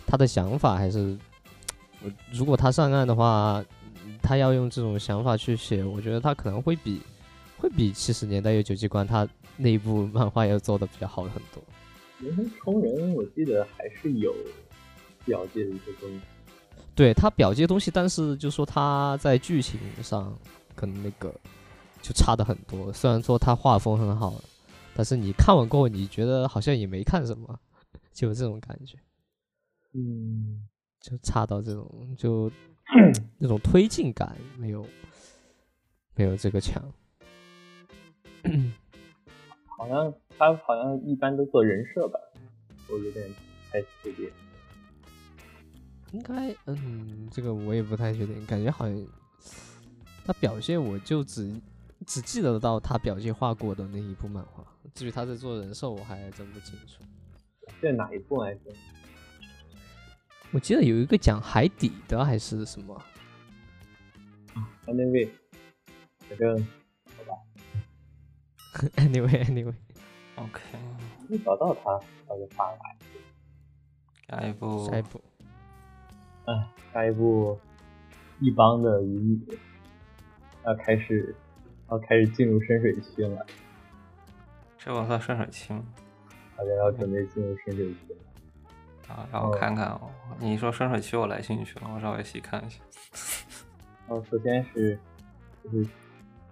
[0.06, 1.16] 他的想法还是，
[2.02, 3.64] 呃如果他上岸的话，
[4.22, 7.00] 他要用这种想法去写，我觉得他可能会比
[7.58, 11.62] 会比七十年代悠久机关他那一部漫画要做的比较好很多。
[12.20, 14.34] 人生冲人，我记得还是有
[15.24, 16.20] 表界的一些东西。
[16.96, 20.36] 对他表界东西，但是就说他在剧情上
[20.74, 21.32] 可能那个
[22.00, 22.92] 就差的很多。
[22.92, 24.34] 虽然说他画风很好，
[24.94, 27.58] 但是你看完过后，你觉得好像也没看什么，
[28.12, 28.98] 就有这种感觉，
[29.92, 30.66] 嗯，
[31.00, 32.50] 就差到这种就
[33.38, 34.86] 那种推进感没有
[36.14, 36.82] 没有这个强。
[39.76, 42.18] 好像他好像一般都做人设吧，
[42.88, 44.30] 我有点不太确定。
[46.12, 49.06] 应该，嗯，这个我也不太确定，感觉好像
[50.24, 51.52] 他表现我就只
[52.06, 54.64] 只记得到他表姐画过的那一部漫画，
[54.94, 57.02] 至于他在做人兽，我还真不清楚。
[57.80, 58.72] 这哪一部来着？
[60.52, 63.02] 我记得有一个讲海底的还是什么，
[64.54, 65.28] 他那位，
[66.28, 66.66] 反正
[68.96, 70.62] anyway anyway，OK，
[71.28, 72.96] 没找到他，他就发来。
[74.26, 75.20] 下一步下一步
[76.46, 76.54] 哎，
[76.94, 77.58] 下一部
[78.40, 79.58] 一帮的鱼女
[80.64, 81.36] 要开始
[81.90, 83.46] 要开始进入深水区了，
[84.76, 85.84] 这我算深水清
[86.56, 89.14] 大家要准备进入深水区了。
[89.14, 90.10] 啊，让我看看哦。
[90.38, 92.82] 你一说深水区，我来兴趣了，我稍微细看一下。
[94.08, 94.98] 哦首先是
[95.64, 95.86] 就是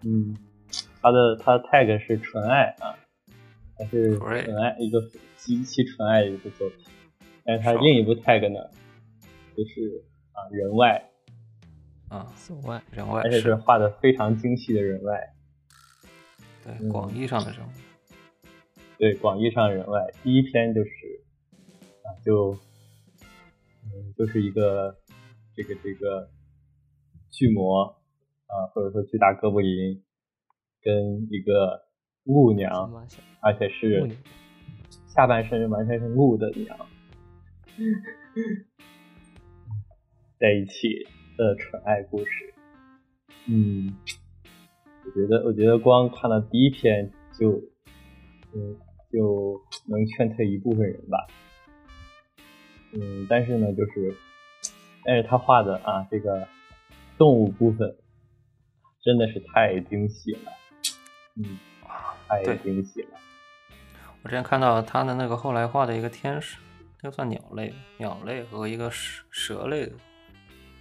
[0.02, 0.36] 嗯，
[1.00, 2.96] 他的他的 tag 是纯爱啊，
[3.76, 5.02] 他是纯爱一个
[5.36, 6.86] 极其纯爱的一部作品，
[7.44, 8.70] 但是他另一部 tag 呢，
[9.56, 11.10] 就是啊人外，
[12.08, 15.34] 啊，送外人外而且是画的非常精细的人外，
[16.64, 17.70] 对嗯广义上的人物，
[18.98, 20.90] 对广义上人外，第一篇就是
[22.02, 22.56] 啊就
[23.84, 24.96] 嗯就是一个
[25.54, 26.30] 这个这个
[27.30, 27.84] 巨魔
[28.46, 30.02] 啊或者说巨大哥布林
[30.82, 31.86] 跟一个
[32.22, 32.92] 木娘，
[33.40, 34.08] 而且是
[35.08, 36.78] 下半身完全是木的娘，
[40.38, 42.54] 在一起的纯爱故事。
[43.46, 43.96] 嗯，
[45.04, 47.52] 我觉得，我觉得光看了第一篇就，
[48.52, 48.76] 嗯，
[49.12, 51.26] 就能劝退一部分人吧。
[52.92, 54.16] 嗯，但是呢，就是，
[55.04, 56.48] 但是他画的啊，这个
[57.18, 57.96] 动物部分
[59.02, 60.52] 真的是太惊喜了，
[61.36, 61.58] 嗯，
[62.28, 63.10] 太惊喜了。
[64.22, 66.58] 我之前看到他的那个后来画的一个天使，
[66.98, 69.92] 这个算鸟类，鸟类和一个蛇蛇类的，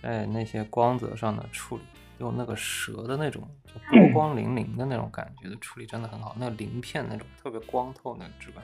[0.05, 1.83] 在那些光泽上的处理，
[2.19, 8.63] 用那个蛇的那种就波光粼粼的那种感觉的处理真的很好，那个鳞片那种特别光透那个质感，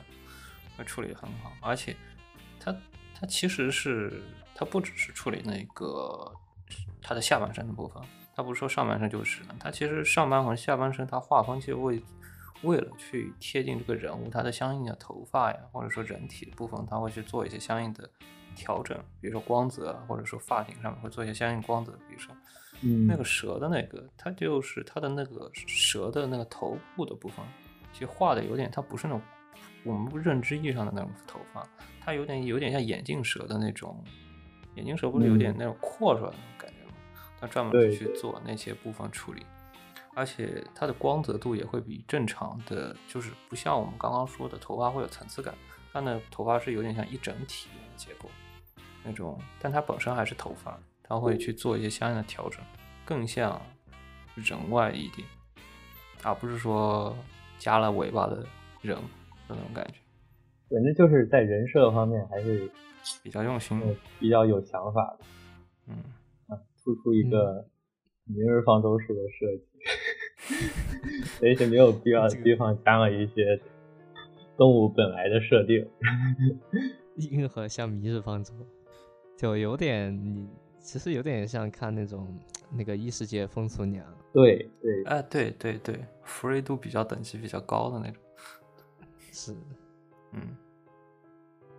[0.77, 1.95] 那处理得很好，而且
[2.59, 2.71] 它
[3.19, 4.21] 它其实是
[4.53, 6.31] 它不只是处理那个
[7.01, 8.03] 它的下半身的部分，
[8.35, 11.99] 它不是说上半身就是它其实上半和下半身它画风其实为
[12.61, 18.07] 为了去贴近这个人物它的相应的头发呀，或者说人体的部分，它会去做一些相应的
[18.55, 22.35] 调整，比如说光泽啊，或者说发型上面会做一些相应光泽，比如说
[22.81, 27.45] 嗯，那个蛇的那个，它就是它的那个蛇的那个头部的部分，
[27.93, 29.21] 其实画的有点，它不是那种
[29.83, 31.67] 我们认知意义上的那种头发，
[31.99, 34.03] 它有点有点像眼镜蛇的那种，
[34.75, 35.55] 眼镜蛇不是有点嗯。
[35.59, 36.93] 那种阔出来的那种感觉吗？
[37.39, 37.95] 它专门对。
[37.95, 39.45] 去做那些部分处理，
[40.15, 45.53] 而且它的光泽度也会比正常的，就是不像我们刚刚说的头发会有层次感，
[45.91, 48.29] 它的头发是有点像一整体的结构
[49.03, 52.61] 那种，但它本身还是头发，它会去做一些相应的调整，
[53.05, 53.61] 更像
[54.35, 55.27] 人外一点，
[56.23, 57.15] 而不是说
[57.59, 58.45] 加了尾巴的
[58.81, 59.01] 人的
[59.49, 59.93] 那种感觉，
[60.69, 62.71] 反正就是在人设方面还是
[63.21, 63.79] 比较用心。
[63.83, 65.25] 嗯比较有想法的，
[65.87, 65.95] 嗯，
[66.47, 67.65] 啊突出一个
[68.25, 73.59] 明日方舟式的设计， 所以是没有必要的 地方加了一些
[74.61, 75.89] 动物本来的设定。
[77.17, 78.53] 硬核像《明日方舟》，
[79.35, 80.47] 就有点你
[80.79, 82.27] 其实有点像看那种
[82.71, 88.21] 那个异世界风俗娘，对对，哎，对对对，福瑞度比较等级比较高的那种。
[89.31, 89.55] 是
[90.33, 90.55] 嗯，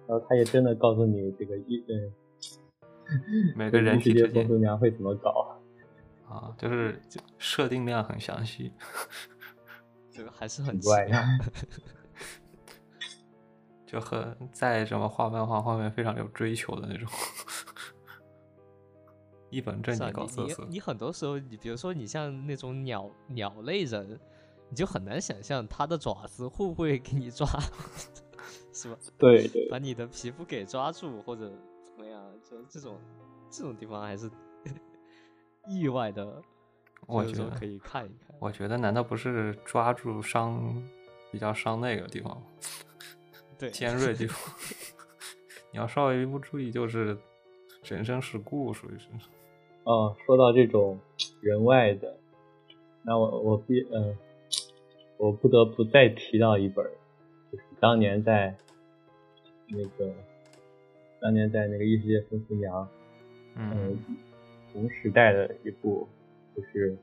[0.09, 5.57] 然后他也真的告诉你这个一嗯， 每个人异世界体之间风俗娘会怎么搞？
[6.29, 7.01] 啊，就是
[7.39, 8.73] 设定量很详细。
[10.11, 11.21] 这 个还是很奇怪妙。
[13.93, 17.07] 就很在什么画漫画方面非常有追求的那种，
[19.51, 20.69] 一本正经搞色色你。
[20.69, 24.19] 你你很多时候，你比如说你像那种鸟鸟类人，
[24.71, 27.47] 你就很难想象它的爪子会不会给你抓，
[28.73, 28.97] 是吧？
[29.19, 31.51] 对对，把你的皮肤给抓住，或者
[31.85, 32.25] 怎么样？
[32.43, 32.99] 就这种
[33.51, 34.31] 这种地方还是
[35.69, 36.43] 意外的，
[37.07, 38.35] 我觉得可以看一看。
[38.39, 40.83] 我觉得难道不是抓住伤
[41.31, 42.43] 比较伤那个地方吗？
[43.63, 44.37] 对，尖锐地方，
[45.71, 47.17] 你要稍微一不注意就是
[47.85, 49.07] 人生事故，属于是。
[49.85, 50.99] 哦，说到这种
[51.41, 52.19] 人外的，
[53.05, 54.19] 那我我必嗯、
[55.17, 56.85] 我不得不再提到一本，
[57.53, 58.53] 就是当年在
[59.69, 60.13] 那个
[61.21, 62.89] 当年在那个异世界风俗娘，
[63.55, 64.17] 嗯嗯，
[64.73, 66.09] 同时代的一部
[66.57, 66.99] 就是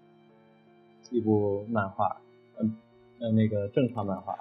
[1.10, 2.19] 一部漫画，
[2.60, 2.76] 嗯
[3.22, 4.38] 呃那个正常漫画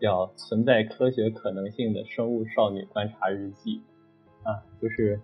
[0.00, 3.82] 叫《存在科学可能性的生物少女观察日记》
[4.48, 5.20] 啊，就是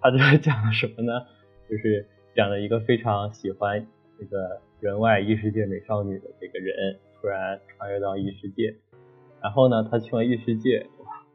[0.00, 1.26] 它这是讲了什么呢？
[1.70, 3.86] 就是讲了一个非常喜欢
[4.18, 8.76] 这个人外异世界美少女的这个人，突然穿越到异世界，
[9.40, 11.26] 然后呢，他去了异世界，哇，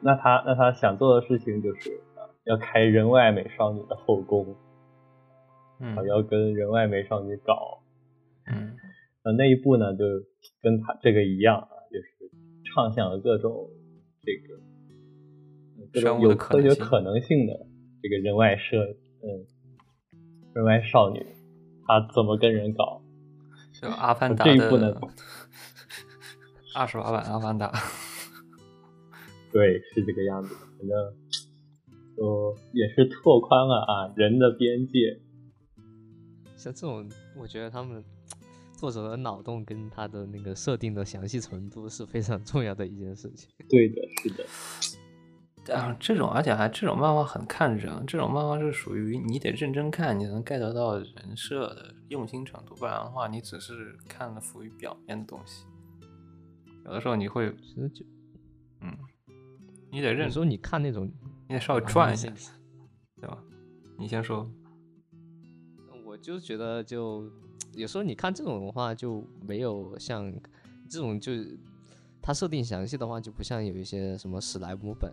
[0.00, 4.56] 那他那他想做的事情就是呃要开人外美少女的后宫，
[5.80, 5.96] 嗯。
[5.96, 7.80] 啊，要跟人外美少女搞，
[8.46, 8.76] 嗯
[9.22, 10.04] 呃，那一部呢，就
[10.62, 12.30] 跟他这个一样啊，就是
[12.64, 13.68] 畅想了各种
[14.22, 14.54] 这个
[15.78, 17.66] 呃各种有科学可能性的
[18.02, 18.78] 这个人外设，
[19.22, 19.46] 嗯，
[20.54, 21.26] 人外少女，
[21.86, 23.02] 她怎么跟人搞？
[23.72, 25.00] 就阿凡达这一部呢的
[26.74, 27.72] 二十八版阿凡达。
[29.52, 30.90] 对，是这个样子，反正
[32.16, 35.20] 就也是拓宽了啊人的边界。
[36.56, 38.04] 像这种，我觉得他们
[38.78, 43.50] 作者的脑洞跟他的那个设定的详细程度是非常重要的一件事情。
[43.68, 44.30] 对的，是
[45.66, 55.64] 的，啊，这种而且还这种漫画很看人，这种漫画是属于你得认真看，你能 get 到人设的用心程度，不然的话，你只是看了浮于表面的东西。
[56.84, 58.04] 有的时候你会，其实就
[58.80, 58.96] 嗯，
[59.90, 61.10] 你得认有时，候你看那种，
[61.48, 62.32] 你得稍微啊转一下，
[63.20, 63.42] 对吧？
[63.98, 64.48] 你先说，
[66.04, 67.28] 我就觉得就
[67.78, 70.32] 有时候你看这种的话，就没有像
[70.90, 71.32] 这种就
[72.20, 75.10] 它设定详细的话，就不像有一些什么史莱姆本、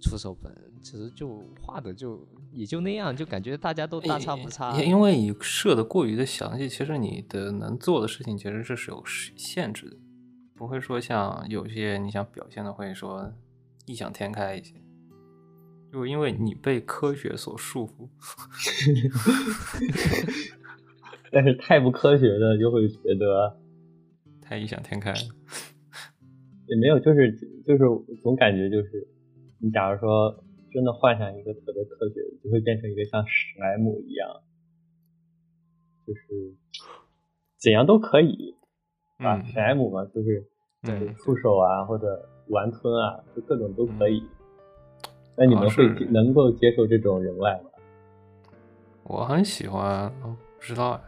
[0.00, 0.50] 出手本，
[0.82, 4.76] 其实就画的就也就那样，就感觉大家都大差不差。
[4.78, 9.02] 也因为你设的过于的详细，其实你的能做的事情其实这是有
[9.36, 9.96] 限制的，
[10.54, 13.30] 不会说像有些你想表现的会说
[13.84, 14.74] 异想天开一些，
[15.92, 18.08] 就因为你被科学所束缚。
[21.30, 23.58] 但是太不科学的就会觉得
[24.40, 25.18] 太异想天开了。
[26.66, 27.32] 也没有，就是
[27.66, 27.84] 就是
[28.22, 29.08] 总感觉就是，
[29.58, 34.28] 你假如说真的幻想一个特别科学的，就会变成一个像史莱姆一样，
[36.06, 36.20] 就是
[37.58, 38.54] 怎样都可以
[39.16, 40.46] 啊，嗯史莱姆嘛，就是
[40.82, 44.22] 对触手啊或者玩吞啊，就各种都可以。
[45.36, 47.70] 那你啊们会是能够接受这种人外吗？
[49.04, 51.00] 我很喜欢，哦不知道哎。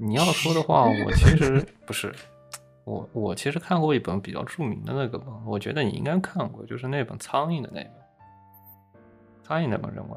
[0.00, 2.14] 你要说的话，我其实 不是，
[2.84, 7.92] 我我其实看过一本比较著名的那个嘛，我觉得你应该看过，就是那本苍蝇的那本，
[9.42, 10.16] 苍蝇那本人外，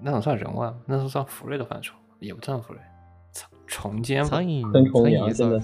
[0.00, 0.78] 那种算人外吗？
[0.86, 2.82] 那是算福瑞的范畴，也不算福瑞，
[3.32, 5.62] 苍虫间苍蝇，昆虫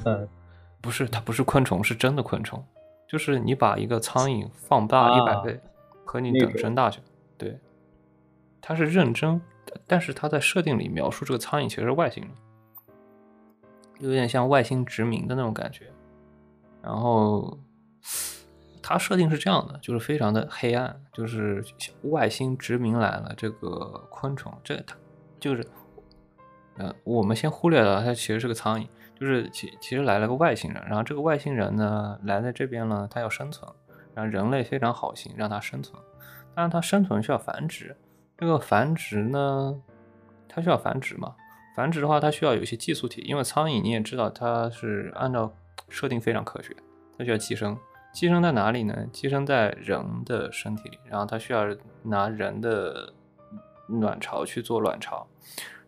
[0.80, 2.64] 不是，它不是昆虫，是真的昆虫。
[3.08, 5.60] 就是你把一个苍蝇放大一百啊倍，
[6.04, 7.00] 和你等身大小，
[7.38, 7.58] 对，
[8.60, 9.40] 它是认真，
[9.86, 12.32] 但是它在设定里描述这个苍蝇其实是外星人，
[13.98, 15.90] 有点像外星殖民的那种感觉。
[16.82, 17.58] 然后
[18.82, 21.64] 它设定是这样的，就是非常的黑暗，就是
[22.02, 24.94] 外星殖民来了，这个昆虫，这它
[25.40, 25.66] 就是，
[26.76, 28.86] 呃，我们先忽略了它其实是个苍蝇，
[29.18, 33.72] 就是其其实来了个外星人，然后这个外星人呢来在这边呢，他要生存，
[34.14, 35.98] 然后人类非常好心让他生存，
[36.54, 37.96] 但是他生存需要繁殖，
[38.36, 39.80] 这个繁殖呢，
[40.46, 41.34] 它需要繁殖嘛，
[41.74, 45.52] 繁殖的话它需要有一些寄宿体，因为苍蝇你也知道它是按照
[45.88, 46.74] 设定非常科学，
[47.18, 47.76] 它需要寄生，
[48.12, 49.06] 寄生在哪里呢？
[49.12, 51.64] 寄生在人的身体里，然后它需要
[52.02, 53.12] 拿人的
[53.88, 55.26] 卵巢去做卵巢。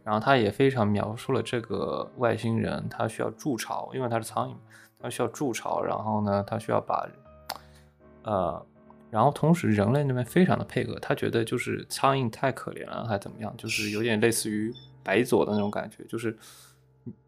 [0.02, 4.54] 然后它也非常描述了这个外星人，他需要筑巢，因为它是苍蝇，
[5.00, 7.08] 它需要筑巢，然后呢，它需要把，
[8.22, 8.66] 呃，
[9.10, 14.72] 然后同时人类那边非常的配合，他觉得就是苍蝇太可怜了，还怎么样，就是有点类似于
[15.06, 16.36] 白左的那种感觉，就是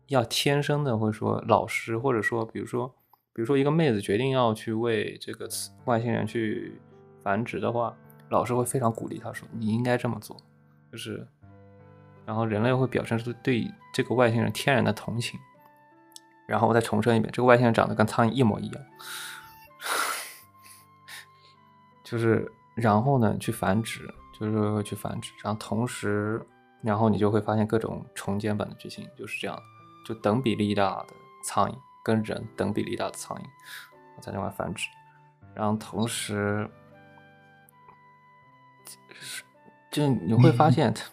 [0.09, 2.93] 要天生的会说老师，或者说比如说
[3.33, 5.49] 比如说一个妹子决定要去为这个
[5.85, 6.81] 外星人去
[7.23, 7.97] 繁殖的话，
[8.31, 10.37] 老师会非常鼓励她说你应该这么做，
[10.91, 11.25] 就是，
[12.27, 13.65] 然后人类会表现出对
[13.95, 15.39] 这个外星人天然的同情。
[16.49, 18.83] 然后我再重申一遍，这个外星人长得跟苍蝇一模一样，
[22.03, 24.09] 就是然后呢去繁殖，
[24.41, 26.41] 就是去繁殖，然后同时，
[26.83, 29.63] 然后你就会发现各种重建版的剧情就是这样的，
[30.07, 31.15] 就等比例大的
[31.45, 34.89] 苍蝇跟人等比例大的苍蝇在那块繁殖，
[35.55, 36.69] 然后同时，
[39.91, 41.05] 就你会发现它。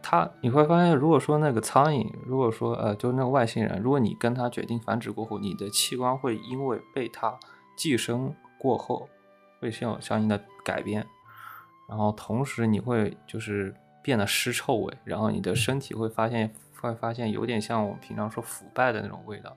[0.00, 7.38] 它你会发现，如果说那个苍蝇，如果说呃，就那个外星人，如果你跟他决定繁殖过后，你的器官会因为被他
[7.76, 9.06] 寄生过后，
[9.60, 11.06] 会先有相应的改变，
[11.86, 13.74] 然后同时你会就是
[14.08, 19.54] 变得尸臭味，然后你的身体会发现会发现有点像我们平常说腐败的那种味道，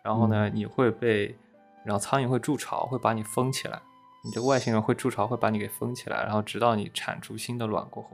[0.00, 1.34] 然后呢，你会被，
[1.82, 3.80] 然后苍蝇会筑巢，会把你封起来，
[4.22, 8.10] 你这个外星人会筑巢，会把你给封起来，然后直到你产出新的卵过后。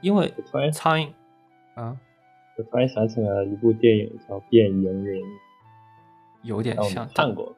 [0.00, 0.32] 因为
[0.72, 1.10] 苍蝇，
[1.74, 1.96] 啊，
[2.56, 5.18] 我突然想起来了一部电影叫《变蝇人》，
[6.42, 7.52] 有点像，看过。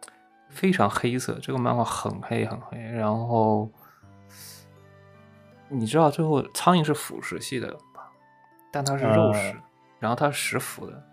[0.48, 2.78] 非常黑色，这个漫画很黑很黑。
[2.78, 3.68] 然后
[5.70, 8.10] 你知道最后苍蝇是腐食系的吧？
[8.72, 9.62] 但它是肉食，啊
[9.98, 11.04] 然后它是食腐的。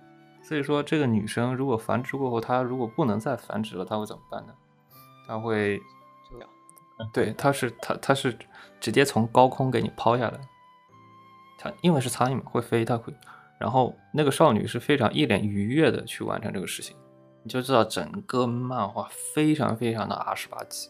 [0.44, 4.54] 所以说这个女生如果繁殖过后，她如果不能再繁殖了，她会怎么办呢？
[5.28, 5.82] 她会，
[7.12, 8.38] 对，她是她她是
[8.80, 10.40] 直接从高空给你抛下来。
[11.58, 13.14] 它因为是苍蝇嘛，会飞，它会。
[13.58, 16.96] 然后那个少女是非常一脸愉悦的去完成这个事情，
[17.42, 20.90] 你就知道整个漫画非常非常的 R 十八集，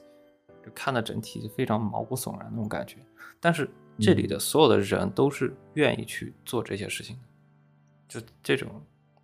[0.65, 2.97] 就看的整体是非常毛骨悚然那种感觉。
[3.39, 3.69] 但是
[3.99, 8.81] 这里的所有的人都是愿意去做这些事情的，就这种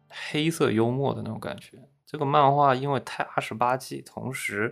[0.09, 1.79] 黑色幽默的那种感觉。
[2.05, 4.71] 这个漫画因为太二十八季，同时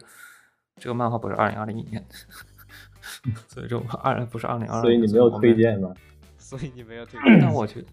[0.76, 2.16] 这个漫画不是二零二零年的，
[3.48, 5.94] 所以这种二不是二零二， 所以你没有推荐吗？
[6.38, 7.40] 所以你没有推荐。
[7.42, 7.88] 但我觉得，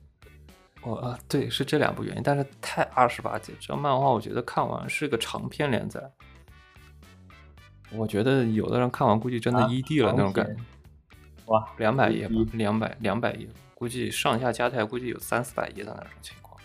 [0.82, 6.00] 我啊，对，是这两部原因，但是太二十八集，这漫画我觉得看完是个长篇连载，
[7.92, 10.64] 我觉得有的人看完估计真的啊 ED 了那种感觉长，
[11.46, 16.60] 哇，两百页吧一，两百两百页，估计上下加起来估计有三四百页的那种情况，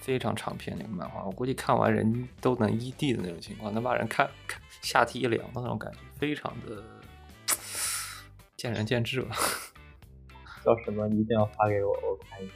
[0.00, 6.82] 非常长篇那个漫画，我估计看完人都能 ED 的那种情况，能把人看看下体一凉的那种感觉，非常的
[8.56, 9.34] 见仁见智吧。
[10.64, 11.08] 叫什么？
[11.08, 12.52] 你一定要发给我，我看一眼。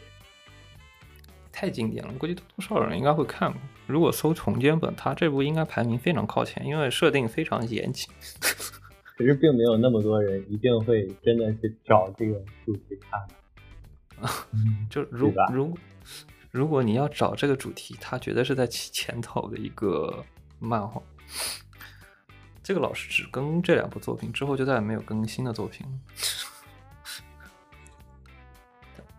[1.51, 3.60] 太经典了，估计多多少少人应该会看过。
[3.93, 8.09] 如果搜重建本，它这部应该排名非常靠前，因为设定非常严谨。
[9.19, 13.20] 其实并没有那么多人一定会真的去找这个主题看。
[14.89, 15.78] 就如如
[16.51, 20.24] 如果你要找这个主题，它绝对是在其前头的一个
[20.59, 21.02] 漫画。
[22.62, 25.93] 这个老师只更这两部作品，之后就再也没有更新的作品了。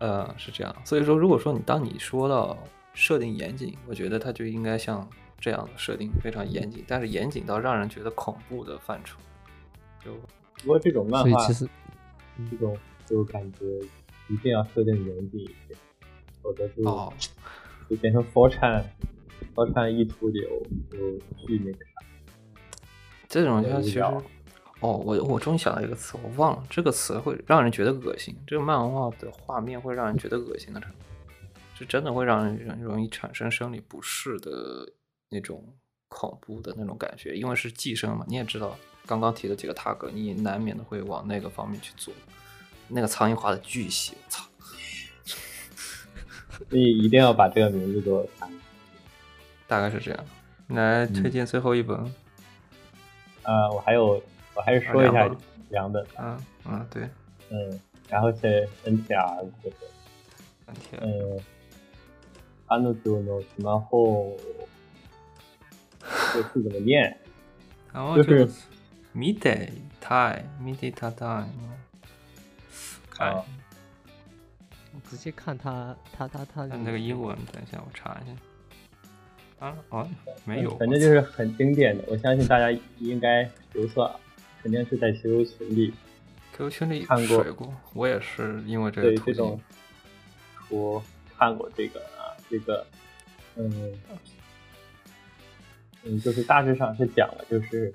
[0.00, 0.74] 呃，是这样。
[0.84, 2.58] 所以说，如果说你当你说到
[2.94, 5.06] 设定严谨，我觉得它就应该像
[5.38, 9.18] 这样的设定非常严谨，但是严谨到让人觉得恐怖的范畴。
[10.02, 10.12] 就
[10.62, 11.68] 不过这种漫画，所以其实
[12.50, 13.66] 这种就感觉
[14.28, 15.78] 一定要设定严谨一点，
[16.42, 17.12] 否则就、哦，
[17.90, 18.84] 就变成 c h a
[19.74, 20.48] n 一图流
[20.90, 20.98] 就
[21.36, 21.90] 去那个啥。
[23.28, 24.22] 这种就其实，哦，
[24.80, 28.36] 我我终于想到一个词，我忘了，这个词会让人觉得恶心。
[28.46, 30.96] 这个漫画的画面会让人觉得恶心的程度，
[31.74, 34.92] 是真的会让人人容易产生生理不适的
[35.28, 35.74] 那种
[36.08, 38.24] 恐怖的那种感觉，因为是寄生嘛。
[38.28, 38.76] 你也知道，
[39.06, 42.14] 刚刚提的几个塔格，你难免的会往那个方面去做。
[42.86, 44.44] 那个苍蝇画的巨细，我操！
[46.68, 48.48] 所以一定要把这个名字给我看。
[49.66, 50.24] 大概是这样。
[50.68, 51.96] 来推荐最后一本，
[53.42, 54.22] 呃，我还有，
[54.54, 55.28] 我还是说一下
[55.70, 56.06] 两本。
[56.18, 57.08] 嗯嗯，对，
[57.50, 59.76] 嗯，然后是 NTR 这个，
[60.64, 61.02] 三天。
[62.73, 64.37] 嗯，彼女のスマホ，
[66.33, 67.17] 这字怎么念？
[67.91, 68.47] 然后就是
[69.15, 71.45] 見てたい、見てたたい。
[73.09, 73.43] 看啊
[75.09, 78.35] 直接看他他他他看那个英文，等一下我查一下。
[79.65, 80.07] 啊哦，
[80.45, 83.43] 没有，反正就是很经典的，我相信大家应该，
[83.73, 84.09] 比如说，
[84.61, 85.93] 肯定是在 QQ 群里
[86.53, 89.61] QQ 群里看过水过，我也是因为这个途对这种径。
[90.69, 91.01] 图
[91.37, 92.12] 看过这个啊，
[92.50, 92.86] 这个，
[93.56, 93.92] 嗯，
[96.04, 97.94] 嗯，就是大致上是讲了，就是，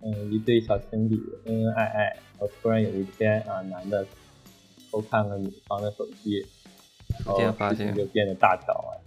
[0.00, 4.06] 嗯，嗯，一对小情侣恩恩爱爱，然后突然有一天啊，男的
[4.90, 6.46] 偷看了女方的手机，
[7.24, 9.02] 然后发事情现就变得大条了。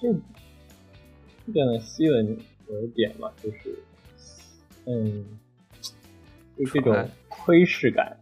[0.00, 0.12] 这
[1.46, 3.78] 这个呢，吸引我的点嘛，就是
[4.86, 5.38] 嗯，
[6.58, 8.16] 就这种窥视感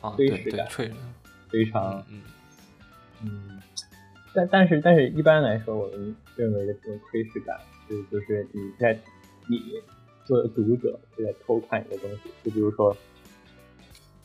[0.00, 0.66] 啊，窥视感
[1.48, 2.22] 非常嗯
[3.22, 3.53] 嗯，
[4.34, 7.58] 但但是但是一般来说，我们认为的这种窥视感，
[7.88, 8.98] 是就是你在
[9.48, 9.58] 你
[10.24, 12.96] 作为读者是在偷看一个东西，就比如说，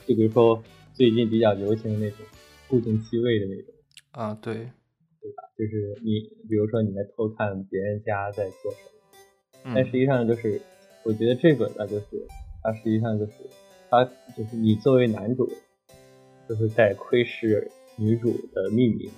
[0.07, 0.61] 就比如说
[0.93, 2.25] 最近比较流行的那种
[2.67, 3.73] 固定机位的那种，
[4.11, 5.43] 啊，对，对吧？
[5.57, 8.77] 就是你比如说你在偷看别人家在做什
[9.63, 10.61] 么，嗯但实际上就是
[11.03, 12.05] 我觉得这个呢，就是
[12.63, 13.33] 它实际上就是
[13.89, 14.05] 它
[14.35, 15.47] 就是你作为男主，
[16.47, 19.11] 就是在窥视女主的秘密，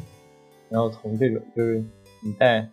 [0.71, 1.83] 然后从这种就是
[2.21, 2.65] 你在，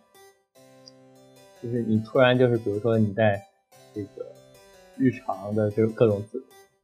[1.61, 3.45] 就是你突然就是比如说你在
[3.93, 4.25] 这个
[4.97, 6.41] 日常的这种各种自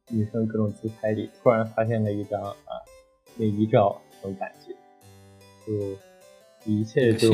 [0.08, 2.54] 女生各种自拍里，突然发现了一张啊
[3.36, 4.74] 内衣照，这种感觉，
[5.66, 5.96] 就
[6.70, 7.32] 一切就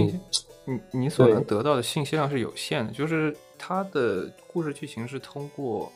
[0.64, 5.92] 你你所能得到的信息量是有限的，就是他的故事剧情是通过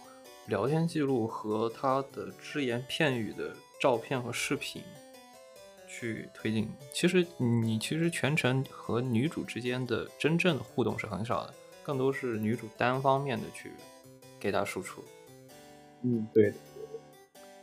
[0.48, 4.82] 聊天记录和他的只言片语的照片和视频
[5.98, 6.68] 去推进。
[6.92, 13.72] 其实你其实全程和女主之间的真正的互动是很少的，更多是女主单方面的去
[14.38, 15.02] 给他输出。
[16.02, 16.52] 嗯，对。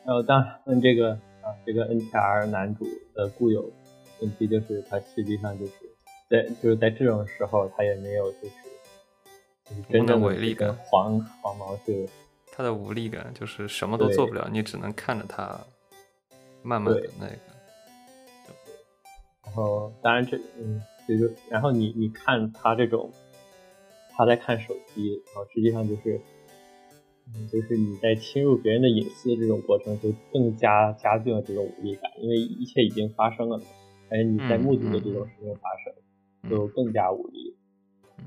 [0.03, 1.11] 然后当然，这个
[1.41, 3.71] 啊，这个 NTR 男主的固有
[4.19, 5.73] 问题就是，他实际上就是
[6.29, 8.53] 在就是在这种时候，他也没有就是
[9.65, 12.09] 就是真正的去跟为力感黄黄毛是
[12.51, 15.57] 他的无力感就是什么都做不了，你只能看着他
[16.63, 17.52] 慢慢的那个。
[19.53, 23.11] 然后当然这嗯，这就然后你你看他这种
[24.17, 26.19] 他在看手机，然后实际上就是
[27.27, 33.63] 嗯，就是你在侵入别人的隐私这种过程，就更加加剧了这种无力感，因为一切已经发生了嘛，
[34.09, 35.93] 而且你在嗯目睹的嗯这种事情发生，
[36.41, 37.55] 嗯就更加无力。
[38.17, 38.25] 嗯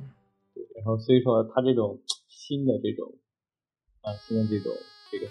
[0.54, 1.98] 对，然后所以说他这种
[2.28, 3.12] 新的这种
[4.02, 4.72] 啊新的这种
[5.10, 5.26] 这个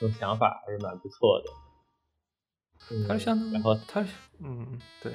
[0.00, 1.65] 这种想法还是蛮不错的。
[2.90, 5.12] 嗯，它是相当于然后它是嗯对，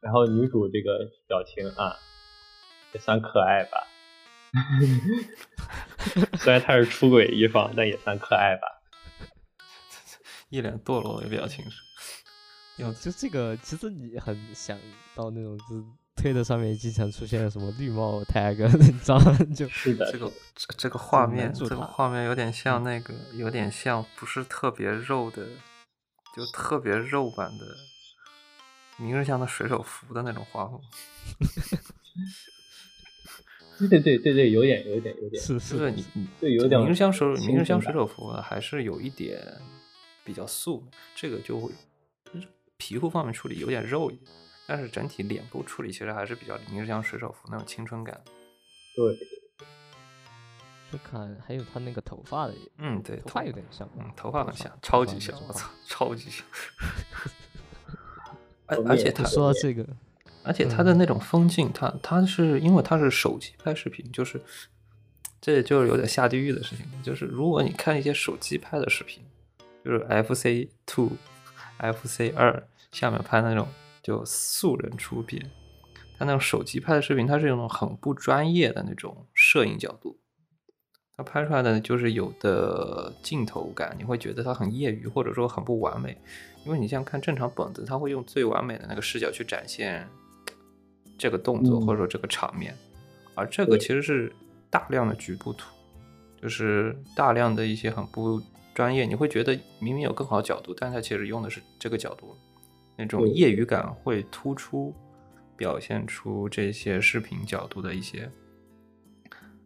[0.00, 1.96] 然后女主这个表情啊，
[2.92, 3.86] 也算可爱吧。
[6.38, 8.82] 虽然她是出轨一方，但也算可爱吧。
[10.50, 11.76] 一脸堕落的表情是。
[12.78, 14.78] 有就这个，其实你很想
[15.14, 15.84] 到那种，就是
[16.16, 19.36] 推特上面经常出现什么绿帽 tag，你知道吗？
[19.54, 25.46] 就是的，这个这这个画面，这个画面有点像那个，有点像不是特别肉的，
[26.34, 27.64] 就特别肉版的
[28.98, 30.80] 明日香的水手服的那种画风。
[33.78, 39.40] 对对对对对，有点有点有点，是就是是你你对有点明日香水明日香水手服还是有一点
[40.24, 40.86] 比较素，
[41.16, 41.72] 这个就会
[42.76, 44.30] 皮肤方面处理有点肉一点，
[44.68, 48.22] 但是整体脸部处理其实还是比较明日香水手服那种青春感。
[48.94, 49.16] 对，
[50.92, 56.44] 就看还有他那个头发的，嗯，对，头发有点像，嗯，头发很头像，超级，像我操， 超级像。
[58.66, 59.86] 而而且他说到这个，
[60.44, 64.40] 而且他的嗯那种风景，他他是因为他是手机拍视频，就是
[65.40, 66.86] 这就是有点下地狱的事情。
[67.02, 69.22] 就是如果你看一些手机拍的视频，
[69.84, 71.10] 就是 FC Two、
[71.78, 73.66] FC 二下面拍那种
[74.02, 75.42] 就素人出片，
[76.18, 80.18] 他那种手机拍的视频，它是用那种很不专业的那种摄影角度，
[81.22, 86.16] 它拍出来的就是有的镜头感，你会觉得它很业余，或者说很不完美。
[86.64, 90.08] 因为你像看正常本子，它会用最完美的那个视角去展现
[91.18, 92.74] 这个动作嗯或者说这个场面，
[93.34, 94.32] 而这个其实是
[94.70, 95.74] 大量的局部图，
[96.40, 98.40] 就是大量的一些很不
[98.74, 102.36] 专业，你会觉得明明有更好的角度，但它其实用的是这个角度，
[102.96, 104.94] 那种业余感会突出，
[105.56, 108.30] 表现出这些视频角度的一些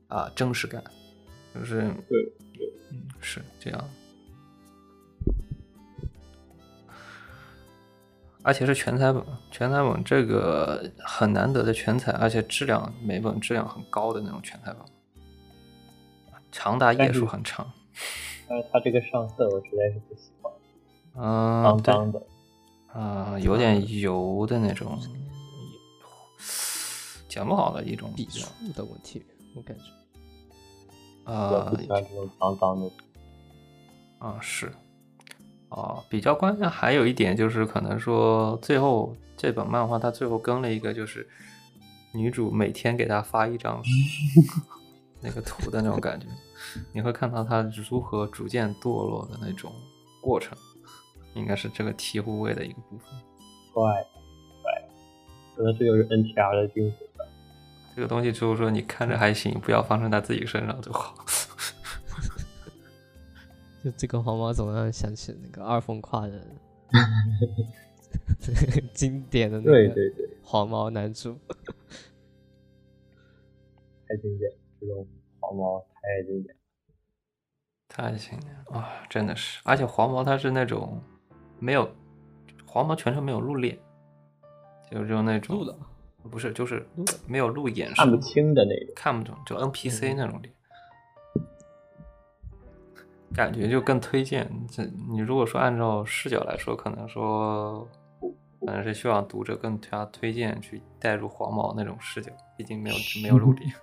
[0.09, 0.83] 啊真实感，
[1.59, 2.33] 就是对
[2.93, 3.85] 嗯是这样。
[8.43, 9.21] 而且是全彩本，
[9.51, 14.81] 全彩本这个很难得的全彩，而且质量每本质量很高的那种全彩本，
[16.53, 17.69] 长达页数很长。
[18.49, 20.53] 但是它这个上色我实在是不喜欢，
[21.17, 22.23] 嗯，对脏脏的。
[22.93, 24.97] 啊、有点油的那种，
[27.29, 29.23] 讲不好的一种笔触的问题，
[29.57, 29.85] 我感觉。
[31.27, 32.91] 我啊不喜欢这种脏脏的。
[34.19, 34.73] 啊是，
[35.69, 41.29] 啊比较关键还有一点就是可能说最后这本漫画它最后更了一个就是
[42.15, 43.83] 女主每天给他发一张
[45.21, 46.27] 那个图的那种感觉，
[46.93, 49.73] 你会看到他如何逐渐堕落的那种
[50.21, 50.57] 过程，
[51.35, 53.09] 应该是这个醍醐味的一个部分。
[53.73, 53.85] 怪
[54.63, 54.73] 怪，
[55.57, 57.06] 可能这就是 NTR 的精髓吧。
[57.97, 61.15] 这个东西就是说，你看着还行，不要发生在自己身上就好。
[63.83, 66.47] 就这个黄毛总让人想起那个二凤跨人，
[68.93, 71.39] 经典的那个对对对，黄毛男主。
[74.07, 75.07] 太经典，这种
[75.41, 76.55] 黄毛太经典。
[77.89, 78.93] 太经典了啊！
[79.09, 81.03] 真的是，而且黄毛他是那种
[81.59, 81.91] 没有
[82.67, 83.79] 黄毛全程没有露脸，
[84.91, 85.75] 就是就那种录的
[86.27, 86.87] 不是就是
[87.27, 88.93] 没有露眼神，看不清的那种。
[88.95, 90.55] 看不懂，就 NPC 那种脸，
[93.35, 94.51] 感觉就更推荐。
[94.71, 97.89] 这你如果说按照视角来说，可能说
[98.61, 103.73] 可能是希望读者更加推荐去带入黄毛那种视角，毕竟没有没有露脸。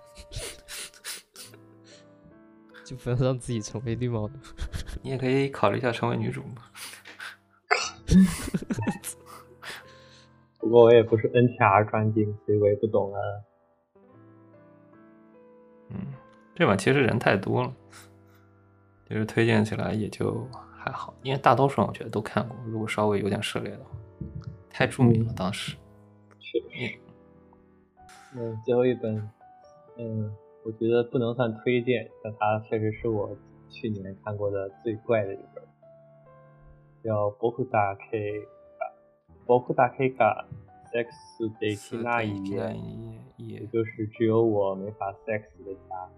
[2.83, 4.33] 就不要让自己成为绿帽的。
[5.01, 6.63] 你也可以考虑一下成为女主嘛。
[10.62, 13.20] 不过我也不是 NTR 专精，所以我也不懂啊。
[15.90, 15.96] 嗯，
[16.54, 17.72] 这版其实人太多了，
[19.08, 20.46] 就是推荐起来也就
[20.76, 23.90] 还好，因为大多数人我觉得都看过，如果稍微有点涉猎的话，
[24.68, 25.76] 太著名了当时。
[26.40, 26.98] 确实。
[28.36, 29.16] 嗯，最后一本，
[29.96, 30.30] 嗯，
[30.64, 33.34] 我觉得不能算推荐，但它确实是我
[33.70, 35.64] 去年看过的最怪的一本，
[37.02, 38.51] 叫《僕だけが
[39.46, 40.46] 僕だけが
[40.92, 41.08] sex
[41.60, 42.68] できない家》，
[43.36, 46.10] 也也就是只有我没法 sex 的家。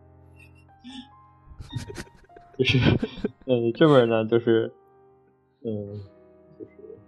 [2.57, 2.79] 就是，
[3.47, 4.73] 嗯，这本呢，就是，
[5.63, 6.01] 嗯，
[6.59, 6.99] 就是，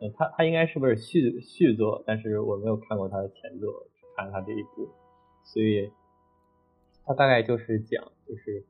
[0.00, 4.88] 嗯，它它应该是本续续作，但是我没有看过它的前作，只看了它这一部，
[5.44, 5.90] 所以
[7.04, 8.64] 它大概就是讲，就是，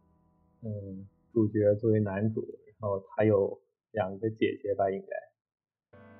[0.62, 2.42] 嗯，主角作为男主，
[2.80, 3.60] 然后他有
[3.92, 5.27] 两个姐姐吧，应该，然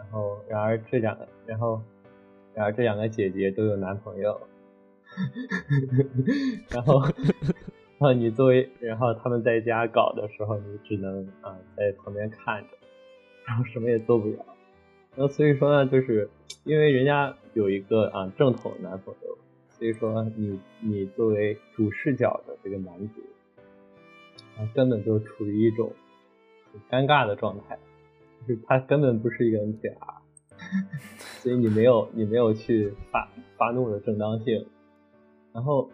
[0.09, 1.81] 然后然而这两个，然后
[2.55, 4.41] 然而这两个姐姐都有男朋友，
[6.71, 7.01] 然后。
[8.01, 12.69] 然后你作为，然后他们在家搞的时候，你只能啊在旁边看着，
[13.45, 14.45] 然后什么也做不了。
[15.17, 16.29] 然后所以说呢，就是
[16.63, 19.37] 因为人家有一个啊正统男朋友，
[19.67, 23.21] 所以说你你作为主视角的这个男主，
[24.57, 25.91] 啊根本就处于一种
[26.71, 27.77] 很尴尬的状态，
[28.49, 29.95] 就是他根本不是一个 NTR，
[31.43, 34.65] 所以你没有你没有去发发怒的正当性，
[35.53, 35.89] 然后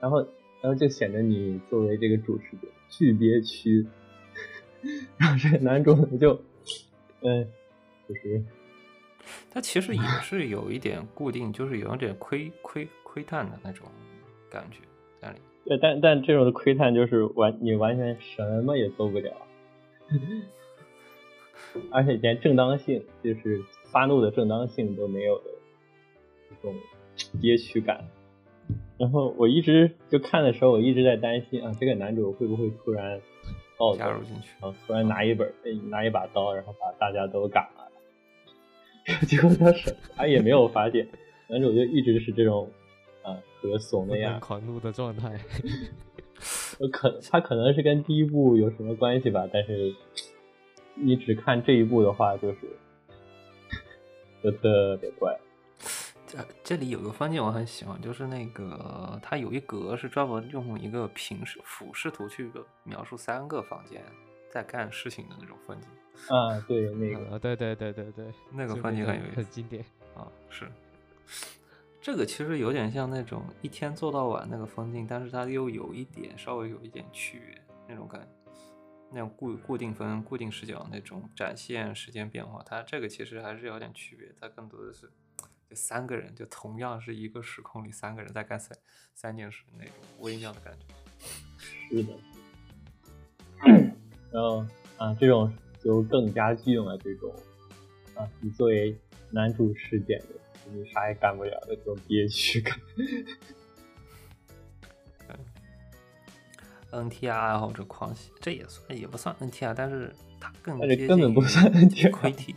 [0.00, 0.26] 然后。
[0.62, 3.86] 然后就显得你作为这个主持者巨憋屈，
[5.16, 6.32] 然后这个男主呢就，
[7.20, 7.46] 嗯，
[8.08, 8.42] 就是
[9.48, 13.86] 他其实也是有一点固定，就是有一点窥窥窥探的那种
[14.50, 14.78] 感觉
[15.20, 15.38] 在里。
[15.66, 19.30] 对，但但这种的窥探就是完你完全什么也做不了，
[21.90, 25.44] 而且连正当性，就是发怒的正当性都没有的
[26.50, 26.74] 一种
[27.40, 28.08] 憋屈感。
[28.98, 33.20] 然后我一直就看的时候，我一直在担心啊，这个男主会不会突然
[33.76, 35.52] 暴走，加入进去，然后突然拿一本
[35.90, 37.86] 拿一把刀，然后把大家都嘎了。
[39.28, 41.06] 结果他什啥也没有发现，
[41.48, 42.68] 男主就一直是这种
[43.22, 45.38] 啊和怂的样，狂怒的状态。
[46.92, 49.94] 可他可能是跟第一部有什么关系吧，但是
[50.96, 52.58] 你只看这一部的话，就是
[54.42, 55.38] 就特别怪。
[56.26, 62.50] 这这里有个分镜我很喜欢，就是那个它有一格是专门用一个平视俯视图去
[62.82, 64.02] 描述三个房间
[64.50, 65.88] 在干事情的那种风景。
[66.34, 69.84] 啊，对，那个，啊，对对对对对，那个就分镜很有意思很经典。
[70.16, 70.66] 啊，是。
[72.00, 78.26] 这个其实有点像那种一天做到晚那个风景，但是它又有一点稍微有一点区别那种感觉，
[79.16, 85.10] 那种固固定分、固定视角那种展现时间变化，它这个其实还是有点区别，它更多的是。
[85.68, 88.78] 就三个人，就同样是一个时空里三个人在干三
[89.14, 90.86] 三件事那种微妙的感觉。
[91.88, 92.12] 是的。
[94.30, 94.64] 然后
[94.96, 95.52] 啊，这种
[95.82, 97.34] 就更加具有了这种
[98.14, 98.96] 啊，你作为
[99.32, 100.26] 男主视点的，
[100.70, 102.78] 你啥也干不了的这种憋屈感。
[107.04, 112.54] NTR 爱好者狂喜，这也算也不算 NTR，但是它更但是接根本不算 NTR 窥体。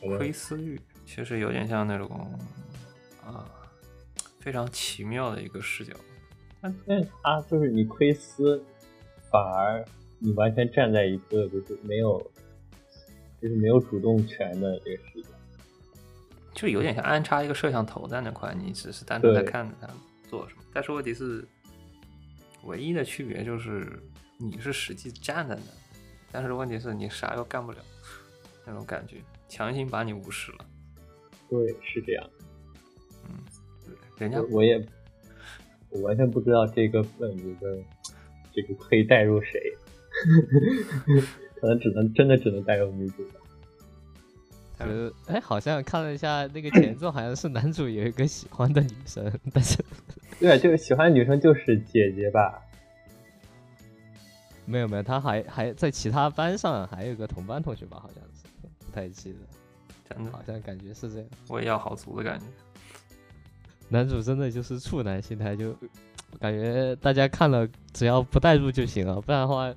[0.00, 2.08] 窥私欲其实有点像那种
[3.24, 3.44] 啊
[4.38, 5.92] 非常奇妙的一个视角。
[6.62, 8.62] 但但是他就是你窥私，
[9.30, 9.84] 反而
[10.18, 12.18] 你完全站在一个就是没有，
[13.40, 15.28] 就是没有主动权的这个视角。
[16.52, 19.88] 就有点像安插一个摄像头在那块，你只是单纯在看着他
[20.28, 20.62] 做什么。
[20.72, 21.46] 但是问题是，
[22.64, 24.00] 唯一的区别就是
[24.38, 25.62] 你是实际站在那，
[26.30, 27.78] 但是问题是你啥又干不了，
[28.66, 29.16] 那种感觉，
[29.48, 30.66] 强行把你无视了。
[31.48, 32.30] 对，是这样。
[33.28, 33.36] 嗯
[34.18, 34.86] 人家我我也
[35.88, 37.78] 我完全不知道这个本子的
[38.52, 39.58] 这个可以带入谁，
[41.58, 43.39] 可能只能真的只能带入女主吧。
[44.80, 49.76] 呃，哎，好像看了一下那个前奏，好像是男主有一个喜欢的女生， 但是
[50.38, 52.62] 对啊，就是喜欢的女生就是姐姐吧？
[54.64, 58.46] 没有没有，他还还在其他班上还有个同班同学吧，好像是，
[58.86, 59.38] 不太记得，
[60.14, 61.28] 真的好像感觉是这样。
[61.48, 62.46] 我也要好足的感觉。
[63.88, 65.74] 男主真的就是处男心态，就
[66.38, 69.74] 感觉大家看了只要不代入就行了，不然的话，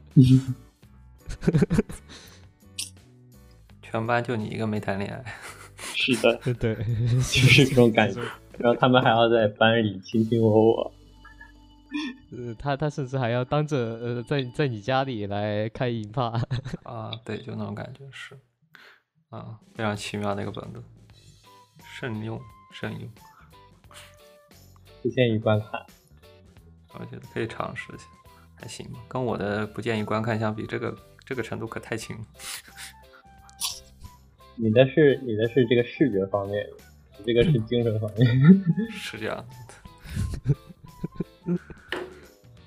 [3.94, 5.24] 全班就你一个没谈恋爱，
[5.94, 8.20] 是的， 对，就是这种感觉。
[8.58, 10.94] 然后他们还要在班里卿卿我我。
[12.32, 16.42] 呃，他他甚至还要当着呃在在你家里来开银发，
[16.82, 18.36] 啊，对，就那种感觉是，
[19.30, 20.84] 啊，非常奇妙的一个本子，
[21.86, 22.42] 慎用
[22.72, 23.08] 慎用，
[25.04, 25.80] 不建议观看。
[26.94, 28.06] 我觉得可以尝试一下，
[28.56, 28.98] 还行吧。
[29.08, 32.26] 跟我的不建议观看相比，这个这个程度可太轻了。
[34.56, 36.66] 你的是你的是这个视觉方面，
[37.26, 38.64] 这个是 精神方面。
[38.92, 40.56] 是这样的。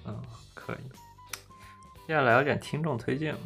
[0.06, 0.22] 嗯，
[0.54, 0.76] 可以。
[2.06, 3.40] 接下来有点听众推荐吧。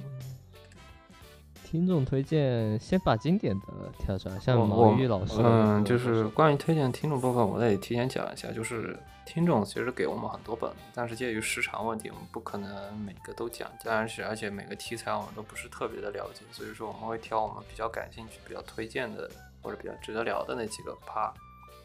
[1.71, 3.67] 听众推荐先把经典的
[3.97, 19.31] 挑出来，像我毛玉老师，嗯，就是关于推荐听众部分，我得提前讲一下，就是听众其实给我们很多本，但是介于时长问题，我们不可能每个都讲，但是而且每个题材我们都不是特别的了解，所以说我们会挑我们比较感兴趣、比较推荐的
[19.63, 21.33] 或者比较值得聊的那几个趴，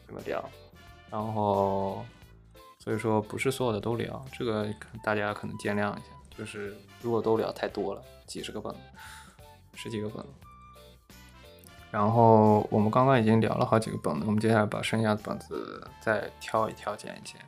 [0.08, 0.44] 这么聊，
[1.12, 2.04] 然后
[2.80, 4.66] 所以说不是所有的都聊，这个
[5.04, 6.06] 大家可能见谅一下，
[6.36, 8.74] 就是如果都聊太多了，几十个本。
[9.76, 10.30] 十几个本子，
[11.90, 17.40] 然后我们刚刚已经聊了好几个本子，我们接下来把剩下的本子再挑一挑、剪一剪，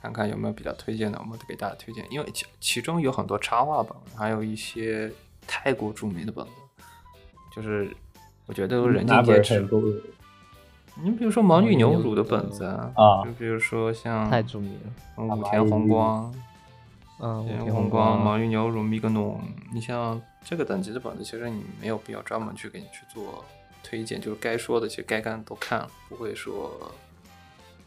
[0.00, 2.06] 看看有没有比较推荐的，我们给大家推荐。
[2.10, 5.12] 因为其其中有很多插画本，还有一些
[5.46, 6.52] 太过著名的本子，
[7.54, 7.94] 就是
[8.46, 9.68] 我觉得都人尽皆知
[11.02, 13.24] 你比如说毛女牛牛乳的本子啊，啊。
[13.24, 14.80] 就比如说像太著名了。
[15.16, 16.34] 嗯武田宏光、
[17.24, 19.40] 嗯，田武田宏宏光、毛光，玉牛乳、米格农，
[19.72, 23.44] 你像这个等级的本子，其实你没有必要专门去给你去做
[23.80, 26.92] 推荐，就是该说的其实该看的都看了，不会说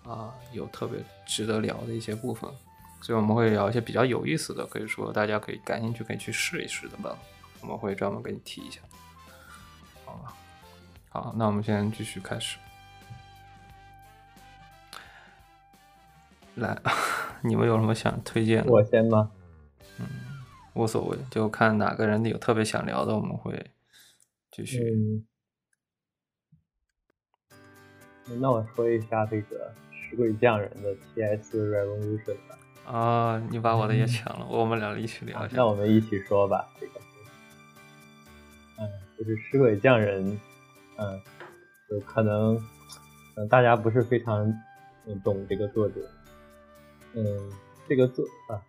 [0.06, 2.50] 啊有特别值得聊的一些部分，
[3.02, 7.14] 所以我们会聊一些比较有意思的，可以说大家可以感兴趣可以去试一试的本，
[7.60, 8.80] 我们会专门给你提一下，
[10.06, 10.34] 好吧？
[11.10, 12.58] 好，那我们先继续开始。
[16.56, 16.82] 来，
[17.44, 18.72] 你们有什么想推荐的？
[18.72, 19.32] 我先吗？
[20.74, 23.72] 无所谓，就看哪个人有特别想聊的，我们会
[24.52, 24.84] 继续。
[28.30, 31.58] 嗯，那我说一下这个食鬼匠人的 T.S.
[31.58, 32.58] Revolution 吧。
[32.92, 35.56] 啊，你把我的也抢了，我们俩一起聊一下。
[35.56, 37.00] 那我们一起说吧，这个，
[38.80, 40.38] 嗯，就是食鬼匠人，
[40.98, 41.22] 嗯，
[41.90, 42.62] 就可能，
[43.38, 44.46] 嗯，大家不是非常
[45.08, 45.96] 嗯懂这个作者，
[47.16, 47.52] 嗯，
[47.88, 48.62] 这个作啊，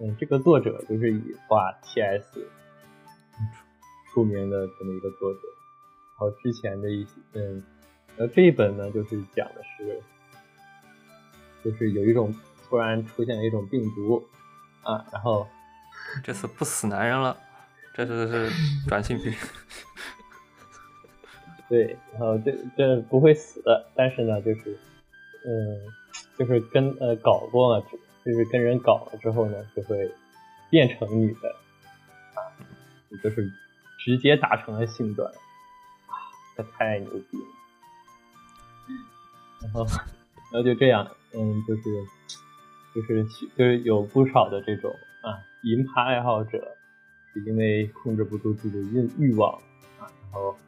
[0.00, 2.46] 嗯，这个作者就是以画 T.S.
[4.12, 5.40] 出名的这么一个作者，
[6.12, 7.62] 然后之前的一些，嗯，
[8.16, 10.02] 呃这一本呢，就是讲的是。
[11.64, 12.34] 就是有一种
[12.68, 14.28] 突然出现了一种病毒
[14.82, 15.46] 啊，然后
[16.24, 17.36] 这次不死男人了，
[17.94, 18.50] 这次是
[18.88, 19.32] 转性病。
[21.70, 24.76] 对，然后这这不会死的，但是呢，就是
[25.46, 25.86] 嗯，
[26.42, 27.86] 就是跟呃搞过了，
[28.24, 30.12] 就是跟人搞了之后呢，就会
[30.70, 31.54] 变成女的
[32.34, 32.50] 啊，
[33.22, 33.48] 就是
[34.00, 36.18] 直接达成了性转，啊，
[36.56, 37.46] 这太牛逼了。
[39.62, 39.86] 然后，
[40.50, 41.82] 然后就这样，嗯，就是
[42.92, 43.24] 就是
[43.56, 44.90] 就是有不少的这种
[45.20, 46.76] 啊银趴爱好者，
[47.32, 49.52] 是因为控制不住自己的欲欲望
[50.00, 50.58] 啊，然后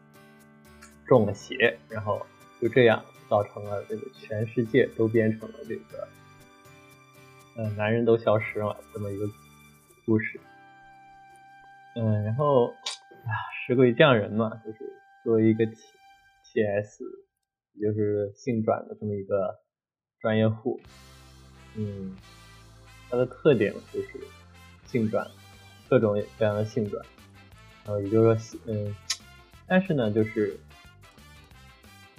[1.09, 2.25] 中了邪，然后
[2.61, 6.09] 就这样造成了这个全世界都变成了这个，
[7.57, 9.27] 嗯、男人都消失了这么一个
[10.05, 10.41] 故事。
[11.97, 13.31] 嗯，然后啊，
[13.67, 14.79] 石鬼匠人嘛，就是
[15.23, 15.77] 作为一个 T
[16.53, 17.05] T S，
[17.75, 19.61] 也就是性转的这么一个
[20.21, 20.81] 专业户，
[21.77, 22.17] 嗯，
[23.09, 24.21] 它的特点就是
[24.87, 25.27] 性转，
[25.89, 27.05] 各种各样的性转，
[27.85, 28.95] 然后也就是说，嗯，
[29.67, 30.59] 但是呢，就是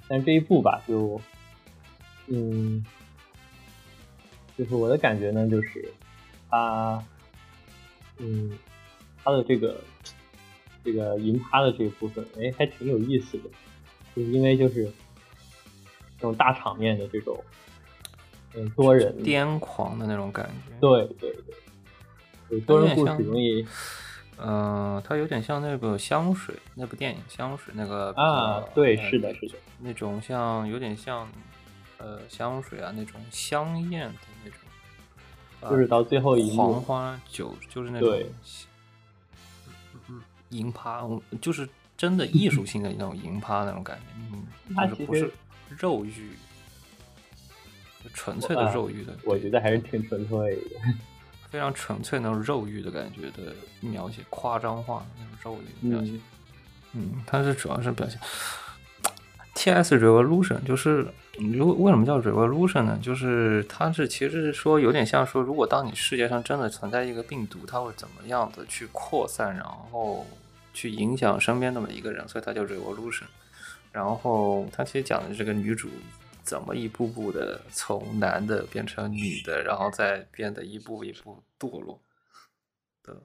[0.08, 1.20] 但这一部吧，就
[2.28, 2.84] 嗯，
[4.56, 5.92] 就是我的感觉呢，就是
[6.48, 7.02] 他
[8.18, 8.56] 嗯，
[9.22, 9.80] 他的这个
[10.84, 13.50] 这个银趴的这一部分，哎，还挺有意思的，
[14.14, 17.42] 就是因为就是这种大场面的这种
[18.54, 20.72] 嗯多人癫狂的那种感觉。
[20.80, 21.54] 对对对，
[22.50, 23.66] 有多人故事容易
[24.38, 31.28] 嗯、它有点像那个香水那部电影《香水》那个啊，对，呃是的，是的，那种像有点像
[31.98, 34.14] 呃香水啊那种香艳的
[34.44, 34.58] 那种，
[35.60, 38.30] 呃就是到最后一幕黄花酒就是那种对
[40.08, 41.02] 嗯银趴，
[41.40, 44.02] 就是真的艺术性的那种银趴那种感觉，
[44.32, 45.32] 嗯， 就是不是
[45.70, 46.30] 肉欲，
[48.12, 50.60] 纯粹的啊肉欲的，我觉得还是挺纯粹的。
[51.56, 53.50] 非常纯粹那种肉欲的感觉的
[53.80, 56.12] 描写，夸张化那种肉欲的描写。
[56.12, 56.20] 嗯
[56.92, 58.20] 嗯，它是主要是表现
[59.54, 59.96] T.S.
[59.96, 61.06] Revolution，就是
[61.38, 62.98] 如果为什么叫 Revolution 呢？
[63.00, 70.26] 就是它是其实是说有点像说，如果当你世界上真的存在一个病毒，它会怎么样的去扩散，然后
[70.74, 73.24] 去影响身边的每一个人，所以它叫 Revolution。
[73.92, 75.88] 然后它其实讲的是这个女主
[76.46, 82.00] 怎么一步步的从男的变成女的，然后再变得一步一步堕落
[83.02, 83.20] 的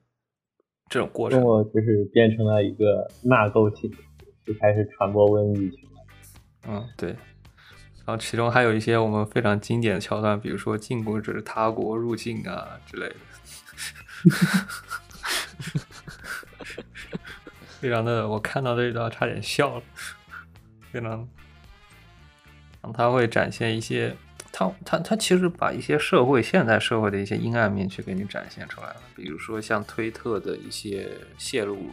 [0.89, 1.39] 这种过程。
[1.41, 3.95] 就是变成了一个纳垢体，
[4.43, 5.91] 就开始传播瘟疫去了。
[6.68, 7.15] 嗯，对。
[8.03, 13.15] 然后其中还有一些我们非常经典的桥段，比如说禁果者他国入境啊之类的，
[17.80, 19.84] 非常的，我看到这一段差点笑了，
[20.91, 21.30] 非常，
[22.82, 24.16] 然后他会展现一些，
[24.52, 31.91] 他他他其实把一些社会现代社会的一些阴暗面去给你展现出来了，比如说像推特的一些泄露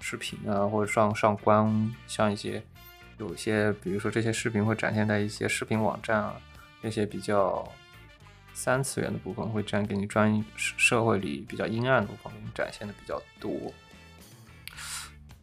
[0.00, 2.62] 视频啊，或者上上官，像一些
[3.18, 6.36] 有些，比如说这些视频会展现在一些视频网站啊，
[6.82, 7.66] 那些比较
[8.52, 13.72] 三次元的部分会展给你专社社会里比较阴暗的部分给你展现的比较多。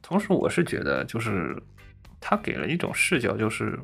[0.01, 1.61] 同时，我是觉得就是
[2.21, 3.79] 他给了一种视角，就是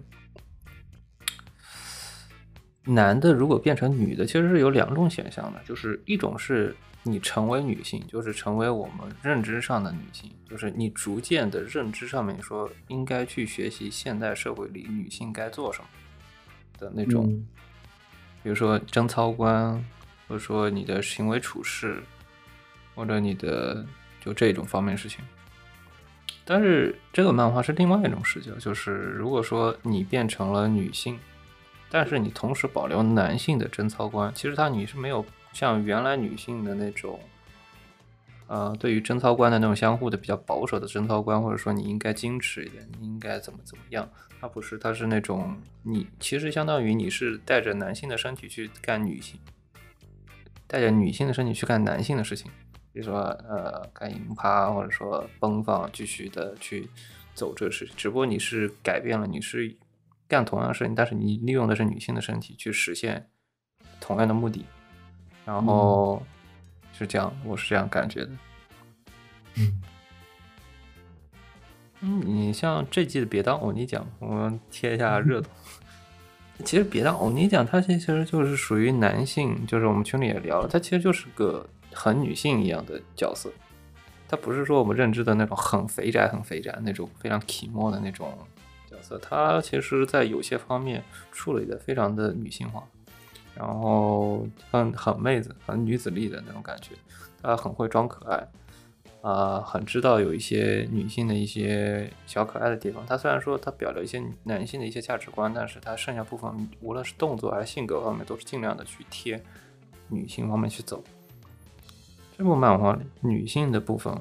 [2.83, 15.87] 男的如果变成女的，其实是有两种选项的，就是一种是你成为女性，就是成为我们认知上的女性，就是你逐渐的认知上面说应该去学习现代社会里女性该做什么
[16.79, 17.47] 的那种，嗯
[18.43, 19.73] 比如说贞操观，
[20.27, 22.01] 或者说你的行为处事，
[22.95, 23.85] 或者你的
[24.19, 25.23] 就这种方面事情。
[26.43, 31.19] 但是这个漫画是另外一种视角，就是如果说你变成了女性，
[31.91, 37.19] 但是你同时保留男性的贞操观，其实它你是没有像原来女性的那种，
[38.47, 44.09] 呃，对于贞操观的那种相互的比较保守的贞操观，或者说你应该矜持一点，你应该怎么怎么样，
[44.39, 49.37] 它不是，它是那种你其实相当于你是带着男性的身体去干女性，
[50.65, 52.49] 带着女性的身体去干男性的事情。
[52.93, 56.89] 比如说呃干银趴，或者说奔放，继续的去
[57.33, 57.93] 走这个事情。
[57.95, 59.73] 只不过你是改变了，你是
[60.31, 63.29] 干同样的事情，但是你利用的是女性的身体去实现
[63.99, 64.65] 同样的目的，
[65.45, 66.23] 然后
[66.93, 68.31] 是这样，我是这样感觉的。
[69.55, 69.81] 嗯。
[71.99, 75.49] 嗯，你像这季的别当欧尼奖，我们贴一下热度。
[76.65, 83.51] 其实别当欧尼奖，它其实就是属于男性，就是我们群里也聊了，它其实就是个很女性一样的角色，
[84.27, 88.60] 它不是说我们认知的那种很肥宅、很肥宅那种非常体寞的那种角
[89.01, 92.83] 色，它其实在有些方面处理的非常的女性化，
[93.55, 96.95] 然后很很妹子、很女子力的那种感觉，
[97.41, 98.47] 她很会装可爱。
[99.21, 103.05] 啊、很知道有一些女性的一些小可爱的地方。
[103.05, 109.39] 她虽然说她表了一些男性的一些价值观，但是她剩下部分，无论是动作还是性格方面，都是尽量的去贴
[110.07, 111.03] 女性方面去走。
[112.35, 114.11] 这部漫画里女性的部分，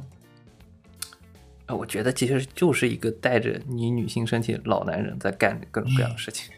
[1.70, 6.52] 呃，我觉得其实就是一个带着你女性身体老男人在干各种各样的事情，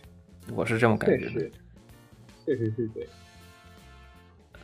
[0.54, 1.32] 我是这么感觉的。
[1.32, 1.52] 确实，
[2.46, 3.06] 确实是对。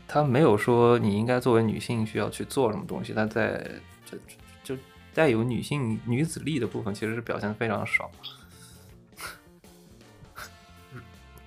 [0.07, 3.63] 他没有说你应该作为女性需要去做什么东西，他在
[4.07, 8.11] 就就就带有女性女子力的部分，其实是表现的非常少。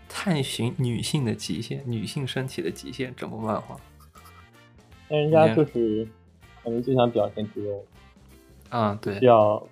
[0.07, 3.76] 探寻女性的极限，女性身体的极限，整部漫画
[5.10, 6.07] 但人家就是
[6.64, 7.84] 可能就想表现这种
[8.72, 9.68] 啊，对需，要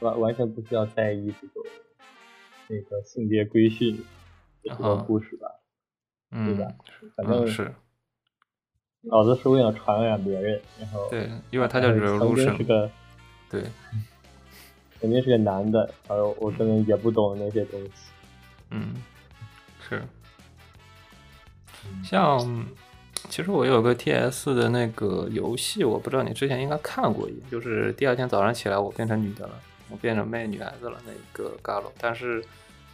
[0.00, 1.62] 完完全不需要在意这种
[2.66, 4.02] 那个性别规训的
[4.64, 5.48] 这个啊故事吧。
[6.30, 6.66] 嗯，吧
[7.16, 7.72] 反正嗯是
[9.02, 12.90] 老子是为了传染别人，然后对，因为他叫呃 曾经是个
[13.48, 13.62] 对，
[15.00, 17.90] 肯定是个男的，然后我可能也不懂那些东西。
[18.70, 18.94] 嗯，
[19.88, 20.02] 是。
[22.04, 22.66] 像，
[23.28, 29.54] 其实我有个 TS 的那个游戏，我不知道你之前应该看过一，就是第二天早上起来我变成女的了，
[29.88, 32.44] 我变成妹女孩子了那个 Galo，但是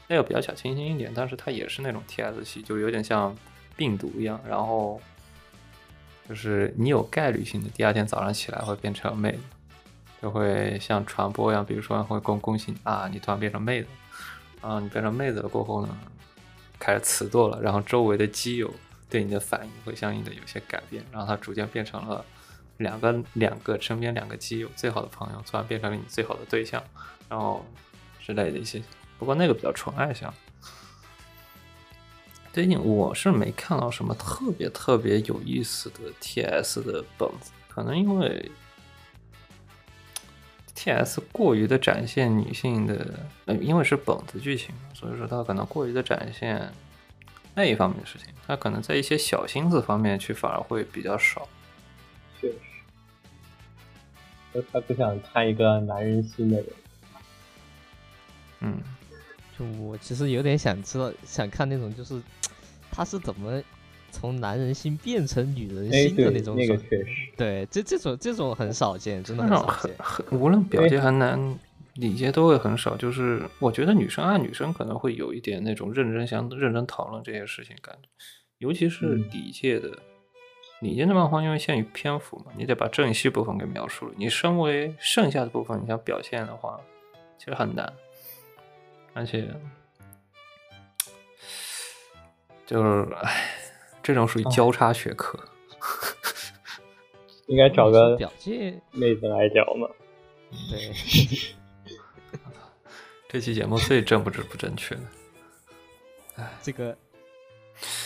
[0.09, 3.35] 那个比较小清新一点，但是它也是那种 TS 系，就有点像
[3.77, 5.01] 病毒一样，然后
[6.29, 9.39] 就是你有概率性的第二天早上起来会变成妹子，
[10.23, 13.89] 就会像传播一样，比如说会恭恭喜你啊，你突然变成妹子，
[14.61, 15.97] 啊，你变成妹子了过后呢，
[16.79, 18.73] 开始磁堕了，然后周围的基友
[19.09, 22.25] 对你的反应会相应的有些改变，然后他逐渐变成了
[22.79, 26.83] 两个两个身边两个基友最好的朋友，突然变成了你最好的对象，
[27.29, 27.65] 然后
[28.21, 28.83] 之类的一些，
[29.19, 30.33] 不过那个比较纯爱向。
[32.53, 38.51] 最近我是没看到什么特别特别有意思的 TS 的本子，可能因为
[40.77, 43.19] TS 过于的展现女性的，
[43.61, 46.73] 因为是本子剧情，所以说它可能过于的展现
[47.55, 51.49] 那一方面的事情，他可能在一些小心思方面去反而会比较少。
[52.41, 52.57] 确实，
[54.53, 56.67] 就他不想看一个男人心的人。
[58.61, 58.81] 嗯，
[59.59, 62.21] 就我其实有点想知道，想看那种就是
[62.91, 63.63] 他是怎么
[64.11, 67.07] 从男人心变成女人哎，心的，那种爽确实，
[67.37, 69.95] 对，这这种这种很少见，真的很很少见。
[69.99, 71.59] 很无论表现还男
[71.95, 72.97] 理界都会很少。
[72.97, 78.09] 就是我觉得女生爱女生可能会有一点那种认真想认真讨论这些事情感觉，
[78.59, 79.91] 尤其是嗯理界的。
[80.81, 84.13] 理界的漫画因为限于篇幅嘛，你得把正戏部分给描述了。
[84.19, 86.79] 你身为剩下的部分，你想表现的话，
[87.39, 87.91] 其实很难，
[89.15, 89.49] 而且
[92.67, 93.51] 就是唉，
[94.03, 95.39] 这种属于交叉学科。
[97.47, 99.89] 应该找个表界，妹子来聊嘛。
[100.71, 100.93] 对，
[103.35, 105.03] 这期节目最正不正不正确的。
[106.63, 106.97] 这个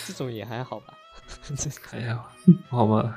[0.07, 0.97] 这种也还好吧。
[1.55, 2.25] 这哎呀，
[2.71, 3.13] 我们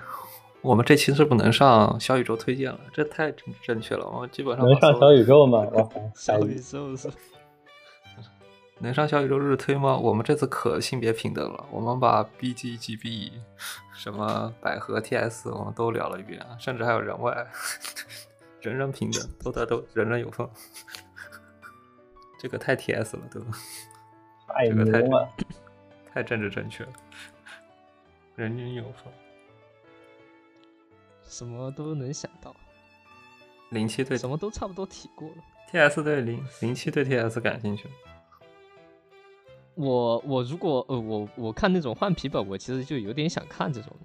[0.60, 4.06] 我们这期是不能上小宇宙推荐了，这太正正确了。
[4.10, 5.66] 我们基本上能上小宇宙吗？
[6.14, 7.10] 小宇宙是
[8.80, 9.96] 能上小宇宙日推吗？
[9.96, 13.32] 我们这次可性别平等了，我们把 BG、GB、
[13.94, 17.48] 什么百合、TS 我们都聊了一遍，甚至还有人外，
[18.60, 20.46] 人人平等，都在都人人有份。
[22.42, 23.52] 这个太 TS 了，对吧？
[24.50, 25.30] 太这个太牛了。
[26.12, 26.94] 太政治正确了，
[28.36, 29.14] 人均有风。
[31.24, 32.56] 什么都能想到，
[33.70, 35.36] 零七对什么都差不多提过了。
[35.72, 37.88] TS 对零零七对 TS 感兴趣。
[39.76, 43.96] 我我如果呃我我看那种换皮本，我其实就有点想看这种，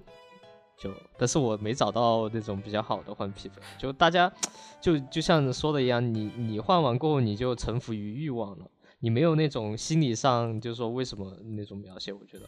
[0.78, 3.60] 就但是我没找到那种比较好的换皮肤。
[3.78, 4.30] 就大家
[4.80, 8.66] 就就像说的一样，你你换完过后你就臣服于欲望了，
[9.00, 12.46] 你没有那种心理上就是说为什么那种描写，我觉得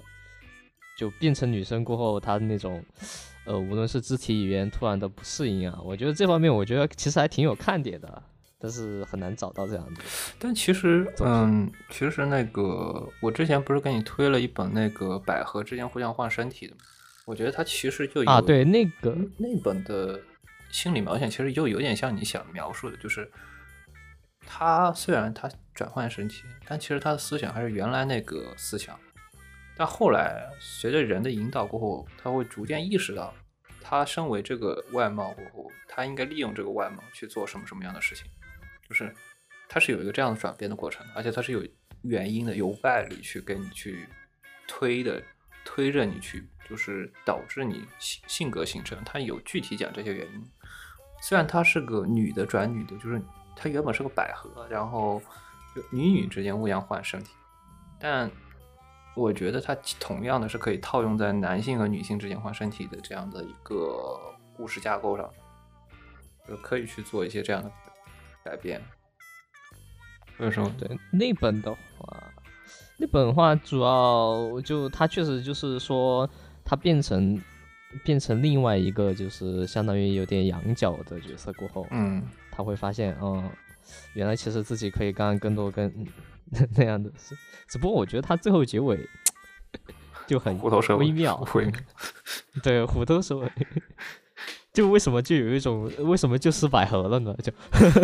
[0.99, 2.85] 就变成女生过后，她那种
[3.47, 8.23] 呃无论是肢体语言突然的不适应啊，我觉得这方面我觉得其实还挺有看点的，
[8.59, 10.03] 但是很难找到这样的。
[10.39, 16.81] 但其实，嗯，其实那个我之前不是给你推了一本那个百合之间互相换身体的吗？
[17.29, 20.19] 我觉得他其实就有啊，对，那个那本的
[20.71, 23.31] 心理描写，其实就有点像你想描述的，就是
[24.47, 28.99] 他虽然他转换身体，但其实他的思想还是原来那个思想。
[29.77, 33.35] 但后来随着人的引导过后，他会逐渐意识到，
[33.83, 38.25] 他身为这个外貌过后，他应该利用这个外貌去做什么什么样的事情，
[38.89, 39.15] 就是
[39.69, 41.63] 他是有一个这样的转变的过程，而且他是有
[42.05, 44.09] 原因的，有外力去跟你去
[44.67, 45.23] 推的，
[45.63, 50.51] 推着你去，就是导致你性性格形成，他有具体讲这些原因。
[51.21, 53.21] 虽然她是个女的转女的，就是
[53.57, 55.21] 她原本是个百合，然后
[55.75, 57.33] 就女女之间互相换身体，
[57.99, 58.31] 但
[59.17, 64.17] 我觉得它同样的是可以套用在男性和女性之间换身体的这样的一个
[64.57, 65.29] 故事架构上，
[66.47, 67.73] 就可以去做一些这样的
[68.45, 68.81] 改变。
[70.39, 70.73] 为什么？
[70.79, 72.23] 对那本的话，
[72.97, 76.31] 那本的话主要就它确实就是说，
[76.69, 77.41] 它变成
[78.05, 83.51] 变成另外一个就是相当于有点羊角的角色过后，嗯，他会发现，嗯，
[84.13, 85.91] 原来其实自己可以干更多跟
[86.77, 87.35] 那样的事，
[87.67, 89.09] 只不过我觉得他最后结尾
[90.27, 91.73] 就很虎头蛇尾微妙，微妙
[92.63, 93.51] 对，虎头蛇尾。
[94.71, 97.35] 就为什么就有一种为什么就是百合了呢？
[97.43, 97.51] 就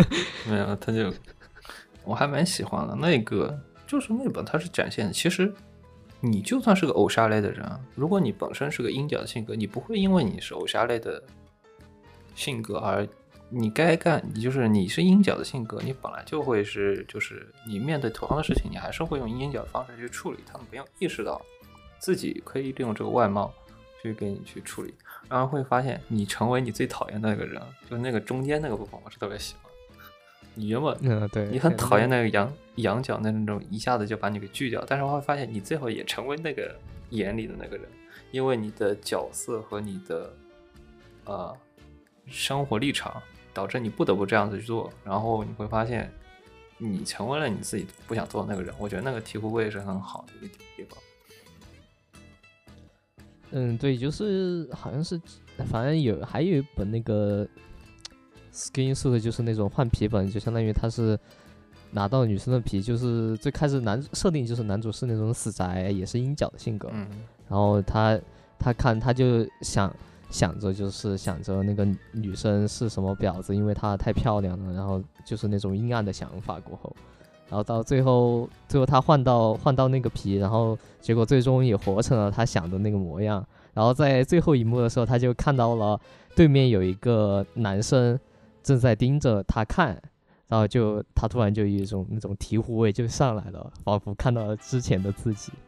[0.49, 1.13] 没有，他就
[2.03, 5.53] 我还蛮喜欢的那个，就是那本它是展现，其实
[6.25, 11.21] 你就算是个偶杀类的人，如果你本身是个阴角的性格，你不会因为你是偶杀类的
[12.33, 13.07] 性格而
[13.49, 21.39] 你该干，你就是你是鹰角的性格，你本来就会是，就是你面对同样的事情，你还是会用鹰角的方式去处理，他们没有意识到
[21.99, 23.53] 自己可以利用这个外貌
[24.01, 24.93] 去给你去处理，
[25.29, 29.64] 然后会发现你成为你最讨厌的那个人，就那个中间那个部分，我是特别喜欢。
[30.55, 36.75] 你原本嗯，对，你很讨厌那个羊羊角那种一下子就把你给锯掉，但是我会发现你最后也成为那个
[37.11, 37.85] 眼里的那个人，
[38.31, 40.33] 因为你的角色和你的
[41.25, 41.55] 呃
[42.27, 43.21] 生活立场
[43.53, 46.11] 导致你不得不这样子去做，然后你会发现
[46.77, 48.73] 你成为了你自己不想做的那个人。
[48.79, 50.97] 我觉得那个醍醐味是很好的一个地方。
[53.51, 55.21] 嗯，对，就是好像是，
[55.69, 57.47] 反正有还有一本那个
[58.55, 61.19] skin suit，就是那种换皮本，就相当于他是
[61.91, 67.07] 拿到女生的皮，就是最开始男设定就是男主是那种死宅，也是阴角的性格，嗯，
[67.49, 68.17] 然后他
[68.57, 69.93] 他看他就想
[70.29, 76.95] 想着就是想着那个女生是什么婊子，因为她太漂亮了，然后就是那种阴暗的想法过后，
[77.49, 83.45] 然后到最后最后他换到换到那个皮，然后结果最终也活成了他想的那个模样。
[83.73, 85.99] 然后在最后一幕的时候，他就看到了
[86.33, 88.17] 对面有一个男生
[88.65, 90.01] 正在盯着他看，
[90.47, 95.53] 然后就他突然就有一种那种醍醐味就上来了，仿佛看到了之前的自己。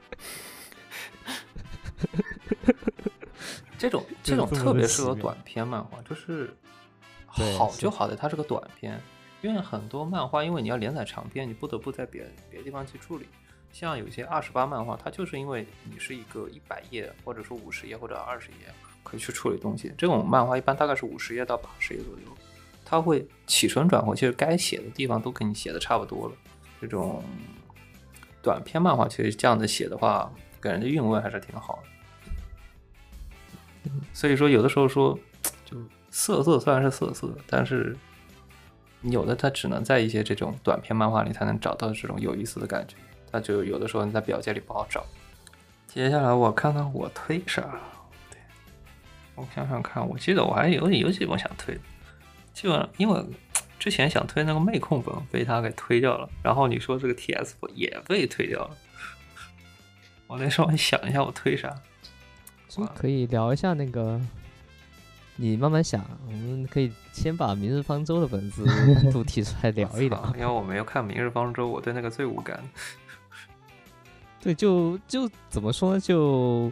[3.77, 6.51] 这种 这种特别适合短篇漫画，就是
[7.27, 8.99] 好就好在它是个短篇，
[9.43, 13.27] 因为很多漫画因为你要连载长篇，你不得不在别别的地方去处理。
[13.71, 18.57] 像有些二十八漫画，它就是因为你是一个一百页或者说五十页或者二十页
[19.03, 22.25] 可以去处理东西，这种漫画一般大概是五十页到八十页左右，
[22.89, 26.34] 它会起承转合，其实该写的地方都给你写的差不多了。
[26.80, 27.22] 这种
[28.41, 30.31] 短篇漫画其实这样子写的话，
[30.61, 31.84] 给人的韵味还是挺好
[33.84, 33.91] 的。
[34.14, 35.19] 所以说，有的时候说，
[35.65, 35.77] 就
[36.11, 37.93] 色色虽然是色色，但是
[39.01, 42.95] 有的它只能在一些这种短篇漫画里才能找到这种有意思的感觉，
[43.30, 45.05] 它就有的时候你在表界里不好找。
[45.88, 47.61] 接下来我看看我推啥，
[48.31, 48.39] 对，
[49.35, 51.81] 我想想看，我记得我还有有几本想推的，
[52.57, 53.23] 基本上因为
[53.77, 58.75] 之前想推那个妹控本被他给推掉了，然后你说这个 TS 本也被推掉了，
[60.25, 61.79] 我得稍微想一下我推啥。
[62.95, 64.19] 可以聊一下那个，
[65.35, 70.34] 你慢慢想，我们可以先把《明日方舟》的本子单独提出来聊一聊。
[70.35, 72.59] 因为我没有看《明日方舟》，我对那个最无感。
[74.41, 75.99] 对，就就怎么说呢？
[75.99, 76.71] 就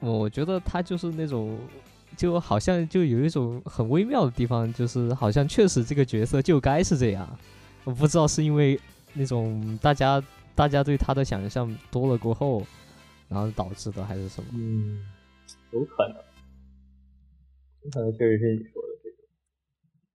[0.00, 1.58] 我觉得他就是那种，
[2.16, 7.38] 就好像就有一种很微妙的地方，就是好像确实这个角色就该是这样。
[7.84, 8.80] 我不知道是因为
[9.12, 10.22] 那种大家
[10.54, 12.64] 大家对他的想象多了过后，
[13.28, 14.48] 然后导致的，还是什么？
[14.54, 15.04] 嗯，
[15.72, 16.16] 有可能，
[17.82, 19.18] 有可能确实是你说的这种。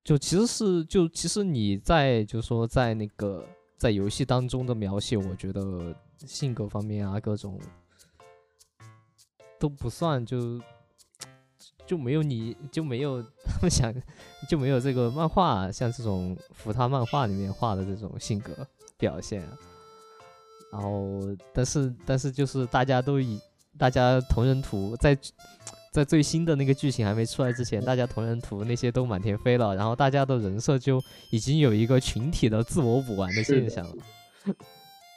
[0.04, 3.46] 就其实是就其实你在就是说在那个
[3.78, 5.96] 在游戏当中的描写，我觉得
[6.26, 7.60] 性格方面啊各种
[9.60, 10.60] 都不算就
[11.90, 13.92] 就没有你就没有 他们想
[14.48, 18.56] 就没有这个漫画像这种福他漫画里面画的这种性格
[18.96, 19.58] 表现啊。
[20.72, 21.20] 然后，
[21.52, 23.42] 但是但是就是大家都以
[23.76, 25.18] 大家同人图在
[25.92, 31.02] 在最新的那个剧情还没出来之前，大家同人图那些都满天飞了，然后大家的人设就
[31.32, 33.96] 已经有一个群体的自我补完的现象了。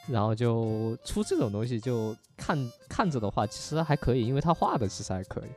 [0.08, 5.50] 然后就出这种东西，就看看着的话，其实还可以，因为他画的其实还可以。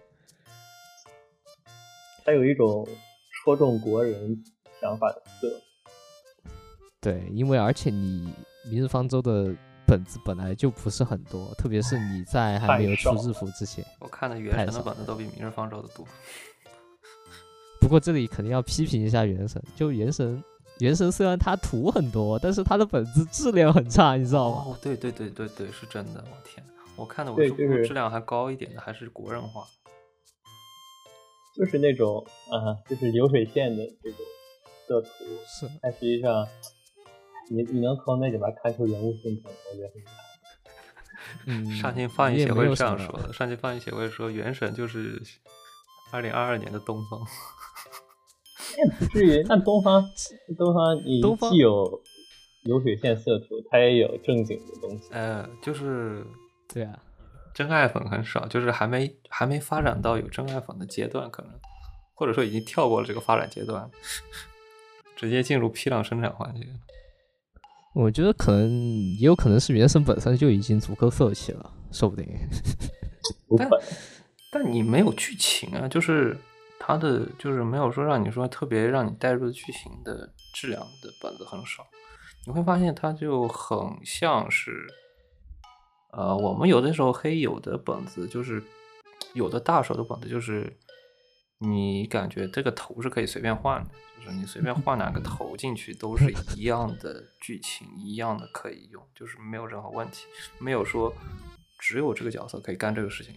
[2.26, 2.88] 它有一种
[3.32, 4.44] 戳中国人
[4.82, 5.62] 想法的色。
[7.00, 8.34] 对，因为而且你
[8.70, 13.86] 《明日方舟》的本子本来就不是很多，特别是你在还没有出日服之前。
[14.00, 16.04] 我看的《原神》的本子都比《明日方舟》的多。
[17.80, 20.36] 不过这里肯定要批评一下《原神》，就《原神》，
[20.80, 24.64] 《原神》虽然它图很多，但是它的本子质量很差，你知道吗？
[24.66, 26.66] 哦，对对对对对，是真的，我天，
[26.96, 27.52] 我看的我是
[27.86, 29.68] 质量还高一点的，还是国人画。
[31.56, 34.20] 就是那种啊、就是流水线的这种
[34.88, 35.08] 色图，
[35.48, 36.48] 是，但实际上，
[37.50, 40.14] 你你能从那里边看出人物性格，我觉得很难。
[41.48, 45.22] 嗯，上期放映协会这样说的，上期放映协会说《原神》就是
[46.12, 47.20] 二零二二年的东方。
[49.00, 50.04] 不至于，那东方
[50.58, 52.02] 东方你东方既有
[52.64, 55.10] 流水线色图，它也有正经的东西。
[55.12, 56.26] 呃，就是
[56.68, 57.00] 对啊，
[57.56, 61.52] 真爱粉很少，就是还没还没发展到有真爱粉的阶段，可能
[62.14, 63.90] 或者说已经跳过了这个发展阶段，
[65.16, 66.68] 直接进入批量生产环节。
[67.94, 68.70] 我觉得可能
[69.18, 72.28] 也有可能是原神本身就已经足够色气了，说不定。
[73.58, 73.70] 但，
[74.52, 76.38] 但你没有剧情啊，就是
[76.78, 81.88] 它的就是没有说让你说特别让你带入的剧情的质量的本子很少，
[82.46, 84.86] 你会发现它就很像是，
[86.16, 88.64] 呃，我们有的时候黑有的本子就是
[89.34, 90.78] 有的大手的本子就是
[91.60, 100.26] 你感觉这个头是可以随便换的，就是你随便换哪个头进去都是一样的剧情，一样的可以用，就是没有任何问题，
[100.58, 101.14] 没有说
[101.80, 103.34] 只有这个角色可以干这个事情。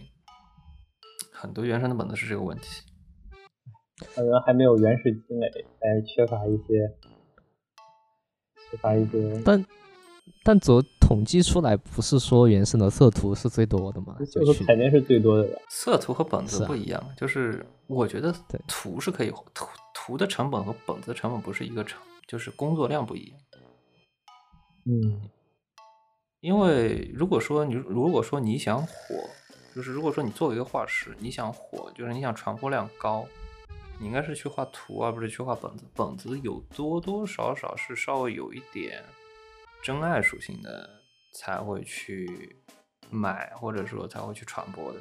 [1.33, 2.83] 很多原神的本子是这个问题。
[4.15, 6.95] 可能还没有原始积累，还缺乏一些，
[8.71, 9.65] 缺乏一些，但
[10.43, 14.15] 但则统计出来，不是说原神的色图是最多的吗？
[14.31, 15.57] 就就是肯定是最多的呀。
[15.67, 18.31] 色图和本子不一样，就是我觉得
[18.67, 23.39] 图是可以图图的成本和本子的成本不是一个成，就是工作量不一样。
[24.85, 25.19] 嗯，
[26.41, 28.93] 因为如果说你如果说你想火，
[29.75, 33.25] 就是如果说你作为一个画师，你想火，就是你想传播量高，
[33.99, 35.85] 你应该是去画图，而不是去画本子。
[35.95, 39.03] 本子有多多少少是稍微有一点
[39.81, 40.98] 真爱属性的，
[41.31, 42.57] 才会去
[43.09, 44.99] 买，或者说才会去传播的。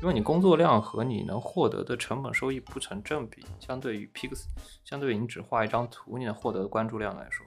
[0.00, 4.44] 因为你工作量和你能获得的成本收益不成正比，相对于 Pix，
[4.84, 7.44] 相对于你只画一张图，你能获得的关注量来说，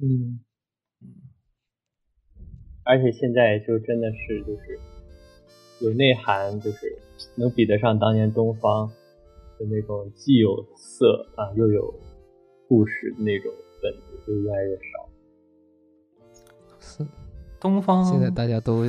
[0.00, 0.40] 嗯
[1.00, 1.06] 嗯，
[2.84, 4.80] 而且现在就真的是就是
[5.80, 6.98] 有内涵，就是
[7.36, 8.88] 能比得上当年东方
[9.58, 11.94] 的那种既有色啊又有
[12.66, 15.08] 故事的那种本子就越来越少。
[16.80, 17.06] 是
[17.60, 18.84] 东方现在大家都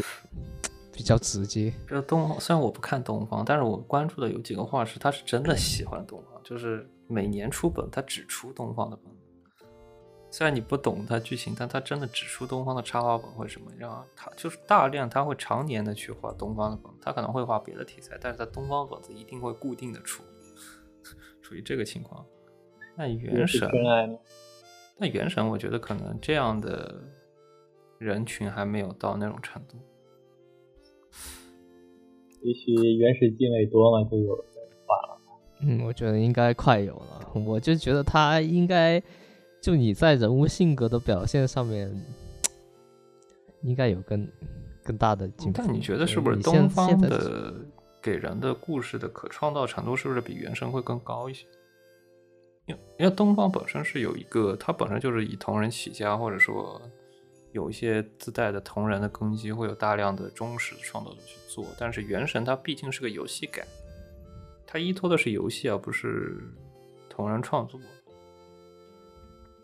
[0.91, 9.06] 比较直接，这东方虽然我不看东方，但是我关注的有几个画师，他是真的喜欢东方，就是每年出本，他只出东方的本。
[10.32, 20.22] 虽然你不懂他剧情，但他真的只出东方的插画本或者什么样，他就是大量他会常年的去画东方的本，他可能会画别的题材，但是他东方本子一定会固定的出，
[21.41, 22.24] 属于这个情况。
[22.96, 23.68] 那原神？
[24.98, 26.94] 那原神我觉得可能这样的
[28.00, 29.78] 人群还没有到那种程度。
[32.42, 34.46] 也许原始积累多了，就有人
[34.86, 35.22] 画了。
[35.62, 37.32] 嗯，我觉得应该快有了。
[37.46, 39.04] 我就觉得他应该，
[39.62, 41.94] 就你在人物性格的表现上面，
[43.62, 44.26] 应该有更
[44.84, 45.62] 更大的进步。
[45.62, 47.54] 但你觉得是不是东方的
[48.02, 51.46] 给人的故事的可创造程度是不是比原生会更高一些？
[52.66, 56.82] 因为因为东方本身是有一个，它本身就是以同人起家，或者说
[57.52, 61.66] 有一些自带的同人的根基，会有大量的忠实的创作者去做。
[61.78, 63.66] 但是原神它毕竟是个游戏改，
[64.68, 66.38] 它依托的是游戏，而不是
[67.10, 67.80] 同人创作。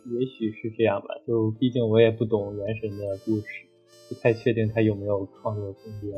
[0.05, 3.47] 也许是这样吧，就毕竟我也不懂原神的故事，
[4.07, 6.11] 不太确定它有没有创作空间。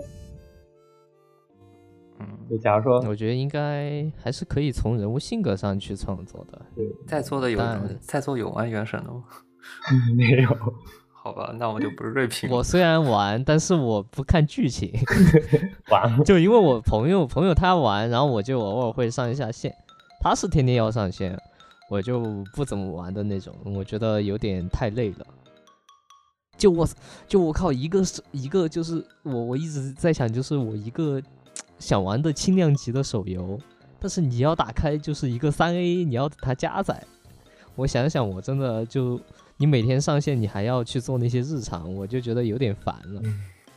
[2.20, 6.66] 嗯，就假如说，我觉得应该还是可以从人物性格上去创作的。
[6.76, 7.60] 对，在座的有
[8.02, 9.24] 在座有玩原神的吗？
[10.18, 10.50] 没有，
[11.28, 12.50] 好吧，那我就不是 锐评。
[12.50, 14.90] 我虽然玩，但是我不看剧情，
[15.92, 19.76] 玩，就因为我朋友朋友他玩，然后我就偶尔会上一下线，
[20.22, 21.38] 他是天天要上线，
[21.90, 22.22] 我就
[22.54, 25.28] 不怎么玩的那种，我觉得有点太累了。
[26.58, 26.88] 就我
[27.28, 31.22] 就我靠，一个是一个就是我我一直在想，就是我一个
[31.78, 33.60] 想玩的轻量级的手游，
[34.00, 37.04] 但是你要打开就是一个三 A，你要等它加载，
[37.76, 39.20] 我想想我真的就
[39.58, 43.22] 你每天上线，你还要去做那些日常，我就觉得有点烦了。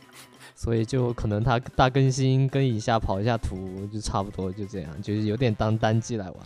[0.55, 6.37] 所以就可能它大更新更一下跑一下图就差不多就这样，就是有点当单机来玩。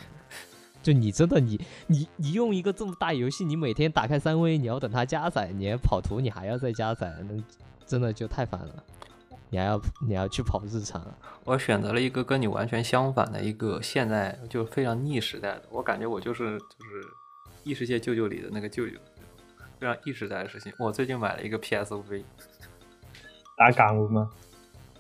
[0.81, 7.43] 就你真的你你你用一个这么大游戏，你每天打开三 V，你要等它加载，你还跑图你还要再加载，那
[7.85, 8.83] 真的就太烦了。
[9.49, 11.05] 你还要你还要去跑日常，
[11.43, 17.03] 我选择了一个跟你完全相反的一个现在就非常逆时代的，我感觉我就是就是
[17.63, 18.93] 异世界舅舅里的那个舅舅，
[19.79, 20.73] 非常一直在的事情。
[20.77, 22.23] 我最近买了一个 PSV，
[23.57, 24.29] 打港路吗？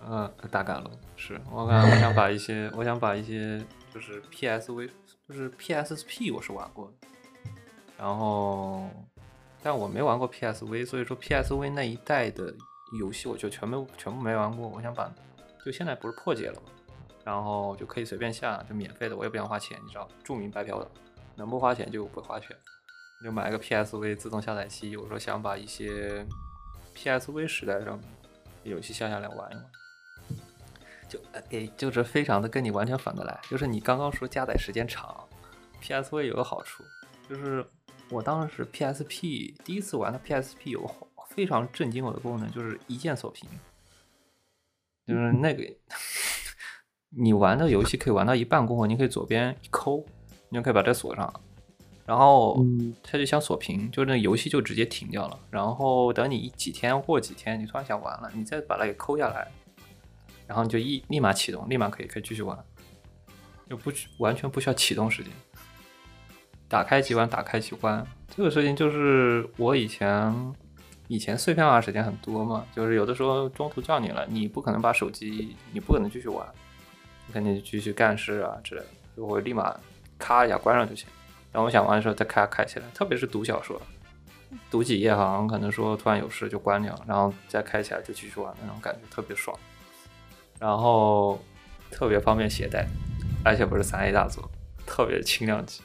[0.07, 4.89] 嗯，打赶路是我看我想把一些我想把一些就是 PSV
[5.27, 7.07] 就是 PSP 我是玩过的，
[7.97, 8.87] 然后
[9.63, 12.53] 但我没玩过 PSV，所以说 PSV 那一代的
[12.99, 14.67] 游戏我就全部全部没玩过。
[14.67, 15.11] 我想把
[15.65, 16.69] 就现在不是破解了吗？
[17.23, 20.87] 然后就可以随便下，就免费的，我也不想花钱，你知道，著名白嫖的，
[21.35, 22.55] 能不花钱就不花钱，
[23.23, 24.91] 就买个 PSV 自动下载器。
[24.91, 26.25] 有时候想把一些
[26.95, 28.03] PSV 时代上的
[28.63, 29.65] 游戏下下来玩一玩。
[31.07, 31.19] 就
[31.49, 35.15] 诶，就是非常的跟你完全反过来，就是你刚刚说加载时间长
[35.81, 36.83] ，PSV 有个好处，
[37.29, 37.63] 就是
[38.09, 40.93] 我当时 PSP 第一次玩的 PSP 有个
[41.29, 43.47] 非常震惊我的功能，就是一键锁屏，
[45.05, 45.63] 就是那个
[47.15, 50.03] 你玩的游戏可以玩到一半过后，你可以左边一抠，
[50.49, 51.31] 你就可以把这锁上，
[52.05, 55.39] 然后嗯它就想锁屏，就那游戏就直接停掉了。
[55.49, 59.47] 然后等你几天过几天，你突然想玩了，你再把它给抠下来，
[60.45, 62.57] 然后你就一立马启动，立马可以可以继续玩，
[63.69, 65.31] 就不完全不需要启动时间。
[66.67, 70.53] 打开机关，打开机关，这个事情就是我以前
[71.07, 76.45] 以前碎片化时间很多嘛，就是有的时候中途叫你了，你不可能把手机，你不可能继续玩，
[77.27, 79.75] 你肯定继续干事啊之类的，就会立马
[80.17, 81.07] 咔一下关上就行。
[81.55, 83.81] 然后我想玩的时候再开开起来，特别是读小说，
[84.69, 89.57] 读几页好像可能说突然有事就关掉，然后再开起来就继续玩，那种感觉特别爽。
[90.59, 91.41] 然后
[91.89, 92.85] 特别方便携带，
[93.45, 94.51] 而且不是三 A 大作，
[94.85, 95.81] 特别轻量级，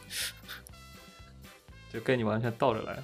[1.93, 2.99] 就跟你完全倒着来，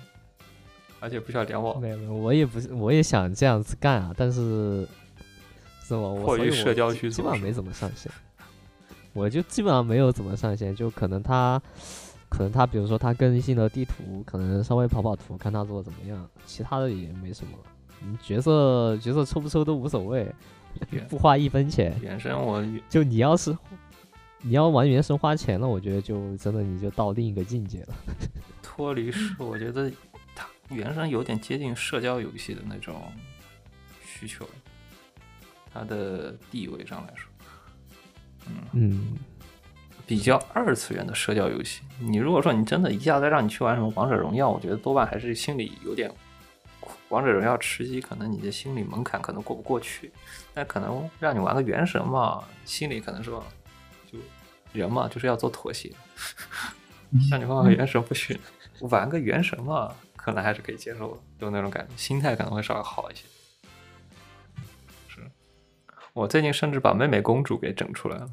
[0.98, 1.80] 而且不需要联网。
[1.80, 4.88] 没有没有，我也不是，我也想这样子干啊，但是
[5.86, 6.00] 是吗？
[6.00, 8.10] 我迫于所以社交需求基本上没怎么上线，
[9.12, 11.62] 我就基本上没有怎么上线，就可能他
[12.36, 17.52] 可能他比如说他更新了地图，可能稍微跑跑图，看他做的怎么样，其他的也没什么。
[18.02, 20.30] 嗯，角色角色抽不抽都无所谓，
[21.08, 21.98] 不花一分钱。
[22.02, 23.56] 原神我就你要是
[24.42, 27.94] 你要玩原神花钱了，我觉得就真的你就到另一个境界了。
[28.62, 29.90] 脱离是，我觉得
[30.34, 33.00] 它原神有点接近社交游戏的那种
[34.04, 34.46] 需求，
[35.72, 37.30] 它的地位上来说，
[38.72, 39.14] 嗯，
[40.06, 41.82] 比较二次元的社交游戏。
[41.98, 46.10] 你如果说你真的一下子让你去玩什么王者荣耀，我觉得多半还是心里有点
[47.08, 50.12] 王者荣耀吃鸡，可能你的心理门槛可能过不过去。
[50.54, 53.44] 但可能让你玩个原神嘛，心里可能说，
[54.10, 54.18] 就
[54.72, 55.92] 人嘛就是要做妥协。
[57.30, 58.38] 让你玩个原神不行，
[58.80, 63.22] 玩个原神嘛，可能还是可以接受的，就那种感觉，心态可能会稍微好一些。
[65.08, 65.20] 是
[66.12, 68.28] 我最近甚至把妹妹公主给整出来了，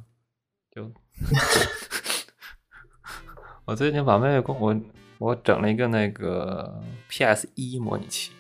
[0.72, 0.92] 就
[3.66, 4.76] 我最近把妹妹公我
[5.18, 8.32] 我整了一个那个 PS 一模拟器，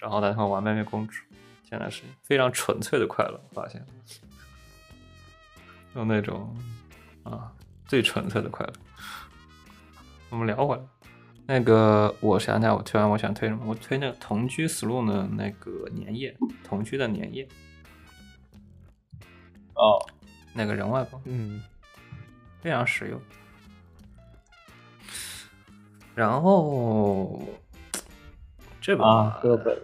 [0.00, 1.22] 然后打算玩妹妹公主，
[1.68, 3.84] 现在是非常纯粹的快乐，发现
[5.94, 6.56] 用那种
[7.24, 7.52] 啊
[7.86, 8.72] 最纯粹的快乐。
[10.30, 10.82] 我们聊回来，
[11.46, 13.64] 那个我想想，我推完我想推什么？
[13.66, 17.48] 我推那个同居 slow 的那个粘液，同居的粘液，
[19.74, 19.98] 哦，
[20.52, 21.62] 那个人外包，嗯，
[22.64, 23.20] 非常实用。
[26.14, 27.42] 然后
[28.80, 29.78] 这本啊，这个本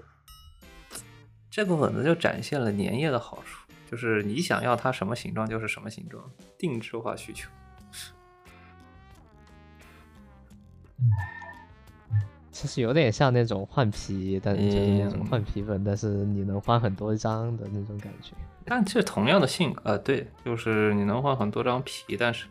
[1.50, 6.24] 这个本子就展现了粘液的好处，就是你想要它什么形状就是什么形状，
[6.56, 7.50] 定制化需求。
[12.50, 18.32] 其实有点像那种换皮，但就是那种嗯换皮本，但是你能换很多张的那种感觉。
[18.64, 22.46] 但这同样的性格，呃，对，就是你能换很多张皮，但是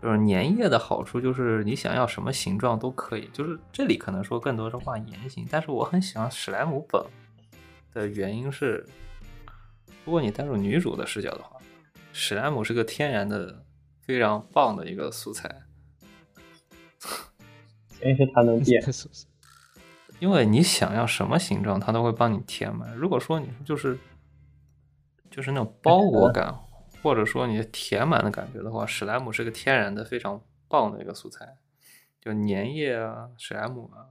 [0.00, 3.30] 就是粘液的好处就是你想要什么形状都可以。
[3.32, 7.04] 就是这里可能说更多是画圆形，但是我很喜欢史莱姆本
[7.92, 8.84] 的原因是，
[10.04, 11.56] 如果你带入女主的视角的话，
[12.12, 13.64] 史莱姆是个天然的
[14.00, 15.62] 非常棒的一个素材。
[18.02, 19.26] 因为是它能变，是不是？
[20.18, 22.92] 因为你想要什么形状，它都会帮你填满。
[22.96, 23.98] 如果说你就是
[25.30, 26.52] 就是那种包裹感，
[27.02, 31.56] 或者说你填满的感觉的话，史莱姆是个天然的非常棒的一个素材，
[32.20, 34.06] 就粘液啊、史莱姆啊，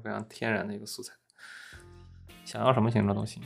[0.00, 1.14] 非常天然的一个素材，
[2.44, 3.42] 想要什么形状都行。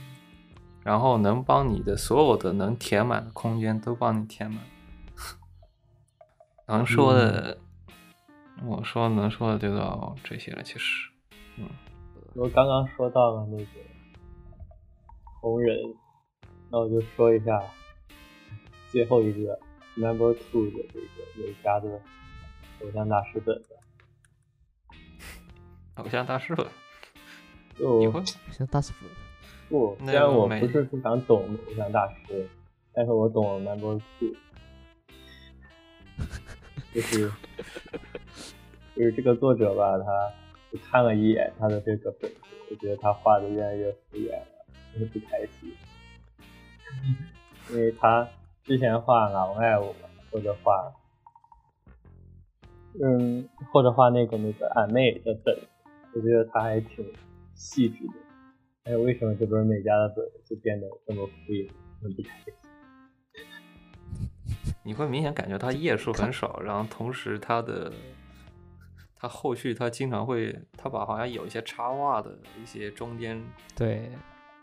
[0.83, 4.63] 然后能帮你的所有的能填满的空间都帮你填满。
[6.65, 7.59] 能说的，
[8.63, 10.63] 我说能说的就到这些了。
[10.63, 11.11] 其实，
[11.57, 11.69] 嗯。
[12.33, 13.65] 我刚刚说到了那个
[15.39, 15.77] 红人，
[16.71, 17.61] 那我就说一下
[18.91, 19.57] 最后一个
[19.95, 21.07] Number Two 的这个
[21.37, 21.89] 美家的
[22.81, 23.69] 偶像大师本的。
[25.95, 26.71] 偶像大师了，
[27.77, 29.09] 你就会像大师本，
[29.69, 32.49] 不，虽然我不是非常懂偶像大师，
[32.93, 34.35] 但是我懂 Number Two，
[36.93, 37.31] 就是
[38.95, 40.33] 就是这个作者吧，他
[40.71, 42.37] 就看了一眼他的这个本子，
[42.69, 44.47] 我觉得他画的越来越敷衍了，
[44.93, 45.73] 有点不开心。
[47.69, 48.27] 因为他
[48.63, 49.93] 之前画老爱我，
[50.31, 50.93] 或者画，
[53.03, 55.57] 嗯，或者画那个那个俺妹的本，
[56.13, 57.05] 我觉得他还挺
[57.55, 58.13] 细致的。
[58.85, 61.69] 还有为什么这本美嘉的本就变得这么敷衍，
[62.01, 62.53] 很不开心？
[64.83, 67.91] 你会明显感觉它页数很少，然后同时它的
[69.15, 73.39] 它后续它经常会，它把好像有一些插画的一些中间，
[73.75, 74.11] 对，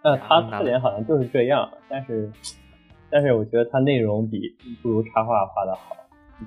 [0.03, 2.31] 但他那特点好像就是这样，但是
[3.10, 5.97] 但是我觉得它内容比不如插画画的好，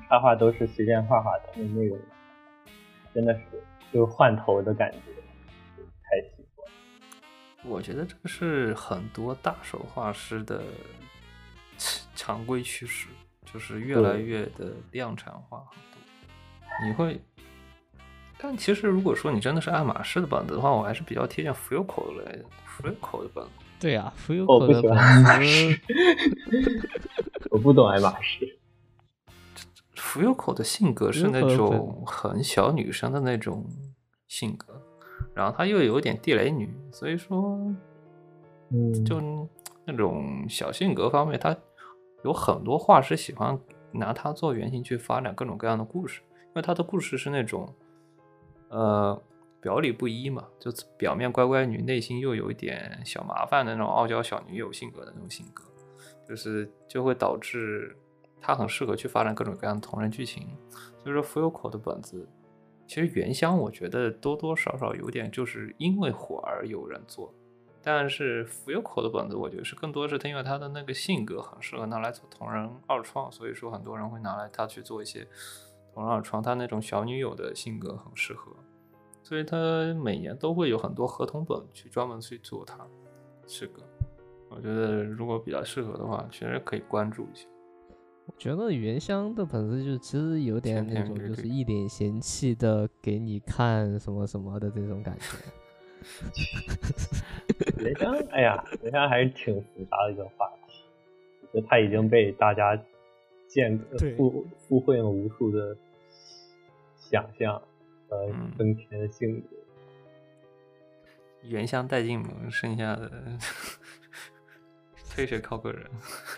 [0.07, 1.97] 插画都是随便画画的，那内容
[3.13, 3.41] 真的是
[3.91, 4.97] 就换头的感觉，
[6.03, 6.65] 太喜欢。
[7.63, 10.63] 我觉得这个是很多大手画师的
[12.15, 13.07] 常规趋势，
[13.45, 16.87] 就是越来越的量产化很多。
[16.87, 17.19] 你会，
[18.37, 23.51] 但其实如果说你真的是爱马仕的本子的话，我还是比较推荐类的 f u c o 的本子。
[23.81, 25.81] 对啊，浮游我不口的本喜欢马子仕，
[27.49, 28.59] 我不懂爱马仕。
[29.95, 33.65] 浮游口的性格是那种很小女生的那种
[34.27, 34.67] 性格，
[35.33, 37.57] 然后她又有点地雷女，所以说
[38.69, 39.19] 嗯，就
[39.85, 41.57] 那种小性格方面，她
[42.23, 43.59] 有很多画师喜欢
[43.91, 47.73] 拿她做原型去发展各种各样的故事，因为她的故事是那种，
[48.69, 49.19] 呃，
[49.61, 55.63] 表里不一嘛，就表面乖乖女，内心又有一点小麻烦的那种傲娇小女友性格的那种性格，
[56.27, 57.95] 就是就会导致
[58.41, 60.47] 它很适合去发展各种各样的同人剧情。
[60.97, 62.27] 所以说，浮游口的本子，
[62.87, 67.33] 其实原香我觉得多多少少有点就是因为火而有人做，
[67.83, 75.27] 但是浮游口的本子，我觉得是更多是他因为他的那个性格很适合拿来做同人二创，所以说很多人会拿来他去做一些
[75.93, 78.51] 同人二创，他那种小女友的性格很适合，
[79.23, 82.85] 所以他每年都会有很多合同本去专门去做它
[83.45, 83.81] 这个。
[84.49, 87.47] 我觉得如果比较适合的话，其实可以关注一下。
[88.25, 95.23] 我觉得原香的本子就其实有点那种，就是一脸嫌弃的给你看什么什么的这种感觉。
[97.81, 100.83] 原香，哎呀，原香还是挺复杂的一个话题。
[101.41, 102.75] 我觉得他已经被大家
[103.47, 105.75] 建对附附会了无数的
[106.95, 107.61] 想象
[108.11, 109.47] 和嗯增添的性格。
[111.43, 113.09] 原香带进门，剩下的
[115.09, 115.89] 推谁靠个人。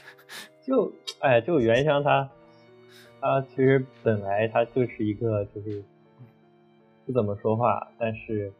[0.63, 2.29] 就哎，就原香他，
[3.19, 5.83] 他其实本来他就是一个就是
[7.05, 8.53] 不怎么说话，但是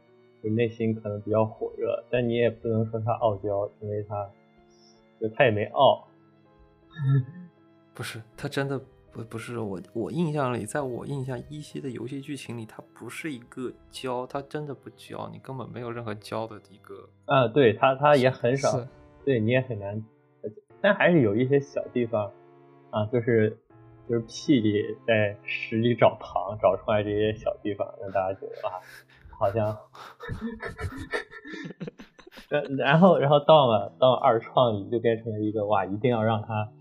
[0.44, 4.30] 就内心可能比较火热，但你也不能说他傲娇，因为他
[5.22, 6.06] 就他也没傲，
[7.94, 8.82] 不是，他真的
[9.14, 17.08] 不不是我我印象里，在我印象依稀的游戏剧情里，它不是一个教，它真的不教，你根本没有任何教的一个。
[17.26, 18.88] 啊，对他他也很少，
[19.24, 20.04] 对你也很难，
[20.82, 22.32] 但还是有一些小地方
[22.90, 23.56] 啊，就是
[24.10, 28.82] 就是屁里在屎里找糖，找出来这些小地方，让大家觉得啊，
[29.30, 29.78] 好像，
[32.50, 36.72] 然然后然后到了到了二创里就变成了一个哇，一定要让他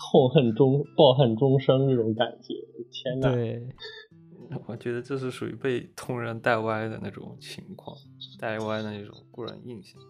[0.00, 2.54] 痛恨终抱恨终生这种感觉，
[2.90, 3.68] 天呐，对，
[4.66, 7.94] 我觉得这是属于被同人带歪的那种情况，
[8.40, 10.00] 带歪的那种固人印象。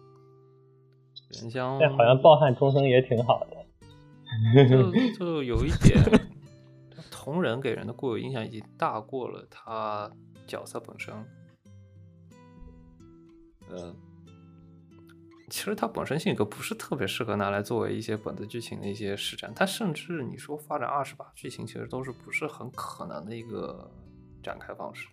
[1.41, 3.65] 原香但好像抱憾终生也挺好的，
[4.67, 5.97] 就就有一点，
[7.09, 10.11] 同人给人的固有印象已经大过了他
[10.47, 11.13] 角色本身。
[13.69, 13.95] 呃，
[15.51, 23.91] 其实他本身性格不是特别适合拿来作为一些本子剧情的一些施展，他甚至你说发展二十把剧情，其实都是不是很可能的一个
[24.41, 25.09] 展开方式。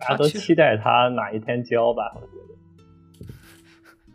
[0.00, 2.48] 大家都他其实期待他哪一天交吧，我觉得。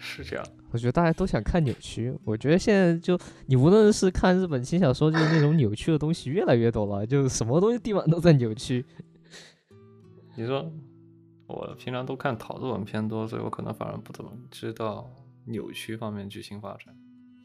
[0.06, 2.14] 是这样，我觉得大家都想看扭曲。
[2.26, 8.86] 我觉得现在就你无论是看日本轻小说，就是那种扭曲的东西越来越多了，就是什么东西地方都在扭曲。
[10.36, 10.72] 你说
[11.54, 15.10] 我平常都看讨论文偏多，所以我可能反而不怎么知道
[15.46, 16.96] 扭曲方面剧情发展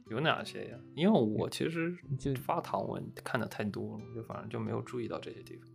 [0.07, 0.79] 有哪些呀？
[0.95, 5.69] 因为我其实就发糖文看的太多了，我就反正就没有注意到这些地方。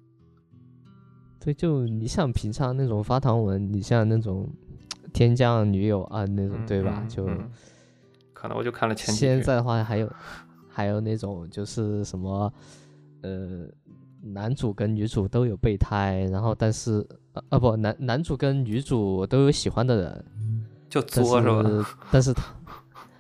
[1.40, 4.50] 对，就你像平常那种发糖文，你像那种
[5.14, 7.00] 天降女友啊那种，嗯对吧？
[7.04, 7.52] 嗯就嗯
[8.34, 10.12] 可能我就看了前几现在的话还有
[10.68, 12.52] 还有那种就是什么
[13.22, 13.68] 呃，
[14.22, 20.26] 男主跟女主都有备胎，然后但是呃啊不，男男主跟女主都有喜欢的人，
[20.90, 21.64] 就作是吧？
[21.64, 22.44] 是 但是他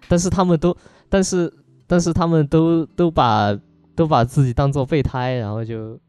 [0.07, 0.75] 但是他们都
[1.09, 1.53] 但是
[1.87, 3.57] 但是他们都都把
[3.95, 5.99] 都把自己当做备胎，然后就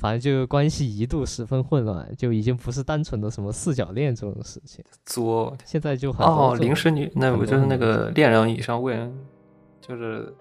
[0.00, 9.12] 反正就关系一度十分混乱，就已经不是单纯的什么四角恋这种事情，作现在就很多哦，临时女那不就是那个恋人以上未人，
[9.80, 10.34] 就是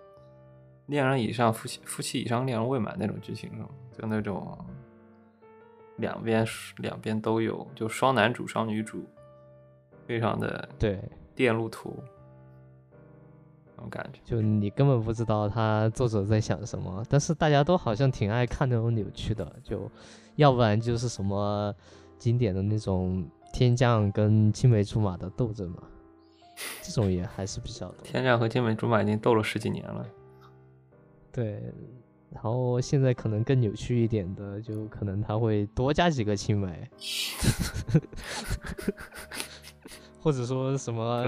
[0.88, 3.68] 恋人以上夫妻夫妻以上恋人未满那种剧情是吗？
[4.00, 4.58] 就那种
[6.02, 6.46] 两边
[6.80, 9.06] 两边都有，就双男主双女主，
[10.06, 11.00] 非常的对。
[11.34, 11.96] 电路图
[13.76, 14.20] 那种感觉。
[14.26, 19.90] 就你根本不知道他作者在想什么，但是大家都好像挺爱看那种扭曲的，就
[20.36, 21.74] 要不然就是什么
[22.20, 25.84] 经典的那种天降跟青梅竹马的斗争嘛。
[26.84, 28.04] 这种也还是比较多。
[28.04, 30.06] 天降和青梅竹马已经斗了十几年了。
[31.32, 31.64] 对，
[32.34, 36.90] 然后现在可能更扭曲一点的，就可能他会多加几个青梅，
[40.22, 41.24] 或者说什么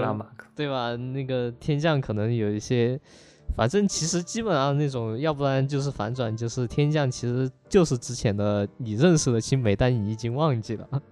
[0.56, 0.96] 对吧？
[0.96, 2.98] 那个天降可能有一些，
[3.54, 10.88] 反正其实基本上那种，要不然就是反转，就是天降其实就是之前的你认识的青梅，但你已经忘记了。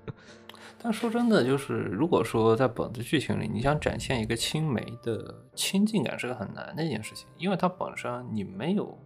[0.84, 8.98] 但说真的，就是如果说在本子剧情里，你想展现一个青梅的亲近感，是个很难的一件事情，因为它本身你没有，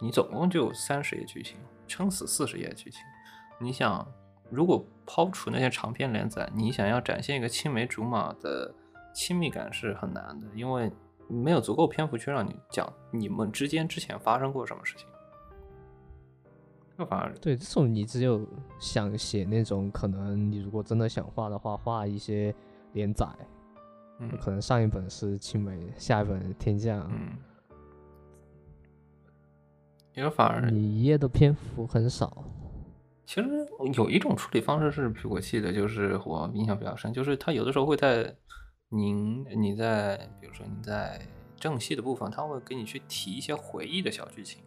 [0.00, 1.56] 你总共就三十页剧情，
[1.86, 3.00] 撑死四十页剧情，
[3.58, 4.06] 你想，
[4.50, 8.72] 如果抛除那些长篇连载，你想要展现一个青梅竹马的
[9.14, 10.90] 亲密感是很难的，因为
[11.28, 15.06] 没有足够篇幅去让你讲你们之间之前发生过什么事情。
[16.96, 18.46] 这反而对，这种你只有
[18.78, 22.54] 想写那种，可能你如果真的想画的话，画一些
[22.92, 23.26] 连载，
[24.20, 24.30] 嗯。
[24.38, 27.36] 可能上一本是青梅，下一本天降，嗯，
[30.14, 32.44] 因为反而你一页的篇幅很少。
[33.26, 33.48] 其实
[33.94, 38.34] 有一种处理方式是比我记得，就是我印象比较深，就是他有的时候会在
[38.90, 41.20] 您你在比如说你在
[41.58, 44.62] 正戏的部分，他会给你去提一些回忆的小剧情，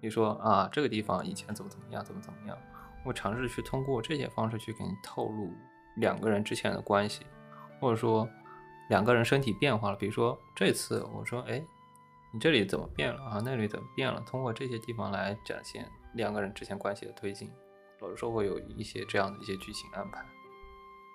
[0.00, 2.56] 比如说啊这个地方以前怎么怎么样，怎么怎么样，
[3.04, 5.50] 我尝试去通过这些方式去给你透露
[5.96, 7.22] 两个人之前的关系，
[7.80, 8.28] 或者说
[8.90, 11.60] 两个人身体变化了，比如说这次我说哎
[12.34, 17.48] 你这里怎么变了啊，那里怎么变了，通过这些地方来展现两个人之间关系的推进。
[18.02, 20.20] 有的时候会有一些这样的一些剧情安排。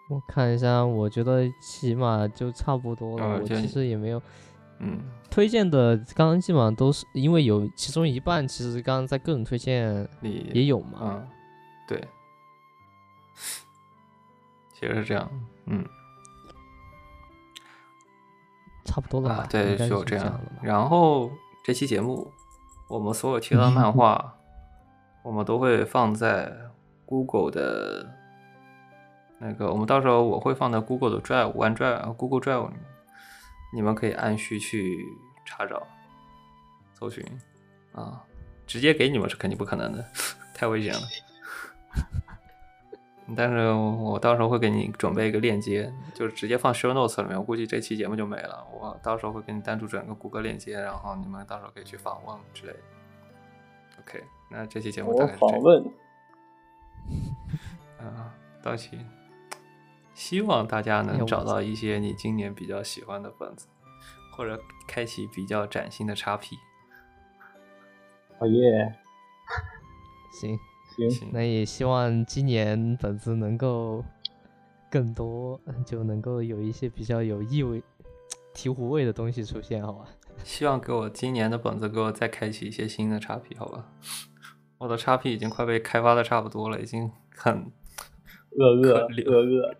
[0.10, 3.38] 我看一下，我觉得起码就差不多了。
[3.38, 4.22] 我其实也没有
[4.80, 4.98] 嗯，
[5.30, 11.00] 推荐的，刚刚基本上都是因为有其中一半，其实刚刚在个人推荐里也有嘛。
[11.02, 11.28] 嗯，
[11.86, 12.08] 对，
[14.74, 15.30] 其实是这样，
[15.66, 15.86] 嗯
[18.86, 19.36] 差不多了吧？
[19.44, 20.40] 啊，对，就这样。
[20.62, 21.32] 然后
[21.64, 22.32] 这期节目，
[22.90, 24.36] 我们所有提到的漫画，
[25.24, 26.52] 我们都会放在
[27.06, 28.10] Google 的
[29.40, 32.80] 那个，我们到时候我会放在 Google 的 Drive、OneDrive、Google Drive 里面，
[33.74, 35.06] 你们可以按需去
[35.46, 35.86] 查找、
[36.94, 37.24] 搜寻
[37.94, 38.24] 啊，
[38.66, 40.06] 直接给你们是肯定不可能的，
[40.56, 41.02] 太危险了。
[43.36, 47.38] 但是我到时候会给你准备一个链接，就是直接放 show notes 里面。
[47.38, 48.66] 我估计这期节目就没了。
[48.72, 52.80] 我到时候会给你单独转个谷歌链接，然后你们到时候可以去访问之类的。
[53.99, 55.56] OK，那这期节目大概是这样。
[55.56, 55.94] 访问，
[57.99, 58.34] 啊，
[58.64, 58.99] 到期。
[60.14, 63.68] 希望大家哎能找到一些你今年比较喜欢的本子，
[64.36, 66.56] 或者开启比较崭新的 XP。
[68.40, 68.96] 哦耶，
[70.32, 70.60] 行，
[71.07, 74.03] 行，那也希望今年本子能够
[74.89, 77.84] 更多，就能够有一些比较有意味、
[78.55, 80.07] 醍醐味的东西出现，好吧？
[80.44, 83.91] 希望给我今年的本子给我再开启一些新的 XP，好吧？
[84.79, 87.53] 我的 XP 已经快被开发的差不多了，已经很
[88.57, 89.76] 恶恶可怜恶恶，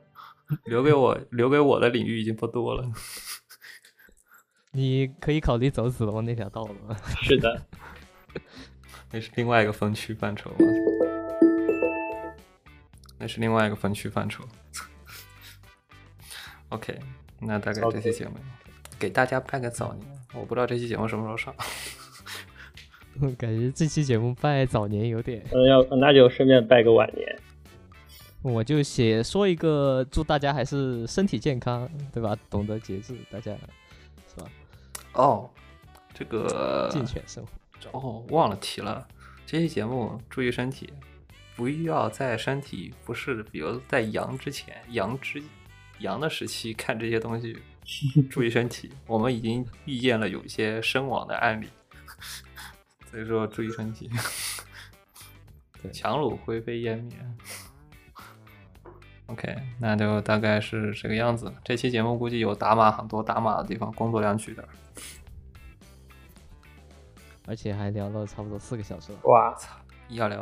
[0.66, 2.86] 留给我留给我的领域已经不多了。
[4.74, 6.76] 你可以考虑走子龙那条道路。
[7.24, 7.66] 是的，
[9.12, 10.52] 那是另外一个分区范畴，
[13.20, 14.44] 那是另外一个分区范畴。
[16.70, 16.98] OK，
[17.40, 18.36] 那大概这期节目
[18.98, 21.54] 给大家拜个早年，我不知道这期节目什么时候上。
[23.38, 27.38] 感觉这期节目拜早年有点，嗯，要那就顺便拜个晚年，
[28.42, 32.38] 我就写说一个祝大家还是身体健康，对吧？
[32.50, 33.52] 懂得节制，大家
[34.28, 34.50] 是吧？
[35.14, 35.50] 哦，
[36.14, 38.00] 这个健全生活。
[38.00, 39.06] 哦，忘了提了，
[39.46, 40.94] 这期节目注意身体，
[41.60, 45.44] 不要在身体不是，比如在阳之前、阳之
[45.98, 47.60] 阳的时期看这些东西，
[48.30, 48.94] 注意身体。
[49.06, 51.68] 我们已经遇见了有一些身亡的案例，
[53.12, 54.10] 所以说注意身体。
[55.92, 57.18] 强弩灰飞烟灭。
[59.26, 61.54] OK，那就大概是这个样子。
[61.62, 64.64] 这期节目估计有打码很多打码的地方，工作量巨大。
[67.46, 69.20] 而且还聊了差不多四个小时了。
[69.24, 69.54] 哇，
[70.08, 70.42] 要聊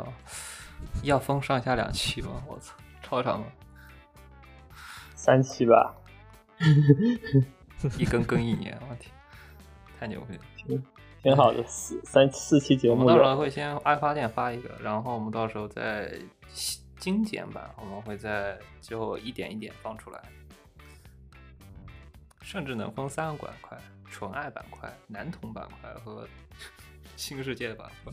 [1.02, 2.42] 要分上下两期吗？
[2.46, 3.46] 我操，超长吗，
[5.14, 5.94] 三期吧，
[7.98, 9.12] 一更更一年，我天，
[9.98, 10.34] 太牛逼
[10.74, 10.82] 了！
[11.22, 16.12] 挺好的，四三四期节我们到时候，会先爱发电发一个，然后我们到时候再
[16.96, 20.22] 精简版，我们会在最后一点一点放出来，
[22.40, 26.26] 甚至能分三个板块：纯爱板块、男童板块和
[27.16, 28.12] 新世界的板块。